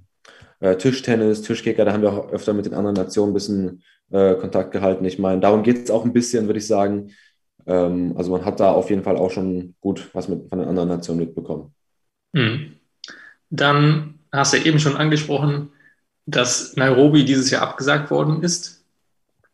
äh, 0.59 0.75
Tischtennis, 0.75 1.41
Tischkicker, 1.41 1.85
da 1.85 1.93
haben 1.93 2.01
wir 2.01 2.11
auch 2.11 2.31
öfter 2.31 2.53
mit 2.53 2.65
den 2.65 2.73
anderen 2.73 2.95
Nationen 2.95 3.31
ein 3.31 3.33
bisschen 3.33 3.83
äh, 4.11 4.35
Kontakt 4.35 4.71
gehalten. 4.71 5.05
Ich 5.05 5.19
meine, 5.19 5.41
darum 5.41 5.63
geht 5.63 5.83
es 5.83 5.91
auch 5.91 6.05
ein 6.05 6.13
bisschen, 6.13 6.47
würde 6.47 6.59
ich 6.59 6.67
sagen, 6.67 7.11
ähm, 7.67 8.13
also 8.17 8.31
man 8.31 8.45
hat 8.45 8.59
da 8.59 8.71
auf 8.71 8.89
jeden 8.89 9.03
Fall 9.03 9.17
auch 9.17 9.29
schon 9.29 9.75
gut 9.81 10.09
was 10.13 10.27
mit, 10.27 10.49
von 10.49 10.59
den 10.59 10.67
anderen 10.67 10.89
Nationen 10.89 11.19
mitbekommen. 11.19 11.73
Mhm. 12.33 12.77
Dann 13.49 14.19
hast 14.31 14.53
du 14.53 14.57
ja 14.57 14.65
eben 14.65 14.79
schon 14.79 14.97
angesprochen, 14.97 15.69
dass 16.25 16.75
Nairobi 16.75 17.25
dieses 17.25 17.51
Jahr 17.51 17.61
abgesagt 17.61 18.09
worden 18.09 18.41
ist. 18.41 18.83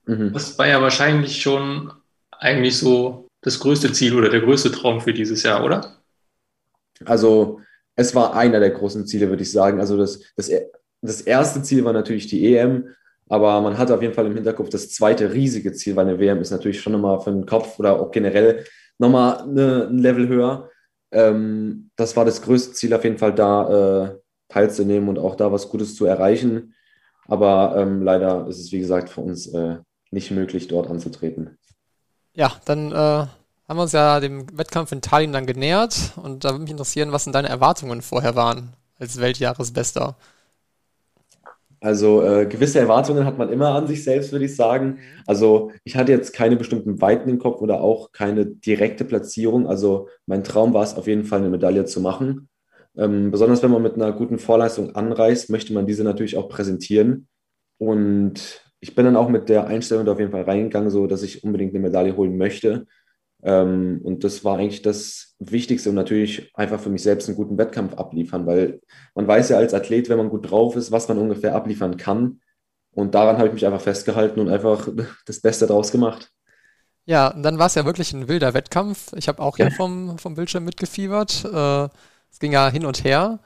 Mhm. 0.06 0.34
Das 0.34 0.58
war 0.58 0.68
ja 0.68 0.82
wahrscheinlich 0.82 1.42
schon 1.42 1.92
eigentlich 2.32 2.78
so 2.78 3.28
das 3.42 3.60
größte 3.60 3.92
Ziel 3.92 4.16
oder 4.16 4.30
der 4.30 4.42
größte 4.42 4.72
Traum 4.72 5.02
für 5.02 5.14
dieses 5.14 5.44
Jahr, 5.44 5.64
oder? 5.64 5.98
Also 7.06 7.62
es 7.96 8.16
war 8.16 8.36
einer 8.36 8.60
der 8.60 8.72
großen 8.72 9.06
Ziele, 9.06 9.30
würde 9.30 9.44
ich 9.44 9.52
sagen. 9.52 9.80
Also 9.80 9.98
das, 9.98 10.22
das, 10.36 10.52
das 11.02 11.22
erste 11.22 11.62
Ziel 11.62 11.84
war 11.84 11.94
natürlich 11.94 12.28
die 12.28 12.56
EM, 12.56 12.90
aber 13.30 13.62
man 13.62 13.78
hat 13.78 13.92
auf 13.92 14.02
jeden 14.02 14.14
Fall 14.14 14.28
im 14.28 14.36
Hinterkopf 14.36 14.70
das 14.70 14.92
zweite 14.92 15.34
riesige 15.34 15.74
Ziel, 15.74 15.96
weil 15.96 16.08
eine 16.08 16.20
WM 16.20 16.42
ist 16.42 16.52
natürlich 16.52 16.82
schon 16.82 16.94
nochmal 16.94 17.20
für 17.22 17.32
den 17.32 17.46
Kopf 17.46 17.80
oder 17.80 18.00
auch 18.00 18.12
generell 18.12 18.66
nochmal 18.98 19.42
eine, 19.42 19.88
ein 19.90 19.98
Level 19.98 20.28
höher. 20.28 20.70
Ähm, 21.12 21.90
das 21.96 22.16
war 22.16 22.26
das 22.26 22.42
größte 22.42 22.74
Ziel 22.74 22.94
auf 22.94 23.04
jeden 23.04 23.18
Fall, 23.18 23.34
da 23.34 24.06
äh, 24.06 24.20
teilzunehmen 24.50 25.10
und 25.10 25.20
auch 25.20 25.36
da 25.36 25.52
was 25.52 25.70
Gutes 25.70 25.96
zu 25.96 26.06
erreichen. 26.06 26.76
Aber 27.28 27.76
ähm, 27.78 28.02
leider 28.02 28.48
ist 28.48 28.60
es, 28.60 28.72
wie 28.72 28.80
gesagt, 28.80 29.10
für 29.10 29.22
uns 29.22 29.48
äh, 29.48 29.78
nicht 30.12 30.32
möglich, 30.32 30.68
dort 30.68 30.90
anzutreten. 30.90 31.58
Ja, 32.34 32.52
dann 32.66 32.92
äh, 32.92 32.96
haben 32.96 33.78
wir 33.78 33.84
uns 33.84 33.92
ja 33.94 34.20
dem 34.20 34.58
Wettkampf 34.58 34.92
in 34.92 35.02
Tallinn 35.02 35.34
dann 35.34 35.46
genähert 35.46 36.14
und 36.18 36.44
da 36.44 36.50
würde 36.50 36.64
mich 36.64 36.72
interessieren, 36.72 37.12
was 37.12 37.24
denn 37.24 37.34
deine 37.34 37.50
Erwartungen 37.50 38.02
vorher 38.02 38.36
waren 38.36 38.74
als 39.00 39.20
Weltjahresbester. 39.20 40.16
Also 41.84 42.24
äh, 42.24 42.46
gewisse 42.46 42.80
Erwartungen 42.80 43.26
hat 43.26 43.38
man 43.38 43.50
immer 43.50 43.76
an 43.76 43.88
sich 43.88 44.06
selbst, 44.06 44.32
würde 44.32 44.46
ich 44.46 44.56
sagen. 44.56 44.88
Mhm. 44.88 44.98
Also 45.28 45.72
ich 45.84 45.98
hatte 45.98 46.14
jetzt 46.14 46.32
keine 46.32 46.56
bestimmten 46.56 47.02
Weiten 47.02 47.28
im 47.28 47.40
Kopf 47.40 47.60
oder 47.60 47.82
auch 47.82 48.14
keine 48.14 48.46
direkte 48.46 49.04
Platzierung. 49.04 49.68
Also 49.68 50.08
mein 50.26 50.46
Traum 50.46 50.74
war 50.74 50.84
es 50.84 50.96
auf 50.96 51.08
jeden 51.08 51.26
Fall, 51.26 51.40
eine 51.40 51.50
Medaille 51.50 51.84
zu 51.84 52.00
machen. 52.00 52.48
Ähm, 52.96 53.32
besonders 53.32 53.62
wenn 53.64 53.72
man 53.72 53.82
mit 53.82 53.96
einer 53.96 54.14
guten 54.14 54.40
Vorleistung 54.40 54.96
anreist, 54.96 55.50
möchte 55.50 55.74
man 55.74 55.86
diese 55.86 56.06
natürlich 56.06 56.38
auch 56.38 56.48
präsentieren. 56.48 57.28
Und 57.80 58.62
ich 58.80 58.96
bin 58.96 59.04
dann 59.04 59.18
auch 59.18 59.28
mit 59.28 59.50
der 59.50 59.68
Einstellung 59.68 60.08
auf 60.08 60.20
jeden 60.20 60.32
Fall 60.32 60.44
reingegangen, 60.44 60.90
so 60.90 61.06
dass 61.06 61.22
ich 61.22 61.44
unbedingt 61.44 61.74
eine 61.74 61.84
Medaille 61.84 62.16
holen 62.16 62.38
möchte. 62.38 62.86
Ähm, 63.44 64.00
und 64.04 64.24
das 64.24 64.46
war 64.46 64.58
eigentlich 64.58 64.82
das 64.82 65.36
Wichtigste 65.40 65.90
und 65.90 65.96
natürlich 65.96 66.52
einfach 66.56 66.80
für 66.80 66.90
mich 66.90 67.04
selbst 67.04 67.28
einen 67.28 67.36
guten 67.38 67.58
Wettkampf 67.58 67.94
abliefern, 67.96 68.46
weil 68.46 68.80
man 69.16 69.28
weiß 69.28 69.50
ja 69.50 69.58
als 69.58 69.74
Athlet, 69.74 70.10
wenn 70.10 70.18
man 70.18 70.30
gut 70.30 70.50
drauf 70.50 70.76
ist, 70.76 70.92
was 70.92 71.08
man 71.10 71.18
ungefähr 71.18 71.56
abliefern 71.56 71.98
kann. 71.98 72.40
Und 72.92 73.16
daran 73.16 73.38
habe 73.38 73.48
ich 73.48 73.54
mich 73.54 73.66
einfach 73.66 73.82
festgehalten 73.82 74.40
und 74.40 74.50
einfach 74.50 74.88
das 75.26 75.42
Beste 75.42 75.68
draus 75.68 75.92
gemacht. 75.92 76.32
Ja, 77.06 77.30
und 77.30 77.44
dann 77.44 77.60
war 77.60 77.66
es 77.66 77.76
ja 77.76 77.84
wirklich 77.84 78.14
ein 78.14 78.30
wilder 78.30 78.54
Wettkampf. 78.54 79.12
Ich 79.18 79.28
habe 79.28 79.42
auch 79.42 79.58
hier 79.58 79.72
vom, 79.72 80.18
vom 80.18 80.36
Bildschirm 80.36 80.64
mitgefiebert. 80.64 81.44
Äh, 81.44 81.90
es 82.32 82.40
ging 82.40 82.54
ja 82.54 82.70
hin 82.70 82.86
und 82.86 83.04
her. 83.04 83.40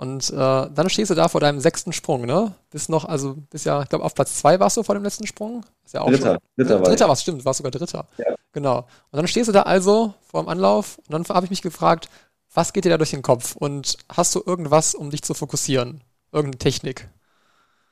Und 0.00 0.30
äh, 0.30 0.34
dann 0.34 0.88
stehst 0.88 1.10
du 1.10 1.14
da 1.14 1.28
vor 1.28 1.42
deinem 1.42 1.60
sechsten 1.60 1.92
Sprung, 1.92 2.24
ne? 2.24 2.54
Bist 2.70 2.88
noch, 2.88 3.04
also 3.04 3.36
bist 3.50 3.66
ja, 3.66 3.82
ich 3.82 3.90
glaube, 3.90 4.02
auf 4.02 4.14
Platz 4.14 4.38
zwei 4.38 4.58
warst 4.58 4.78
du 4.78 4.82
vor 4.82 4.94
dem 4.94 5.04
letzten 5.04 5.26
Sprung. 5.26 5.62
Ist 5.84 5.92
ja 5.92 6.00
auch 6.00 6.08
Dritter, 6.08 6.32
schon, 6.32 6.38
Dritter 6.56 6.80
war 6.80 6.88
Dritter 6.88 7.08
warst, 7.10 7.20
stimmt, 7.20 7.44
warst 7.44 7.58
sogar 7.58 7.70
Dritter. 7.70 8.06
Ja. 8.16 8.34
Genau. 8.52 8.78
Und 8.78 9.16
dann 9.18 9.28
stehst 9.28 9.50
du 9.50 9.52
da 9.52 9.60
also 9.64 10.14
vor 10.22 10.42
dem 10.42 10.48
Anlauf 10.48 10.96
und 11.06 11.12
dann 11.12 11.36
habe 11.36 11.44
ich 11.44 11.50
mich 11.50 11.60
gefragt, 11.60 12.08
was 12.54 12.72
geht 12.72 12.86
dir 12.86 12.88
da 12.88 12.96
durch 12.96 13.10
den 13.10 13.20
Kopf? 13.20 13.56
Und 13.56 13.98
hast 14.10 14.34
du 14.34 14.42
irgendwas, 14.46 14.94
um 14.94 15.10
dich 15.10 15.20
zu 15.20 15.34
fokussieren? 15.34 16.00
Irgendeine 16.32 16.56
Technik? 16.60 17.06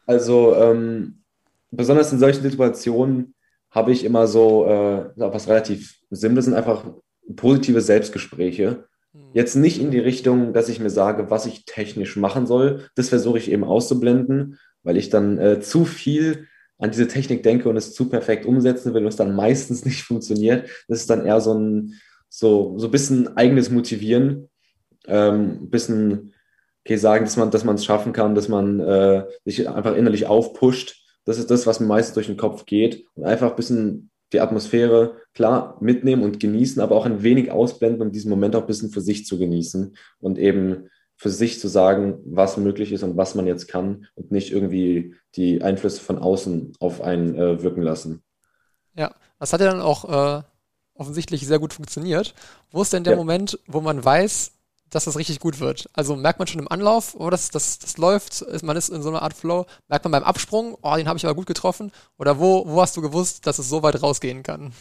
Also, 0.07 0.57
ähm, 0.57 1.25
besonders 1.71 2.11
in 2.11 2.21
solchen 2.21 2.43
Situationen 2.43 3.35
habe 3.69 3.93
ich 3.93 4.03
immer 4.03 4.27
so 4.27 4.65
äh, 4.65 5.11
was 5.15 5.47
relativ 5.47 5.99
Simples 6.09 6.47
sind 6.47 6.55
einfach 6.55 6.87
positive 7.37 7.83
Selbstgespräche. 7.83 8.88
Hm. 9.13 9.31
Jetzt 9.33 9.55
nicht 9.55 9.81
in 9.81 9.91
die 9.91 9.99
Richtung, 9.99 10.53
dass 10.53 10.69
ich 10.69 10.81
mir 10.81 10.91
sage, 10.91 11.31
was 11.31 11.47
ich 11.47 11.65
technisch 11.65 12.17
machen 12.17 12.47
soll. 12.47 12.89
Das 12.95 13.09
versuche 13.09 13.39
ich 13.39 13.51
eben 13.51 13.65
auszublenden, 13.65 14.59
weil 14.83 14.97
ich 14.97 15.11
dann 15.11 15.39
äh, 15.39 15.61
zu 15.61 15.85
viel 15.85 16.47
an 16.79 16.91
diese 16.91 17.09
Technik 17.09 17.43
denke 17.43 17.69
und 17.69 17.77
es 17.77 17.93
zu 17.93 18.09
perfekt 18.09 18.47
umsetzen 18.47 18.95
will 18.95 19.03
und 19.03 19.09
es 19.09 19.17
dann 19.17 19.35
meistens 19.35 19.85
nicht 19.87 20.03
funktioniert. 20.03 20.69
Das 20.89 21.01
ist 21.01 21.11
dann 21.11 21.27
eher 21.27 21.41
so 21.41 21.55
ein 21.55 21.95
so, 22.31 22.79
so 22.79 22.89
ein 22.89 22.91
bisschen 22.91 23.37
eigenes 23.37 23.71
Motivieren, 23.71 24.51
ähm, 25.07 25.63
ein 25.63 25.71
bisschen 25.71 26.35
okay, 26.85 26.97
sagen, 26.97 27.25
dass 27.25 27.37
man 27.37 27.51
dass 27.51 27.65
man 27.65 27.77
es 27.77 27.85
schaffen 27.85 28.13
kann, 28.13 28.35
dass 28.35 28.49
man 28.49 28.81
äh, 28.81 29.25
sich 29.45 29.69
einfach 29.69 29.97
innerlich 29.97 30.27
aufpusht. 30.27 31.05
Das 31.25 31.39
ist 31.39 31.51
das, 31.51 31.67
was 31.67 31.81
mir 31.81 31.87
meistens 31.87 32.15
durch 32.15 32.27
den 32.27 32.37
Kopf 32.37 32.65
geht 32.67 33.05
und 33.15 33.25
einfach 33.25 33.51
ein 33.51 33.57
bisschen 33.57 34.11
die 34.33 34.41
Atmosphäre 34.41 35.17
klar 35.35 35.77
mitnehmen 35.81 36.23
und 36.23 36.41
genießen, 36.41 36.83
aber 36.83 36.97
auch 36.97 37.07
ein 37.07 37.23
wenig 37.23 37.51
ausblenden, 37.51 38.03
um 38.03 38.13
diesen 38.13 38.31
Moment 38.31 38.57
auch 38.57 38.63
ein 38.63 38.67
bisschen 38.67 38.91
für 38.91 39.01
sich 39.01 39.25
zu 39.27 39.39
genießen 39.39 39.97
und 40.21 40.39
eben 40.39 40.89
für 41.17 41.31
sich 41.31 41.59
zu 41.59 41.69
sagen, 41.69 42.19
was 42.25 42.57
möglich 42.57 42.93
ist 42.93 43.03
und 43.03 43.17
was 43.17 43.35
man 43.35 43.47
jetzt 43.47 43.67
kann 43.67 44.07
und 44.15 44.31
nicht 44.31 44.53
irgendwie 44.53 45.15
die 45.35 45.63
Einflüsse 45.63 46.01
von 46.01 46.19
außen 46.19 46.75
auf 46.79 47.01
einen 47.01 47.35
äh, 47.35 47.63
wirken 47.63 47.83
lassen. 47.83 48.23
Ja, 48.95 49.15
das 49.39 49.53
hat 49.53 49.61
ja 49.61 49.71
dann 49.71 49.81
auch 49.81 50.39
äh, 50.39 50.43
offensichtlich 50.95 51.47
sehr 51.47 51.59
gut 51.59 51.73
funktioniert. 51.73 52.35
Wo 52.71 52.83
ist 52.83 52.93
denn 52.93 53.05
der 53.05 53.15
Ja. 53.15 53.19
Moment, 53.19 53.59
wo 53.67 53.81
man 53.81 54.05
weiß, 54.05 54.53
dass 54.91 55.05
das 55.05 55.17
richtig 55.17 55.41
gut 55.41 55.61
wird? 55.61 55.89
Also 55.93 56.17
merkt 56.17 56.39
man 56.39 56.49
schon 56.49 56.61
im 56.61 56.69
Anlauf, 56.69 57.15
oh, 57.19 57.31
das, 57.31 57.51
das, 57.51 57.79
das 57.79 57.99
läuft, 57.99 58.45
man 58.63 58.77
ist 58.77 58.89
in 58.89 59.03
so 59.03 59.09
einer 59.09 59.23
Art 59.23 59.35
Flow. 59.35 59.67
Merkt 59.89 60.05
man 60.05 60.13
beim 60.13 60.25
Absprung, 60.25 60.77
oh, 60.83 60.95
den 60.97 61.09
habe 61.09 61.17
ich 61.17 61.25
aber 61.25 61.35
gut 61.35 61.47
getroffen? 61.47 61.93
Oder 62.19 62.39
wo, 62.39 62.67
wo 62.67 62.81
hast 62.81 62.97
du 62.97 63.03
gewusst, 63.03 63.47
dass 63.47 63.59
es 63.59 63.69
so 63.69 63.83
weit 63.83 64.03
rausgehen 64.03 64.43
kann? 64.43 64.73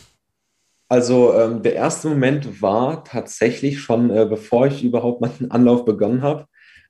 Also 0.90 1.34
ähm, 1.34 1.62
der 1.64 1.76
erste 1.76 2.08
Moment 2.08 2.62
war 2.62 3.04
tatsächlich 3.04 3.80
schon, 3.80 4.10
äh, 4.10 4.26
bevor 4.26 4.68
ich 4.68 4.84
überhaupt 4.84 5.22
meinen 5.22 5.52
Anlauf 5.52 5.84
begonnen 5.84 6.22
habe. 6.22 6.46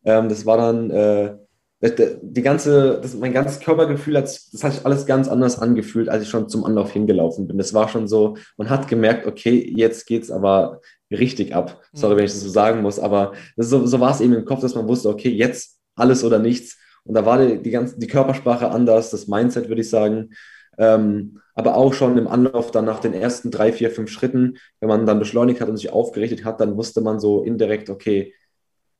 Ähm, 0.06 0.30
das 0.30 0.46
war 0.46 0.58
dann 0.58 0.92
äh, 0.92 1.36
die 1.82 2.42
ganze, 2.42 3.00
das, 3.02 3.14
mein 3.16 3.34
ganzes 3.34 3.60
Körpergefühl, 3.60 4.18
hat, 4.18 4.24
das 4.26 4.64
hat 4.64 4.74
sich 4.74 4.86
alles 4.86 5.06
ganz 5.06 5.28
anders 5.28 5.60
angefühlt, 5.60 6.10
als 6.10 6.24
ich 6.24 6.30
schon 6.30 6.50
zum 6.50 6.66
Anlauf 6.66 6.92
hingelaufen 6.92 7.48
bin. 7.48 7.58
Das 7.60 7.74
war 7.74 7.88
schon 7.88 8.08
so, 8.08 8.36
man 8.58 8.70
hat 8.70 8.88
gemerkt, 8.88 9.28
okay, 9.28 9.74
jetzt 9.76 10.08
geht's 10.08 10.32
aber 10.32 10.82
richtig 11.12 11.54
ab. 11.56 11.82
Sorry, 11.94 12.14
Mhm. 12.16 12.18
wenn 12.18 12.26
ich 12.26 12.32
das 12.32 12.42
so 12.42 12.50
sagen 12.50 12.82
muss, 12.82 13.00
aber 13.00 13.34
so, 13.58 13.86
so 13.86 14.00
war 14.00 14.12
es 14.12 14.22
eben 14.22 14.34
im 14.34 14.46
Kopf, 14.46 14.62
dass 14.62 14.74
man 14.76 14.88
wusste, 14.88 15.10
okay, 15.10 15.30
jetzt 15.30 15.80
alles 15.96 16.24
oder 16.24 16.40
nichts. 16.40 16.78
Und 17.04 17.14
da 17.14 17.26
war 17.26 17.46
die, 17.46 17.62
die 17.62 17.72
ganze, 17.72 17.98
die 18.00 18.08
Körpersprache 18.08 18.70
anders, 18.72 19.12
das 19.12 19.28
Mindset, 19.28 19.70
würde 19.70 19.82
ich 19.82 19.90
sagen. 19.90 20.32
Ähm, 20.80 21.40
aber 21.54 21.76
auch 21.76 21.94
schon 21.94 22.18
im 22.18 22.28
Anlauf 22.28 22.72
dann 22.72 22.86
nach 22.86 23.00
den 23.00 23.14
ersten 23.14 23.50
drei, 23.52 23.72
vier, 23.72 23.90
fünf 23.92 24.10
Schritten, 24.12 24.58
wenn 24.80 24.90
man 24.90 25.06
dann 25.06 25.20
beschleunigt 25.20 25.62
hat 25.62 25.70
und 25.70 25.78
sich 25.78 25.92
aufgerichtet 25.92 26.44
hat, 26.46 26.60
dann 26.60 26.76
wusste 26.78 27.02
man 27.02 27.20
so 27.20 27.44
indirekt, 27.44 27.90
okay, 27.90 28.34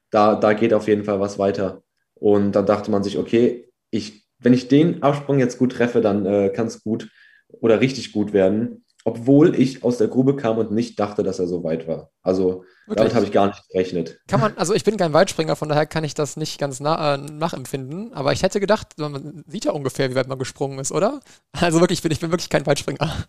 da, 0.10 0.36
da 0.36 0.54
geht 0.54 0.74
auf 0.74 0.88
jeden 0.88 1.04
Fall 1.04 1.20
was 1.20 1.38
weiter. 1.40 1.84
Und 2.20 2.54
dann 2.54 2.66
dachte 2.66 2.92
man 2.92 3.04
sich, 3.04 3.18
okay, 3.18 3.70
ich, 3.92 4.28
wenn 4.40 4.54
ich 4.54 4.68
den 4.68 5.04
Absprung 5.04 5.40
jetzt 5.40 5.58
gut 5.58 5.74
treffe, 5.74 6.02
dann 6.02 6.26
äh, 6.26 6.50
kann 6.50 6.68
es 6.68 6.84
gut 6.84 7.10
oder 7.48 7.82
richtig 7.82 8.12
gut 8.12 8.34
werden. 8.34 8.84
Obwohl 9.06 9.58
ich 9.58 9.84
aus 9.84 9.98
der 9.98 10.10
Grube 10.10 10.36
kam 10.36 10.58
und 10.58 10.72
nicht 10.72 11.00
dachte, 11.00 11.24
dass 11.24 11.40
er 11.40 11.48
so 11.48 11.64
weit 11.64 11.88
war. 11.88 12.12
Also 12.24 12.66
damit 12.88 13.00
Wirklich? 13.00 13.16
habe 13.16 13.26
ich 13.26 13.32
gar 13.32 13.48
nicht 13.48 13.70
gerechnet. 13.70 14.20
Kann 14.28 14.42
man, 14.42 14.58
also 14.58 14.74
ich 14.74 14.84
bin 14.84 14.98
kein 14.98 15.14
Weitspringer, 15.14 15.56
von 15.56 15.70
daher 15.70 15.86
kann 15.86 16.04
ich 16.04 16.14
das 16.14 16.36
nicht 16.36 16.60
ganz 16.60 16.82
na, 16.82 17.16
äh, 17.16 17.18
nachempfinden, 17.18 18.14
aber 18.14 18.34
ich 18.34 18.44
hätte 18.44 18.60
gedacht, 18.60 18.98
man 18.98 19.44
sieht 19.48 19.64
ja 19.64 19.72
ungefähr, 19.72 20.10
wie 20.10 20.16
weit 20.16 20.28
man 20.28 20.38
gesprungen 20.38 20.80
ist, 20.80 20.92
oder? 20.92 21.22
Also 21.54 21.80
wirklich, 21.80 22.00
ich 22.00 22.04
bin, 22.04 22.12
ich 22.12 22.20
bin 22.20 22.32
wirklich 22.32 22.50
kein 22.50 22.66
Weitspringer. 22.66 23.26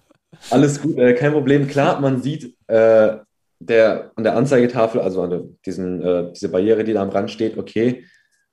Alles 0.50 0.82
gut, 0.82 0.98
äh, 0.98 1.14
kein 1.14 1.32
Problem. 1.32 1.68
Klar, 1.68 2.00
man 2.00 2.22
sieht 2.22 2.56
äh, 2.66 3.16
der, 3.60 4.12
an 4.16 4.24
der 4.24 4.36
Anzeigetafel, 4.36 5.00
also 5.00 5.22
an 5.22 5.30
der, 5.30 5.42
diesen, 5.64 6.02
äh, 6.02 6.32
diese 6.32 6.48
Barriere, 6.48 6.84
die 6.84 6.92
da 6.92 7.02
am 7.02 7.10
Rand 7.10 7.30
steht, 7.30 7.58
okay, 7.58 8.04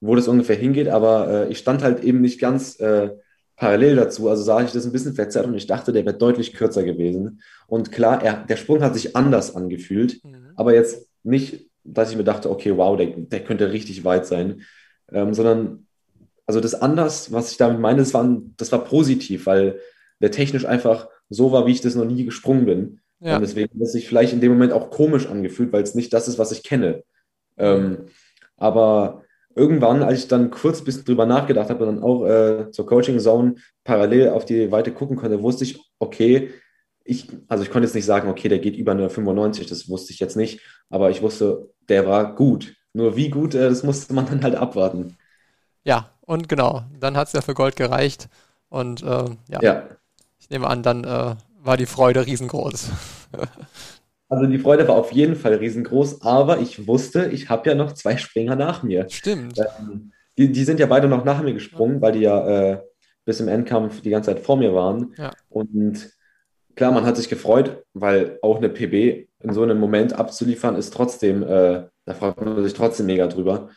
wo 0.06 0.16
das 0.16 0.28
ungefähr 0.28 0.56
hingeht, 0.56 0.88
aber 0.88 1.30
äh, 1.30 1.52
ich 1.52 1.58
stand 1.58 1.84
halt 1.84 2.04
eben 2.04 2.22
nicht 2.22 2.40
ganz 2.40 2.80
äh, 2.80 3.10
parallel 3.56 3.96
dazu, 3.96 4.30
also 4.30 4.44
sah 4.44 4.62
ich 4.62 4.72
das 4.72 4.86
ein 4.86 4.92
bisschen 4.92 5.16
verzerrt 5.16 5.46
und 5.46 5.56
ich 5.56 5.68
dachte, 5.68 5.94
der 5.94 6.06
wäre 6.06 6.18
deutlich 6.18 6.54
kürzer 6.54 6.84
gewesen. 6.84 7.42
Und 7.68 7.92
klar, 7.92 8.22
er, 8.24 8.46
der 8.46 8.58
Sprung 8.58 8.82
hat 8.82 8.94
sich 8.94 9.16
anders 9.16 9.56
angefühlt, 9.56 10.22
aber 10.56 10.74
jetzt 10.74 11.08
nicht, 11.24 11.70
dass 11.84 12.12
ich 12.12 12.18
mir 12.18 12.24
dachte, 12.24 12.50
okay, 12.50 12.76
wow, 12.76 12.98
der, 12.98 13.08
der 13.08 13.44
könnte 13.44 13.72
richtig 13.72 14.04
weit 14.04 14.26
sein, 14.26 14.62
ähm, 15.12 15.34
sondern 15.34 15.88
also 16.46 16.60
das 16.60 16.76
anders, 16.76 17.32
was 17.32 17.52
ich 17.52 17.58
damit 17.58 17.80
meine, 17.80 18.00
das 18.00 18.14
war, 18.14 18.38
das 18.58 18.72
war 18.72 18.84
positiv, 18.84 19.46
weil 19.46 19.80
der 20.22 20.32
technisch 20.32 20.66
einfach 20.66 21.10
so 21.30 21.52
war, 21.52 21.66
wie 21.66 21.72
ich 21.72 21.82
das 21.82 21.96
noch 21.96 22.06
nie 22.06 22.24
gesprungen 22.24 22.66
bin. 22.66 23.00
Ja. 23.20 23.36
Und 23.36 23.42
deswegen 23.42 23.74
hat 23.74 23.82
es 23.82 23.94
sich 23.94 24.08
vielleicht 24.08 24.34
in 24.34 24.42
dem 24.42 24.52
Moment 24.52 24.74
auch 24.74 24.92
komisch 24.92 25.28
angefühlt, 25.28 25.72
weil 25.74 25.84
es 25.84 25.96
nicht 25.96 26.14
das 26.14 26.28
ist, 26.28 26.38
was 26.38 26.52
ich 26.52 26.64
kenne. 26.64 27.04
Ähm, 27.58 28.06
aber 28.58 29.24
irgendwann, 29.56 30.04
als 30.04 30.20
ich 30.20 30.28
dann 30.28 30.52
kurz 30.52 30.80
ein 30.82 30.86
bisschen 30.86 31.06
drüber 31.06 31.26
nachgedacht 31.26 31.70
habe 31.70 31.86
und 31.86 31.96
dann 31.96 32.04
auch 32.04 32.26
äh, 32.26 32.72
zur 32.72 32.86
Coaching 32.86 33.20
Zone 33.20 33.56
parallel 33.84 34.30
auf 34.30 34.46
die 34.46 34.72
Weite 34.72 34.94
gucken 34.94 35.18
konnte, 35.18 35.42
wusste 35.42 35.64
ich, 35.64 35.80
okay, 36.00 36.52
ich, 37.04 37.28
also 37.48 37.64
ich 37.64 37.72
konnte 37.72 37.88
jetzt 37.88 37.96
nicht 37.96 38.06
sagen, 38.06 38.30
okay, 38.30 38.50
der 38.50 38.60
geht 38.60 38.76
über 38.78 38.92
eine 38.92 39.10
95, 39.10 39.68
das 39.68 39.88
wusste 39.90 40.12
ich 40.14 40.20
jetzt 40.20 40.36
nicht, 40.36 40.62
aber 40.90 41.10
ich 41.12 41.22
wusste, 41.22 41.70
der 41.90 42.08
war 42.08 42.36
gut. 42.36 42.76
Nur 42.94 43.16
wie 43.16 43.30
gut, 43.30 43.56
äh, 43.56 43.70
das 43.70 43.84
musste 43.84 44.14
man 44.14 44.26
dann 44.28 44.44
halt 44.44 44.56
abwarten. 44.56 45.18
Ja, 45.84 46.10
und 46.22 46.50
genau, 46.50 46.84
dann 47.00 47.16
hat 47.18 47.28
es 47.28 47.34
ja 47.34 47.42
für 47.42 47.54
Gold 47.54 47.76
gereicht. 47.76 48.28
Und 48.70 49.04
äh, 49.04 49.26
ja, 49.50 49.62
Ja. 49.62 49.90
ich 50.40 50.50
nehme 50.50 50.68
an, 50.68 50.84
dann 50.84 51.04
äh, 51.06 51.36
war 51.64 51.78
die 51.78 51.86
Freude 51.88 52.26
riesengroß. 52.28 52.90
Also 54.28 54.48
die 54.48 54.58
Freude 54.58 54.88
war 54.88 54.96
auf 54.96 55.12
jeden 55.12 55.36
Fall 55.36 55.56
riesengroß, 55.56 56.22
aber 56.22 56.60
ich 56.60 56.88
wusste, 56.88 57.28
ich 57.28 57.50
habe 57.50 57.70
ja 57.70 57.76
noch 57.76 57.94
zwei 57.94 58.18
Springer 58.18 58.56
nach 58.56 58.82
mir. 58.82 59.06
Stimmt. 59.10 59.60
Ähm, 59.60 60.12
die, 60.38 60.52
die 60.52 60.64
sind 60.64 60.80
ja 60.80 60.88
beide 60.88 61.08
noch 61.08 61.24
nach 61.24 61.42
mir 61.42 61.54
gesprungen, 61.54 62.02
weil 62.02 62.14
die 62.14 62.22
ja 62.22 62.48
äh, 62.48 62.82
bis 63.24 63.40
im 63.40 63.48
Endkampf 63.48 64.02
die 64.02 64.10
ganze 64.10 64.34
Zeit 64.34 64.44
vor 64.44 64.58
mir 64.58 64.74
waren. 64.74 65.14
Ja. 65.18 65.32
Und 65.50 66.12
klar, 66.76 66.92
man 66.92 67.06
hat 67.06 67.18
sich 67.18 67.30
gefreut, 67.30 67.84
weil 67.94 68.40
auch 68.42 68.58
eine 68.58 68.70
PB 68.70 69.28
in 69.44 69.54
so 69.54 69.62
einem 69.62 69.80
Moment 69.80 70.14
abzuliefern, 70.14 70.76
ist 70.76 70.94
trotzdem, 70.94 71.44
äh, 71.44 71.84
da 72.06 72.14
freut 72.14 72.40
man 72.42 72.64
sich 72.64 72.74
trotzdem 72.74 73.06
mega 73.06 73.28
drüber. 73.28 73.70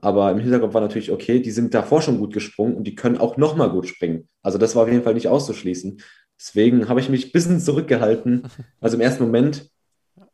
Aber 0.00 0.30
im 0.30 0.38
Hinterkopf 0.38 0.74
war 0.74 0.80
natürlich, 0.82 1.10
okay, 1.10 1.40
die 1.40 1.50
sind 1.50 1.74
davor 1.74 2.02
schon 2.02 2.18
gut 2.18 2.32
gesprungen 2.32 2.76
und 2.76 2.84
die 2.84 2.94
können 2.94 3.18
auch 3.18 3.36
nochmal 3.36 3.70
gut 3.70 3.88
springen. 3.88 4.28
Also 4.42 4.58
das 4.58 4.76
war 4.76 4.84
auf 4.84 4.90
jeden 4.90 5.02
Fall 5.02 5.14
nicht 5.14 5.28
auszuschließen. 5.28 6.00
Deswegen 6.38 6.88
habe 6.88 7.00
ich 7.00 7.08
mich 7.08 7.26
ein 7.26 7.32
bisschen 7.32 7.60
zurückgehalten. 7.60 8.42
Also 8.80 8.96
im 8.96 9.00
ersten 9.00 9.24
Moment 9.24 9.70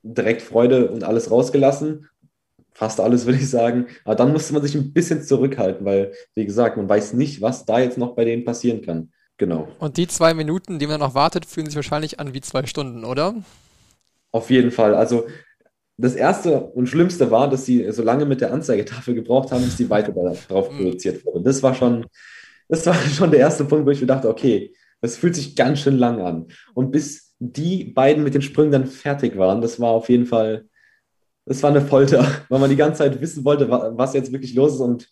direkt 0.02 0.42
Freude 0.42 0.90
und 0.90 1.04
alles 1.04 1.30
rausgelassen. 1.30 2.08
Fast 2.72 3.00
alles, 3.00 3.26
würde 3.26 3.38
ich 3.38 3.50
sagen. 3.50 3.86
Aber 4.04 4.14
dann 4.16 4.32
musste 4.32 4.52
man 4.54 4.62
sich 4.62 4.74
ein 4.74 4.92
bisschen 4.92 5.22
zurückhalten, 5.22 5.84
weil, 5.84 6.12
wie 6.34 6.46
gesagt, 6.46 6.76
man 6.76 6.88
weiß 6.88 7.14
nicht, 7.14 7.40
was 7.42 7.64
da 7.66 7.80
jetzt 7.80 7.98
noch 7.98 8.14
bei 8.14 8.24
denen 8.24 8.44
passieren 8.44 8.82
kann. 8.82 9.12
Genau. 9.38 9.68
Und 9.78 9.96
die 9.96 10.06
zwei 10.06 10.34
Minuten, 10.34 10.78
die 10.78 10.86
man 10.86 11.00
noch 11.00 11.14
wartet, 11.14 11.46
fühlen 11.46 11.66
sich 11.66 11.76
wahrscheinlich 11.76 12.20
an 12.20 12.34
wie 12.34 12.40
zwei 12.40 12.66
Stunden, 12.66 13.04
oder? 13.04 13.34
Auf 14.30 14.50
jeden 14.50 14.70
Fall. 14.70 14.94
Also 14.94 15.26
das 15.98 16.14
Erste 16.14 16.60
und 16.62 16.88
Schlimmste 16.88 17.30
war, 17.30 17.50
dass 17.50 17.66
sie 17.66 17.90
so 17.92 18.02
lange 18.02 18.26
mit 18.26 18.40
der 18.40 18.52
Anzeigetafel 18.52 19.14
gebraucht 19.14 19.52
haben, 19.52 19.64
bis 19.64 19.76
die 19.76 19.90
Weite 19.90 20.12
darauf 20.48 20.70
Mhm. 20.70 20.76
produziert 20.78 21.24
wurde. 21.26 21.42
Das 21.44 21.62
war 21.62 21.74
schon, 21.74 22.06
das 22.68 22.86
war 22.86 22.94
schon 23.14 23.30
der 23.30 23.40
erste 23.40 23.64
Punkt, 23.64 23.86
wo 23.86 23.90
ich 23.90 24.00
mir 24.00 24.06
dachte, 24.06 24.28
okay, 24.28 24.74
das 25.00 25.16
fühlt 25.16 25.36
sich 25.36 25.56
ganz 25.56 25.80
schön 25.80 25.98
lang 25.98 26.20
an. 26.22 26.48
Und 26.74 26.90
bis 26.92 27.31
die 27.50 27.84
beiden 27.84 28.24
mit 28.24 28.34
den 28.34 28.42
Sprüngen 28.42 28.72
dann 28.72 28.86
fertig 28.86 29.36
waren, 29.36 29.60
das 29.60 29.80
war 29.80 29.90
auf 29.90 30.08
jeden 30.08 30.26
Fall, 30.26 30.66
das 31.46 31.62
war 31.62 31.70
eine 31.70 31.82
Folter, 31.82 32.26
weil 32.48 32.60
man 32.60 32.70
die 32.70 32.76
ganze 32.76 32.98
Zeit 32.98 33.20
wissen 33.20 33.44
wollte, 33.44 33.70
wa- 33.70 33.92
was 33.94 34.14
jetzt 34.14 34.32
wirklich 34.32 34.54
los 34.54 34.74
ist 34.74 34.80
und 34.80 35.08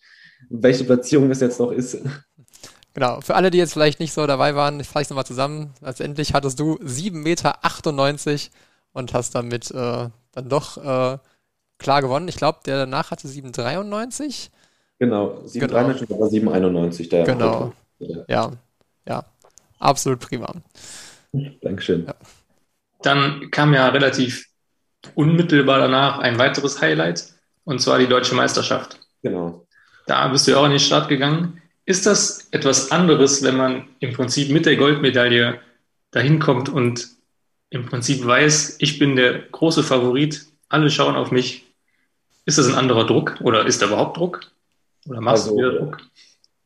welche 0.49 0.83
Platzierung 0.85 1.29
es 1.31 1.41
jetzt 1.41 1.59
noch 1.59 1.71
ist. 1.71 1.97
Genau, 2.93 3.21
für 3.21 3.35
alle, 3.35 3.51
die 3.51 3.57
jetzt 3.57 3.71
vielleicht 3.71 4.01
nicht 4.01 4.11
so 4.11 4.27
dabei 4.27 4.53
waren, 4.55 4.79
ich 4.81 4.87
fasse 4.87 5.03
es 5.03 5.09
nochmal 5.11 5.25
zusammen. 5.25 5.73
Letztendlich 5.79 6.33
hattest 6.33 6.59
du 6.59 6.75
7,98 6.83 7.13
Meter 7.13 8.49
und 8.91 9.13
hast 9.13 9.33
damit 9.33 9.71
äh, 9.71 10.09
dann 10.33 10.49
doch 10.49 10.77
äh, 10.77 11.17
klar 11.77 12.01
gewonnen. 12.01 12.27
Ich 12.27 12.35
glaube, 12.35 12.59
der 12.65 12.77
danach 12.79 13.11
hatte 13.11 13.29
7,93. 13.29 14.49
Genau, 14.99 15.41
7,93 15.45 16.05
genau. 16.05 16.19
oder 16.19 16.29
7,91. 16.29 17.09
Der 17.09 17.23
genau, 17.23 17.71
ja, 18.27 18.51
ja, 19.07 19.25
absolut 19.79 20.19
prima. 20.19 20.53
Dankeschön. 21.33 22.05
Ja. 22.05 22.15
Dann 23.01 23.49
kam 23.51 23.73
ja 23.73 23.87
relativ 23.89 24.47
unmittelbar 25.15 25.79
danach 25.79 26.19
ein 26.19 26.37
weiteres 26.37 26.81
Highlight, 26.81 27.33
und 27.63 27.79
zwar 27.79 27.99
die 27.99 28.07
deutsche 28.07 28.35
Meisterschaft. 28.35 28.99
Genau. 29.23 29.65
Da 30.07 30.27
bist 30.27 30.47
du 30.47 30.51
ja 30.51 30.57
auch 30.57 30.65
in 30.65 30.71
die 30.71 30.79
Start 30.79 31.09
gegangen. 31.09 31.61
Ist 31.85 32.05
das 32.05 32.47
etwas 32.51 32.91
anderes, 32.91 33.43
wenn 33.43 33.57
man 33.57 33.87
im 33.99 34.13
Prinzip 34.13 34.51
mit 34.51 34.65
der 34.65 34.75
Goldmedaille 34.75 35.59
dahin 36.11 36.39
kommt 36.39 36.69
und 36.69 37.09
im 37.69 37.85
Prinzip 37.85 38.25
weiß, 38.25 38.77
ich 38.79 38.99
bin 38.99 39.15
der 39.15 39.39
große 39.39 39.83
Favorit, 39.83 40.45
alle 40.69 40.89
schauen 40.89 41.15
auf 41.15 41.31
mich. 41.31 41.65
Ist 42.45 42.57
das 42.57 42.67
ein 42.67 42.75
anderer 42.75 43.05
Druck 43.05 43.39
oder 43.41 43.65
ist 43.65 43.81
da 43.81 43.87
überhaupt 43.87 44.17
Druck? 44.17 44.41
Oder 45.07 45.21
machst 45.21 45.45
also, 45.45 45.55
du 45.55 45.57
wieder 45.57 45.79
Druck? 45.79 45.97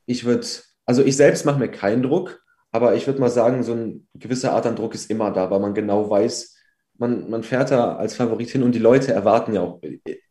Ich 0.05 0.26
würde, 0.26 0.47
also 0.86 1.03
ich 1.03 1.16
selbst 1.16 1.45
mache 1.45 1.59
mir 1.59 1.70
keinen 1.70 2.03
Druck, 2.03 2.41
aber 2.76 2.95
ich 2.95 3.07
würde 3.07 3.21
mal 3.21 3.30
sagen, 3.30 3.63
so 3.63 3.71
eine 3.71 4.01
gewisse 4.15 4.51
Art 4.51 4.65
an 4.65 4.76
Druck 4.76 4.93
ist 4.93 5.09
immer 5.09 5.32
da, 5.32 5.49
weil 5.49 5.61
man 5.61 5.73
genau 5.73 6.09
weiß, 6.09 6.57
man, 6.97 7.30
man 7.30 7.41
fährt 7.41 7.71
da 7.71 7.95
als 7.95 8.15
Favorit 8.15 8.49
hin 8.49 8.63
und 8.63 8.76
die 8.76 8.80
Leute 8.80 9.13
erwarten 9.13 9.53
ja 9.53 9.61
auch 9.61 9.82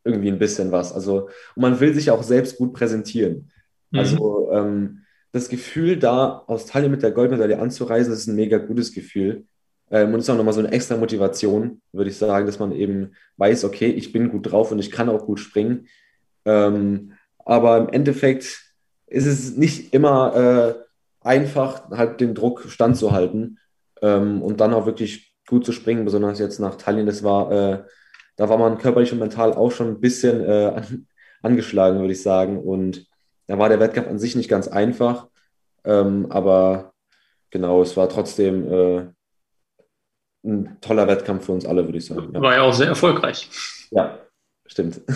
irgendwie 0.03 0.29
ein 0.29 0.37
bisschen 0.37 0.71
was. 0.71 0.93
Also, 0.93 1.29
und 1.55 1.61
man 1.61 1.79
will 1.79 1.95
sich 1.95 2.11
auch 2.11 2.21
selbst 2.21 2.57
gut 2.57 2.73
präsentieren. 2.73 3.51
Mhm. 3.89 3.99
Also, 3.99 4.51
ähm, 4.51 5.01
das 5.31 5.49
Gefühl, 5.49 5.97
da 5.97 6.43
Australien 6.45 6.91
mit 6.91 7.01
der 7.01 7.11
Goldmedaille 7.11 7.57
anzureisen, 7.57 8.13
ist 8.13 8.27
ein 8.27 8.35
mega 8.35 8.59
gutes 8.59 8.93
Gefühl. 8.93 9.45
Ähm, 9.89 10.13
und 10.13 10.19
ist 10.19 10.29
auch 10.29 10.37
nochmal 10.37 10.53
so 10.53 10.59
eine 10.59 10.71
extra 10.71 10.97
Motivation, 10.97 11.81
würde 11.91 12.11
ich 12.11 12.17
sagen, 12.17 12.45
dass 12.45 12.59
man 12.59 12.73
eben 12.73 13.13
weiß, 13.37 13.65
okay, 13.65 13.87
ich 13.87 14.11
bin 14.11 14.29
gut 14.29 14.51
drauf 14.51 14.71
und 14.71 14.77
ich 14.77 14.91
kann 14.91 15.09
auch 15.09 15.25
gut 15.25 15.39
springen. 15.39 15.87
Ähm, 16.45 17.13
aber 17.39 17.79
im 17.79 17.89
Endeffekt 17.89 18.61
ist 19.07 19.25
es 19.25 19.57
nicht 19.57 19.93
immer 19.95 20.35
äh, 20.35 20.84
einfach, 21.25 21.89
halt 21.89 22.21
den 22.21 22.35
Druck 22.35 22.65
standzuhalten 22.67 23.59
ähm, 24.01 24.41
und 24.41 24.61
dann 24.61 24.73
auch 24.73 24.85
wirklich 24.85 25.33
gut 25.47 25.65
zu 25.65 25.71
springen, 25.71 26.05
besonders 26.05 26.39
jetzt 26.39 26.59
nach 26.59 26.75
Tallinn. 26.75 27.05
Das 27.05 27.23
war, 27.23 27.51
äh, 27.51 27.83
da 28.35 28.49
war 28.49 28.57
man 28.57 28.77
körperlich 28.77 29.11
und 29.11 29.19
mental 29.19 29.53
auch 29.53 29.71
schon 29.71 29.87
ein 29.87 30.01
bisschen 30.01 30.43
äh, 30.43 30.73
an, 30.75 31.07
angeschlagen, 31.41 31.99
würde 31.99 32.13
ich 32.13 32.21
sagen. 32.21 32.59
Und 32.59 33.07
da 33.47 33.59
war 33.59 33.69
der 33.69 33.79
Wettkampf 33.79 34.07
an 34.07 34.19
sich 34.19 34.35
nicht 34.35 34.49
ganz 34.49 34.67
einfach, 34.67 35.27
ähm, 35.83 36.27
aber 36.29 36.93
genau, 37.51 37.81
es 37.81 37.95
war 37.95 38.09
trotzdem 38.09 38.71
äh, 38.71 39.05
ein 40.43 40.77
toller 40.81 41.07
Wettkampf 41.07 41.45
für 41.45 41.51
uns 41.51 41.65
alle, 41.65 41.85
würde 41.85 41.97
ich 41.97 42.05
sagen. 42.05 42.31
Ja. 42.33 42.41
War 42.41 42.55
ja 42.55 42.61
auch 42.63 42.73
sehr 42.73 42.87
erfolgreich. 42.87 43.49
Ja, 43.91 44.19
stimmt. 44.65 45.01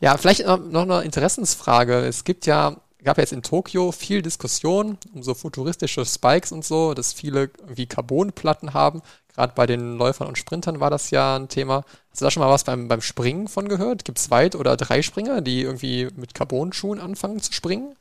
Ja, 0.00 0.16
vielleicht 0.16 0.46
noch 0.46 0.82
eine 0.82 1.02
Interessensfrage. 1.02 1.94
Es 1.94 2.24
gibt 2.24 2.46
ja, 2.46 2.76
gab 3.04 3.18
jetzt 3.18 3.32
in 3.32 3.42
Tokio 3.42 3.92
viel 3.92 4.22
Diskussion 4.22 4.98
um 5.14 5.22
so 5.22 5.34
futuristische 5.34 6.04
Spikes 6.04 6.52
und 6.52 6.64
so, 6.64 6.94
dass 6.94 7.12
viele 7.12 7.50
wie 7.66 7.86
Carbonplatten 7.86 8.74
haben. 8.74 9.02
Gerade 9.34 9.54
bei 9.56 9.66
den 9.66 9.96
Läufern 9.96 10.28
und 10.28 10.38
Sprintern 10.38 10.80
war 10.80 10.90
das 10.90 11.10
ja 11.10 11.36
ein 11.36 11.48
Thema. 11.48 11.84
Hast 12.10 12.20
du 12.20 12.24
da 12.24 12.30
schon 12.30 12.42
mal 12.42 12.50
was 12.50 12.64
beim, 12.64 12.88
beim 12.88 13.00
Springen 13.00 13.48
von 13.48 13.68
gehört? 13.68 14.04
Gibt 14.04 14.18
es 14.18 14.30
Weit- 14.30 14.56
oder 14.56 14.76
Dreispringer, 14.76 15.40
die 15.40 15.62
irgendwie 15.62 16.08
mit 16.16 16.34
Carbon-Schuhen 16.34 17.00
anfangen 17.00 17.40
zu 17.40 17.52
springen? 17.52 17.96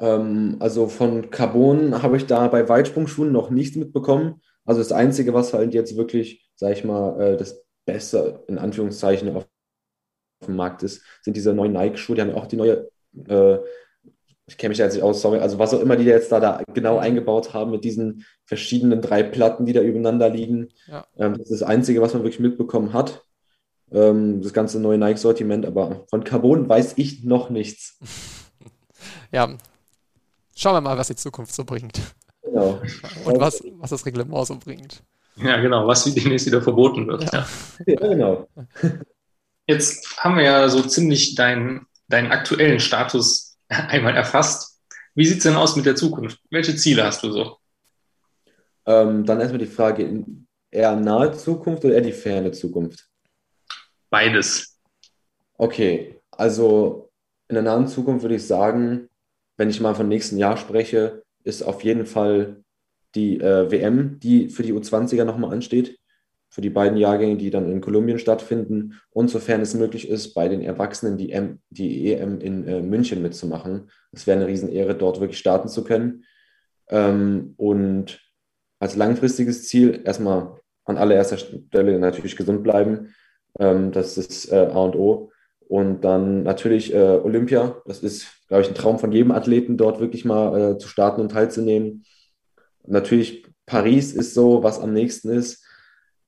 Ähm, 0.00 0.56
also 0.60 0.88
von 0.88 1.30
Carbon 1.30 2.02
habe 2.02 2.16
ich 2.16 2.26
da 2.26 2.48
bei 2.48 2.68
Weitsprungschuhen 2.68 3.30
noch 3.32 3.50
nichts 3.50 3.76
mitbekommen. 3.76 4.40
Also 4.64 4.80
das 4.80 4.92
Einzige, 4.92 5.34
was 5.34 5.52
halt 5.54 5.74
jetzt 5.74 5.96
wirklich, 5.96 6.50
sag 6.56 6.72
ich 6.72 6.84
mal, 6.84 7.20
äh, 7.20 7.36
das 7.36 7.64
Beste 7.86 8.44
in 8.48 8.58
Anführungszeichen 8.58 9.34
auf 9.36 9.46
dem 10.46 10.56
Markt 10.56 10.82
ist, 10.82 11.02
sind 11.22 11.36
diese 11.36 11.52
neuen 11.54 11.72
Nike-Schuhe. 11.72 12.16
Die 12.16 12.22
haben 12.22 12.30
ja 12.30 12.36
auch 12.36 12.46
die 12.46 12.56
neue, 12.56 12.89
äh, 13.28 13.58
ich 14.46 14.58
kenne 14.58 14.70
mich 14.70 14.78
da 14.78 14.84
jetzt 14.84 14.94
nicht 14.94 15.02
aus, 15.02 15.22
sorry, 15.22 15.38
also 15.38 15.58
was 15.58 15.72
auch 15.72 15.80
immer 15.80 15.96
die 15.96 16.04
jetzt 16.04 16.32
da, 16.32 16.40
da 16.40 16.62
genau 16.74 16.98
eingebaut 16.98 17.54
haben 17.54 17.70
mit 17.70 17.84
diesen 17.84 18.26
verschiedenen 18.44 19.00
drei 19.00 19.22
Platten, 19.22 19.64
die 19.64 19.72
da 19.72 19.80
übereinander 19.80 20.28
liegen. 20.28 20.68
Ja. 20.88 21.06
Ähm, 21.16 21.34
das 21.34 21.50
ist 21.50 21.60
das 21.60 21.68
Einzige, 21.68 22.02
was 22.02 22.14
man 22.14 22.24
wirklich 22.24 22.40
mitbekommen 22.40 22.92
hat. 22.92 23.24
Ähm, 23.92 24.42
das 24.42 24.52
ganze 24.52 24.80
neue 24.80 24.98
Nike-Sortiment, 24.98 25.66
aber 25.66 26.04
von 26.08 26.24
Carbon 26.24 26.68
weiß 26.68 26.94
ich 26.96 27.24
noch 27.24 27.50
nichts. 27.50 27.98
ja, 29.32 29.56
schauen 30.56 30.74
wir 30.74 30.80
mal, 30.80 30.98
was 30.98 31.08
die 31.08 31.16
Zukunft 31.16 31.54
so 31.54 31.64
bringt. 31.64 32.00
Genau. 32.42 32.80
Und 33.24 33.40
was, 33.40 33.62
was 33.78 33.90
das 33.90 34.06
Reglement 34.06 34.46
so 34.46 34.56
bringt. 34.56 35.02
Ja, 35.36 35.60
genau, 35.60 35.86
was 35.86 36.04
demnächst 36.04 36.46
wieder 36.46 36.60
verboten 36.60 37.06
wird. 37.06 37.32
Ja, 37.32 37.46
ja 37.86 37.96
genau. 37.96 38.48
Jetzt 39.66 40.16
haben 40.18 40.36
wir 40.36 40.44
ja 40.44 40.68
so 40.68 40.82
ziemlich 40.82 41.34
deinen, 41.36 41.86
deinen 42.10 42.32
aktuellen 42.32 42.80
Status 42.80 43.56
einmal 43.68 44.16
erfasst. 44.16 44.78
Wie 45.14 45.24
sieht 45.24 45.38
es 45.38 45.44
denn 45.44 45.56
aus 45.56 45.76
mit 45.76 45.86
der 45.86 45.96
Zukunft? 45.96 46.38
Welche 46.50 46.76
Ziele 46.76 47.04
hast 47.04 47.22
du 47.22 47.32
so? 47.32 47.56
Ähm, 48.86 49.24
dann 49.24 49.40
erstmal 49.40 49.58
die 49.58 49.66
Frage, 49.66 50.24
eher 50.70 50.96
nahe 50.96 51.32
Zukunft 51.32 51.84
oder 51.84 51.94
eher 51.94 52.00
die 52.00 52.12
ferne 52.12 52.52
Zukunft? 52.52 53.08
Beides. 54.08 54.78
Okay, 55.54 56.20
also 56.30 57.10
in 57.48 57.54
der 57.54 57.62
nahen 57.62 57.88
Zukunft 57.88 58.22
würde 58.22 58.36
ich 58.36 58.46
sagen, 58.46 59.08
wenn 59.56 59.70
ich 59.70 59.80
mal 59.80 59.94
vom 59.94 60.08
nächsten 60.08 60.38
Jahr 60.38 60.56
spreche, 60.56 61.22
ist 61.44 61.62
auf 61.62 61.84
jeden 61.84 62.06
Fall 62.06 62.64
die 63.14 63.40
äh, 63.40 63.70
WM, 63.70 64.18
die 64.20 64.48
für 64.48 64.62
die 64.62 64.72
U20er 64.72 65.24
nochmal 65.24 65.52
ansteht 65.52 65.99
für 66.50 66.60
die 66.60 66.70
beiden 66.70 66.98
Jahrgänge, 66.98 67.36
die 67.36 67.50
dann 67.50 67.70
in 67.70 67.80
Kolumbien 67.80 68.18
stattfinden 68.18 69.00
und 69.10 69.30
sofern 69.30 69.60
es 69.60 69.74
möglich 69.74 70.08
ist, 70.08 70.34
bei 70.34 70.48
den 70.48 70.60
Erwachsenen 70.60 71.16
die, 71.16 71.30
M, 71.30 71.60
die 71.70 72.12
EM 72.12 72.40
in 72.40 72.66
äh, 72.66 72.82
München 72.82 73.22
mitzumachen. 73.22 73.88
Es 74.12 74.26
wäre 74.26 74.38
eine 74.38 74.48
Riesenehre, 74.48 74.96
dort 74.96 75.20
wirklich 75.20 75.38
starten 75.38 75.68
zu 75.68 75.84
können. 75.84 76.24
Ähm, 76.88 77.54
und 77.56 78.20
als 78.80 78.96
langfristiges 78.96 79.68
Ziel 79.68 80.02
erstmal 80.04 80.56
an 80.84 80.98
allererster 80.98 81.38
Stelle 81.38 81.98
natürlich 82.00 82.36
gesund 82.36 82.64
bleiben. 82.64 83.14
Ähm, 83.58 83.92
das 83.92 84.18
ist 84.18 84.50
äh, 84.50 84.56
A 84.56 84.80
und 84.80 84.96
O. 84.96 85.30
Und 85.68 86.00
dann 86.00 86.42
natürlich 86.42 86.92
äh, 86.92 87.20
Olympia. 87.22 87.80
Das 87.86 88.02
ist, 88.02 88.26
glaube 88.48 88.62
ich, 88.62 88.68
ein 88.68 88.74
Traum 88.74 88.98
von 88.98 89.12
jedem 89.12 89.30
Athleten, 89.30 89.76
dort 89.76 90.00
wirklich 90.00 90.24
mal 90.24 90.72
äh, 90.72 90.78
zu 90.78 90.88
starten 90.88 91.20
und 91.20 91.30
teilzunehmen. 91.30 92.04
Natürlich 92.86 93.46
Paris 93.66 94.12
ist 94.12 94.34
so, 94.34 94.64
was 94.64 94.80
am 94.80 94.92
nächsten 94.92 95.28
ist. 95.28 95.64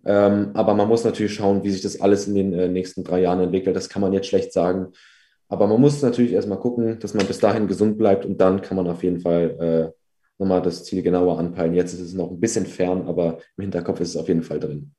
Ähm, 0.05 0.51
aber 0.55 0.75
man 0.75 0.89
muss 0.89 1.05
natürlich 1.05 1.35
schauen, 1.35 1.63
wie 1.63 1.71
sich 1.71 1.83
das 1.83 2.01
alles 2.01 2.27
in 2.27 2.35
den 2.35 2.53
äh, 2.53 2.69
nächsten 2.69 3.05
drei 3.05 3.21
Jahren 3.21 3.41
entwickelt. 3.41 3.77
Das 3.77 3.89
kann 3.89 4.03
man 4.03 4.13
jetzt 4.13 4.29
schlecht 4.29 4.53
sagen. 4.53 4.89
Aber 5.49 5.67
man 5.67 5.81
muss 5.81 6.03
natürlich 6.03 6.33
erstmal 6.33 6.59
gucken, 6.59 6.99
dass 6.99 7.15
man 7.15 7.27
bis 7.27 7.39
dahin 7.39 7.69
gesund 7.69 7.99
bleibt 7.99 8.25
und 8.25 8.41
dann 8.41 8.63
kann 8.63 8.77
man 8.77 8.89
auf 8.89 9.03
jeden 9.03 9.21
Fall 9.21 9.93
äh, 9.95 10.03
nochmal 10.39 10.63
das 10.63 10.85
Ziel 10.85 11.03
genauer 11.03 11.39
anpeilen. 11.39 11.75
Jetzt 11.75 11.93
ist 11.93 12.01
es 12.01 12.15
noch 12.15 12.31
ein 12.31 12.41
bisschen 12.41 12.67
fern, 12.67 13.07
aber 13.07 13.39
im 13.57 13.63
Hinterkopf 13.63 14.01
ist 14.01 14.11
es 14.11 14.17
auf 14.17 14.29
jeden 14.29 14.43
Fall 14.43 14.59
drin. 14.59 14.93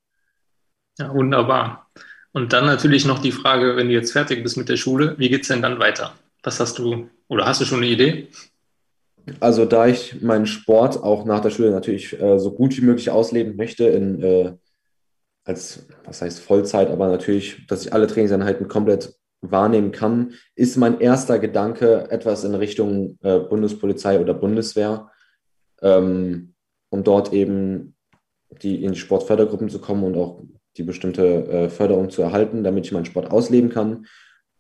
Ja, 1.00 1.14
wunderbar. 1.14 1.90
Und 2.34 2.54
dann 2.54 2.66
natürlich 2.66 3.06
noch 3.06 3.20
die 3.20 3.32
Frage, 3.32 3.76
wenn 3.76 3.88
du 3.88 3.94
jetzt 3.94 4.12
fertig 4.12 4.44
bist 4.44 4.58
mit 4.58 4.70
der 4.70 4.78
Schule, 4.78 5.16
wie 5.18 5.30
geht 5.30 5.42
es 5.42 5.48
denn 5.48 5.62
dann 5.62 5.80
weiter? 5.80 6.14
Was 6.44 6.60
hast 6.60 6.78
du 6.80 7.10
oder 7.28 7.46
hast 7.46 7.62
du 7.62 7.66
schon 7.66 7.80
eine 7.80 7.88
Idee? 7.88 8.28
Also 9.40 9.66
da 9.66 9.88
ich 9.88 10.22
meinen 10.22 10.46
Sport 10.46 11.02
auch 11.02 11.26
nach 11.26 11.40
der 11.40 11.50
Schule 11.50 11.72
natürlich 11.72 12.20
äh, 12.20 12.40
so 12.40 12.52
gut 12.52 12.76
wie 12.78 12.82
möglich 12.82 13.10
ausleben 13.10 13.56
möchte 13.56 13.86
in 13.86 14.22
äh, 14.22 14.54
als, 15.46 15.88
was 16.06 16.22
heißt 16.22 16.40
Vollzeit, 16.40 16.90
aber 16.90 17.08
natürlich, 17.08 17.68
dass 17.68 17.86
ich 17.86 17.94
alle 17.94 18.08
Trainingseinheiten 18.08 18.68
komplett 18.68 19.16
wahrnehmen 19.42 19.92
kann, 19.92 20.34
ist 20.56 20.78
mein 20.78 21.02
erster 21.02 21.38
Gedanke 21.38 22.10
etwas 22.10 22.44
in 22.44 22.56
Richtung 22.56 23.18
äh, 23.22 23.40
Bundespolizei 23.40 24.20
oder 24.20 24.34
Bundeswehr, 24.34 25.12
ähm, 25.82 26.54
um 26.90 27.04
dort 27.04 27.34
eben 27.34 27.96
die, 28.62 28.84
in 28.84 28.94
die 28.94 29.00
Sportfördergruppen 29.00 29.70
zu 29.70 29.80
kommen 29.80 30.04
und 30.04 30.16
auch 30.16 30.44
die 30.78 30.84
bestimmte 30.84 31.46
äh, 31.48 31.70
Förderung 31.70 32.10
zu 32.10 32.22
erhalten, 32.22 32.64
damit 32.64 32.86
ich 32.86 32.92
meinen 32.92 33.06
Sport 33.06 33.32
ausleben 33.32 33.70
kann. 33.70 34.06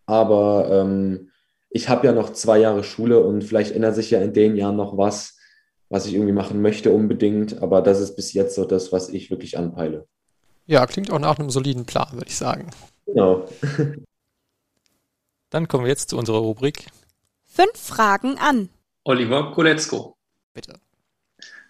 Aber 0.05 0.67
ähm, 0.69 1.29
ich 1.69 1.89
habe 1.89 2.05
ja 2.05 2.13
noch 2.13 2.33
zwei 2.33 2.59
Jahre 2.59 2.83
Schule 2.83 3.21
und 3.21 3.43
vielleicht 3.43 3.73
ändert 3.73 3.95
sich 3.95 4.11
ja 4.11 4.21
in 4.21 4.33
den 4.33 4.55
Jahren 4.55 4.75
noch 4.75 4.97
was, 4.97 5.39
was 5.89 6.05
ich 6.05 6.13
irgendwie 6.13 6.33
machen 6.33 6.61
möchte 6.61 6.91
unbedingt. 6.91 7.63
Aber 7.63 7.81
das 7.81 7.99
ist 8.01 8.15
bis 8.15 8.33
jetzt 8.33 8.55
so 8.55 8.65
das, 8.65 8.91
was 8.91 9.09
ich 9.09 9.31
wirklich 9.31 9.57
anpeile. 9.57 10.07
Ja, 10.65 10.85
klingt 10.85 11.11
auch 11.11 11.19
nach 11.19 11.39
einem 11.39 11.49
soliden 11.49 11.85
Plan, 11.85 12.13
würde 12.13 12.27
ich 12.27 12.37
sagen. 12.37 12.69
Genau. 13.05 13.47
Dann 15.49 15.67
kommen 15.67 15.83
wir 15.83 15.89
jetzt 15.89 16.09
zu 16.09 16.17
unserer 16.17 16.39
Rubrik. 16.39 16.87
Fünf 17.45 17.77
Fragen 17.77 18.37
an. 18.39 18.69
Oliver 19.03 19.51
Koletzko. 19.51 20.15
Bitte. 20.53 20.79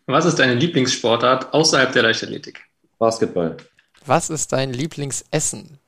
Was 0.06 0.26
ist 0.26 0.39
deine 0.39 0.56
Lieblingssportart 0.56 1.54
außerhalb 1.54 1.91
der 1.91 2.04
Leichtathletik? 2.04 2.62
Basketball. 2.98 3.58
Was 4.06 4.30
ist 4.30 4.52
dein 4.52 4.74
Lieblingsessen? 4.74 5.80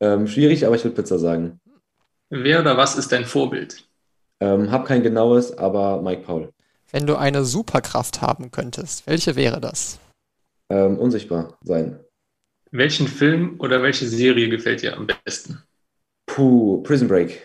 Ähm, 0.00 0.26
schwierig, 0.26 0.66
aber 0.66 0.76
ich 0.76 0.84
würde 0.84 0.96
Pizza 0.96 1.18
sagen. 1.18 1.60
Wer 2.30 2.60
oder 2.60 2.76
was 2.76 2.96
ist 2.96 3.12
dein 3.12 3.24
Vorbild? 3.24 3.86
Ähm, 4.40 4.70
hab 4.70 4.86
kein 4.86 5.02
genaues, 5.02 5.56
aber 5.56 6.02
Mike 6.02 6.22
Paul. 6.22 6.52
Wenn 6.90 7.06
du 7.06 7.16
eine 7.16 7.44
Superkraft 7.44 8.22
haben 8.22 8.50
könntest, 8.50 9.06
welche 9.06 9.36
wäre 9.36 9.60
das? 9.60 9.98
Ähm, 10.68 10.98
unsichtbar 10.98 11.58
sein. 11.62 12.03
Welchen 12.74 13.06
Film 13.06 13.54
oder 13.60 13.82
welche 13.82 14.08
Serie 14.08 14.48
gefällt 14.48 14.82
dir 14.82 14.96
am 14.96 15.06
besten? 15.06 15.62
Puh, 16.26 16.82
Prison 16.82 17.06
Break. 17.08 17.40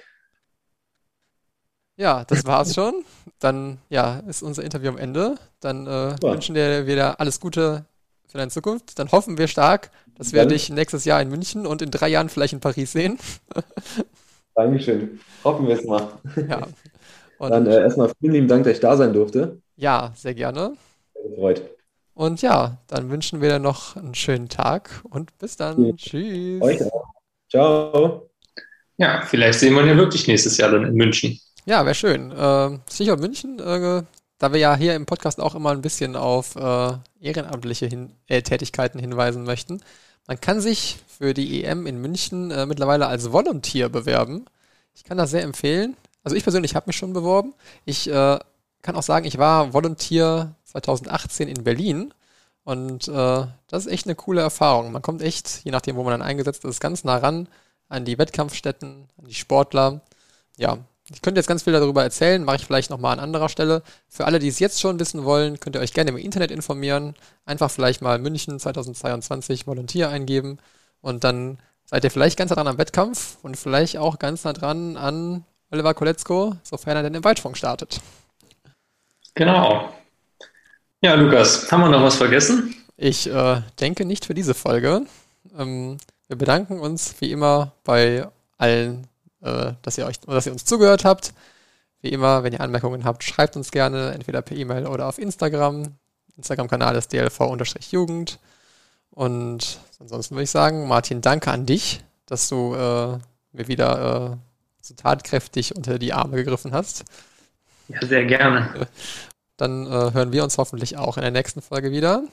Ja, 1.97 2.23
das 2.25 2.45
war's 2.45 2.73
schon. 2.73 3.05
Dann 3.39 3.77
ja, 3.89 4.19
ist 4.27 4.41
unser 4.41 4.63
Interview 4.63 4.89
am 4.89 4.97
Ende. 4.97 5.35
Dann 5.59 5.85
äh, 5.85 6.15
wünschen 6.25 6.55
wir 6.55 6.83
dir 6.83 7.19
alles 7.19 7.39
Gute 7.39 7.85
für 8.25 8.37
deine 8.39 8.49
Zukunft. 8.49 8.97
Dann 8.97 9.11
hoffen 9.11 9.37
wir 9.37 9.47
stark, 9.47 9.91
dass 10.15 10.33
wir 10.33 10.45
Danke. 10.45 10.55
dich 10.55 10.69
nächstes 10.71 11.05
Jahr 11.05 11.21
in 11.21 11.29
München 11.29 11.67
und 11.67 11.81
in 11.81 11.91
drei 11.91 12.07
Jahren 12.09 12.29
vielleicht 12.29 12.53
in 12.53 12.59
Paris 12.59 12.91
sehen. 12.93 13.19
Dankeschön. 14.55 15.19
Hoffen 15.43 15.67
wir 15.67 15.75
es 15.75 15.85
mal. 15.85 16.19
Ja. 16.49 16.67
Und 17.37 17.51
Dann 17.51 17.67
äh, 17.67 17.81
erstmal 17.81 18.11
vielen 18.19 18.33
lieben 18.33 18.47
Dank, 18.47 18.63
dass 18.65 18.73
ich 18.73 18.79
da 18.79 18.97
sein 18.97 19.13
durfte. 19.13 19.61
ja, 19.75 20.11
sehr 20.15 20.33
gerne. 20.33 20.75
Sehr 21.13 21.29
gefreut. 21.29 21.78
Und 22.19 22.41
ja, 22.41 22.75
dann 22.87 23.09
wünschen 23.09 23.39
wir 23.39 23.47
dir 23.47 23.59
noch 23.59 23.95
einen 23.95 24.13
schönen 24.13 24.49
Tag 24.49 24.89
und 25.09 25.37
bis 25.37 25.55
dann. 25.55 25.85
Ja. 25.85 25.93
Tschüss. 25.95 26.61
Euch 26.61 26.83
auch. 26.83 27.13
Ciao. 27.49 28.29
Ja, 28.97 29.21
vielleicht 29.21 29.59
sehen 29.59 29.73
wir 29.73 29.83
ihn 29.83 29.87
ja 29.87 29.95
wirklich 29.95 30.27
nächstes 30.27 30.57
Jahr 30.57 30.69
dann 30.69 30.83
in 30.83 30.95
München. 30.95 31.39
Ja, 31.63 31.85
wäre 31.85 31.95
schön. 31.95 32.29
Äh, 32.31 32.77
Stichwort 32.91 33.21
München, 33.21 33.57
äh, 33.59 34.03
da 34.37 34.51
wir 34.51 34.59
ja 34.59 34.75
hier 34.75 34.95
im 34.95 35.05
Podcast 35.05 35.39
auch 35.39 35.55
immer 35.55 35.71
ein 35.71 35.81
bisschen 35.81 36.17
auf 36.17 36.57
äh, 36.57 36.91
ehrenamtliche 37.21 37.85
hin 37.85 38.11
äh, 38.27 38.41
Tätigkeiten 38.41 38.99
hinweisen 38.99 39.45
möchten. 39.45 39.79
Man 40.27 40.41
kann 40.41 40.59
sich 40.59 40.97
für 41.07 41.33
die 41.33 41.63
EM 41.63 41.87
in 41.87 42.01
München 42.01 42.51
äh, 42.51 42.65
mittlerweile 42.65 43.07
als 43.07 43.31
Volunteer 43.31 43.87
bewerben. 43.87 44.43
Ich 44.93 45.05
kann 45.05 45.17
das 45.17 45.31
sehr 45.31 45.43
empfehlen. 45.43 45.95
Also 46.25 46.35
ich 46.35 46.43
persönlich 46.43 46.75
habe 46.75 46.87
mich 46.87 46.97
schon 46.97 47.13
beworben. 47.13 47.53
Ich 47.85 48.09
äh, 48.09 48.39
kann 48.81 48.95
auch 48.95 49.03
sagen, 49.03 49.25
ich 49.25 49.37
war 49.37 49.73
Volunteer 49.73 50.55
2018 50.71 51.47
in 51.47 51.63
Berlin 51.63 52.13
und 52.63 53.07
äh, 53.07 53.47
das 53.67 53.85
ist 53.85 53.91
echt 53.91 54.05
eine 54.05 54.15
coole 54.15 54.41
Erfahrung. 54.41 54.91
Man 54.91 55.01
kommt 55.01 55.21
echt, 55.21 55.63
je 55.63 55.71
nachdem, 55.71 55.95
wo 55.95 56.03
man 56.03 56.11
dann 56.11 56.21
eingesetzt 56.21 56.65
ist, 56.65 56.79
ganz 56.79 57.03
nah 57.03 57.17
ran 57.17 57.47
an 57.87 58.05
die 58.05 58.17
Wettkampfstätten, 58.17 59.07
an 59.17 59.25
die 59.25 59.33
Sportler. 59.33 60.01
Ja, 60.57 60.77
ich 61.11 61.21
könnte 61.21 61.39
jetzt 61.39 61.47
ganz 61.47 61.63
viel 61.63 61.73
darüber 61.73 62.03
erzählen, 62.03 62.43
mache 62.43 62.57
ich 62.57 62.65
vielleicht 62.65 62.91
nochmal 62.91 63.13
an 63.13 63.19
anderer 63.19 63.49
Stelle. 63.49 63.81
Für 64.07 64.25
alle, 64.25 64.37
die 64.37 64.47
es 64.47 64.59
jetzt 64.59 64.79
schon 64.79 64.99
wissen 64.99 65.25
wollen, 65.25 65.59
könnt 65.59 65.75
ihr 65.75 65.81
euch 65.81 65.93
gerne 65.93 66.11
im 66.11 66.17
Internet 66.17 66.51
informieren. 66.51 67.15
Einfach 67.45 67.71
vielleicht 67.71 68.01
mal 68.01 68.19
München 68.19 68.59
2022 68.59 69.65
Volunteer 69.65 70.09
eingeben 70.09 70.59
und 71.01 71.23
dann 71.23 71.57
seid 71.85 72.03
ihr 72.03 72.11
vielleicht 72.11 72.37
ganz 72.37 72.51
nah 72.51 72.55
dran 72.55 72.67
am 72.67 72.77
Wettkampf 72.77 73.37
und 73.41 73.57
vielleicht 73.57 73.97
auch 73.97 74.19
ganz 74.19 74.43
nah 74.43 74.53
dran 74.53 74.95
an 74.95 75.43
Oliver 75.71 75.95
Koletzko, 75.95 76.55
sofern 76.61 76.97
er 76.97 77.03
denn 77.03 77.15
im 77.15 77.23
Weitfunk 77.23 77.57
startet. 77.57 77.99
Genau. 79.33 79.89
Ja, 81.01 81.13
Lukas, 81.13 81.71
haben 81.71 81.81
wir 81.81 81.89
noch 81.89 82.03
was 82.03 82.17
vergessen? 82.17 82.75
Ich 82.97 83.25
äh, 83.25 83.61
denke 83.79 84.03
nicht 84.03 84.25
für 84.25 84.33
diese 84.33 84.53
Folge. 84.53 85.05
Ähm, 85.57 85.97
wir 86.27 86.37
bedanken 86.37 86.81
uns 86.81 87.15
wie 87.19 87.31
immer 87.31 87.71
bei 87.85 88.27
allen, 88.57 89.07
äh, 89.41 89.71
dass 89.81 89.97
ihr 89.97 90.05
euch, 90.05 90.19
dass 90.19 90.45
ihr 90.45 90.51
uns 90.51 90.65
zugehört 90.65 91.05
habt. 91.05 91.33
Wie 92.01 92.09
immer, 92.09 92.43
wenn 92.43 92.51
ihr 92.51 92.59
Anmerkungen 92.59 93.05
habt, 93.05 93.23
schreibt 93.23 93.55
uns 93.55 93.71
gerne, 93.71 94.11
entweder 94.11 94.41
per 94.41 94.57
E-Mail 94.57 94.87
oder 94.87 95.07
auf 95.07 95.19
Instagram. 95.19 95.95
Instagram-Kanal 96.35 96.97
ist 96.97 97.13
dlv-jugend. 97.13 98.37
Und 99.11 99.79
ansonsten 99.99 100.35
würde 100.35 100.43
ich 100.43 100.51
sagen, 100.51 100.85
Martin, 100.89 101.21
danke 101.21 101.49
an 101.49 101.65
dich, 101.65 102.03
dass 102.25 102.49
du 102.49 102.75
äh, 102.75 103.17
mir 103.53 103.67
wieder 103.69 104.33
äh, 104.33 104.37
so 104.81 104.95
tatkräftig 104.95 105.77
unter 105.77 105.97
die 105.97 106.11
Arme 106.11 106.35
gegriffen 106.35 106.73
hast. 106.73 107.05
Ja, 107.87 108.05
sehr 108.05 108.25
gerne. 108.25 108.87
Dann 109.59 109.85
äh, 109.87 109.89
hören 109.89 110.31
wir 110.31 110.45
uns 110.45 110.57
hoffentlich 110.57 110.97
auch 110.97 111.17
in 111.17 111.21
der 111.21 111.31
nächsten 111.31 111.61
Folge 111.61 111.91
wieder. 111.91 112.23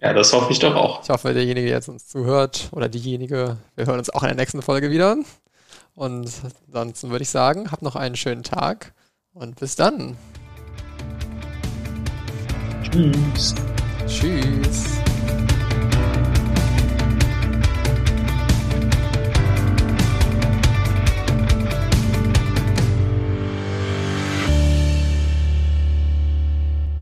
Ja, 0.00 0.12
das 0.12 0.32
hoffe 0.32 0.52
ich 0.52 0.58
doch 0.58 0.74
auch. 0.74 1.04
Ich 1.04 1.08
hoffe, 1.08 1.32
derjenige, 1.32 1.68
der 1.68 1.76
jetzt 1.76 1.88
uns 1.88 2.08
zuhört, 2.08 2.68
oder 2.72 2.88
diejenige, 2.88 3.58
wir 3.76 3.86
hören 3.86 3.98
uns 4.00 4.10
auch 4.10 4.22
in 4.24 4.28
der 4.28 4.36
nächsten 4.36 4.60
Folge 4.60 4.90
wieder. 4.90 5.16
Und 5.94 6.32
ansonsten 6.66 7.10
würde 7.10 7.22
ich 7.22 7.30
sagen, 7.30 7.70
habt 7.70 7.82
noch 7.82 7.94
einen 7.94 8.16
schönen 8.16 8.42
Tag 8.42 8.92
und 9.32 9.60
bis 9.60 9.76
dann. 9.76 10.16
Tschüss. 12.82 13.54
Tschüss. 14.08 15.03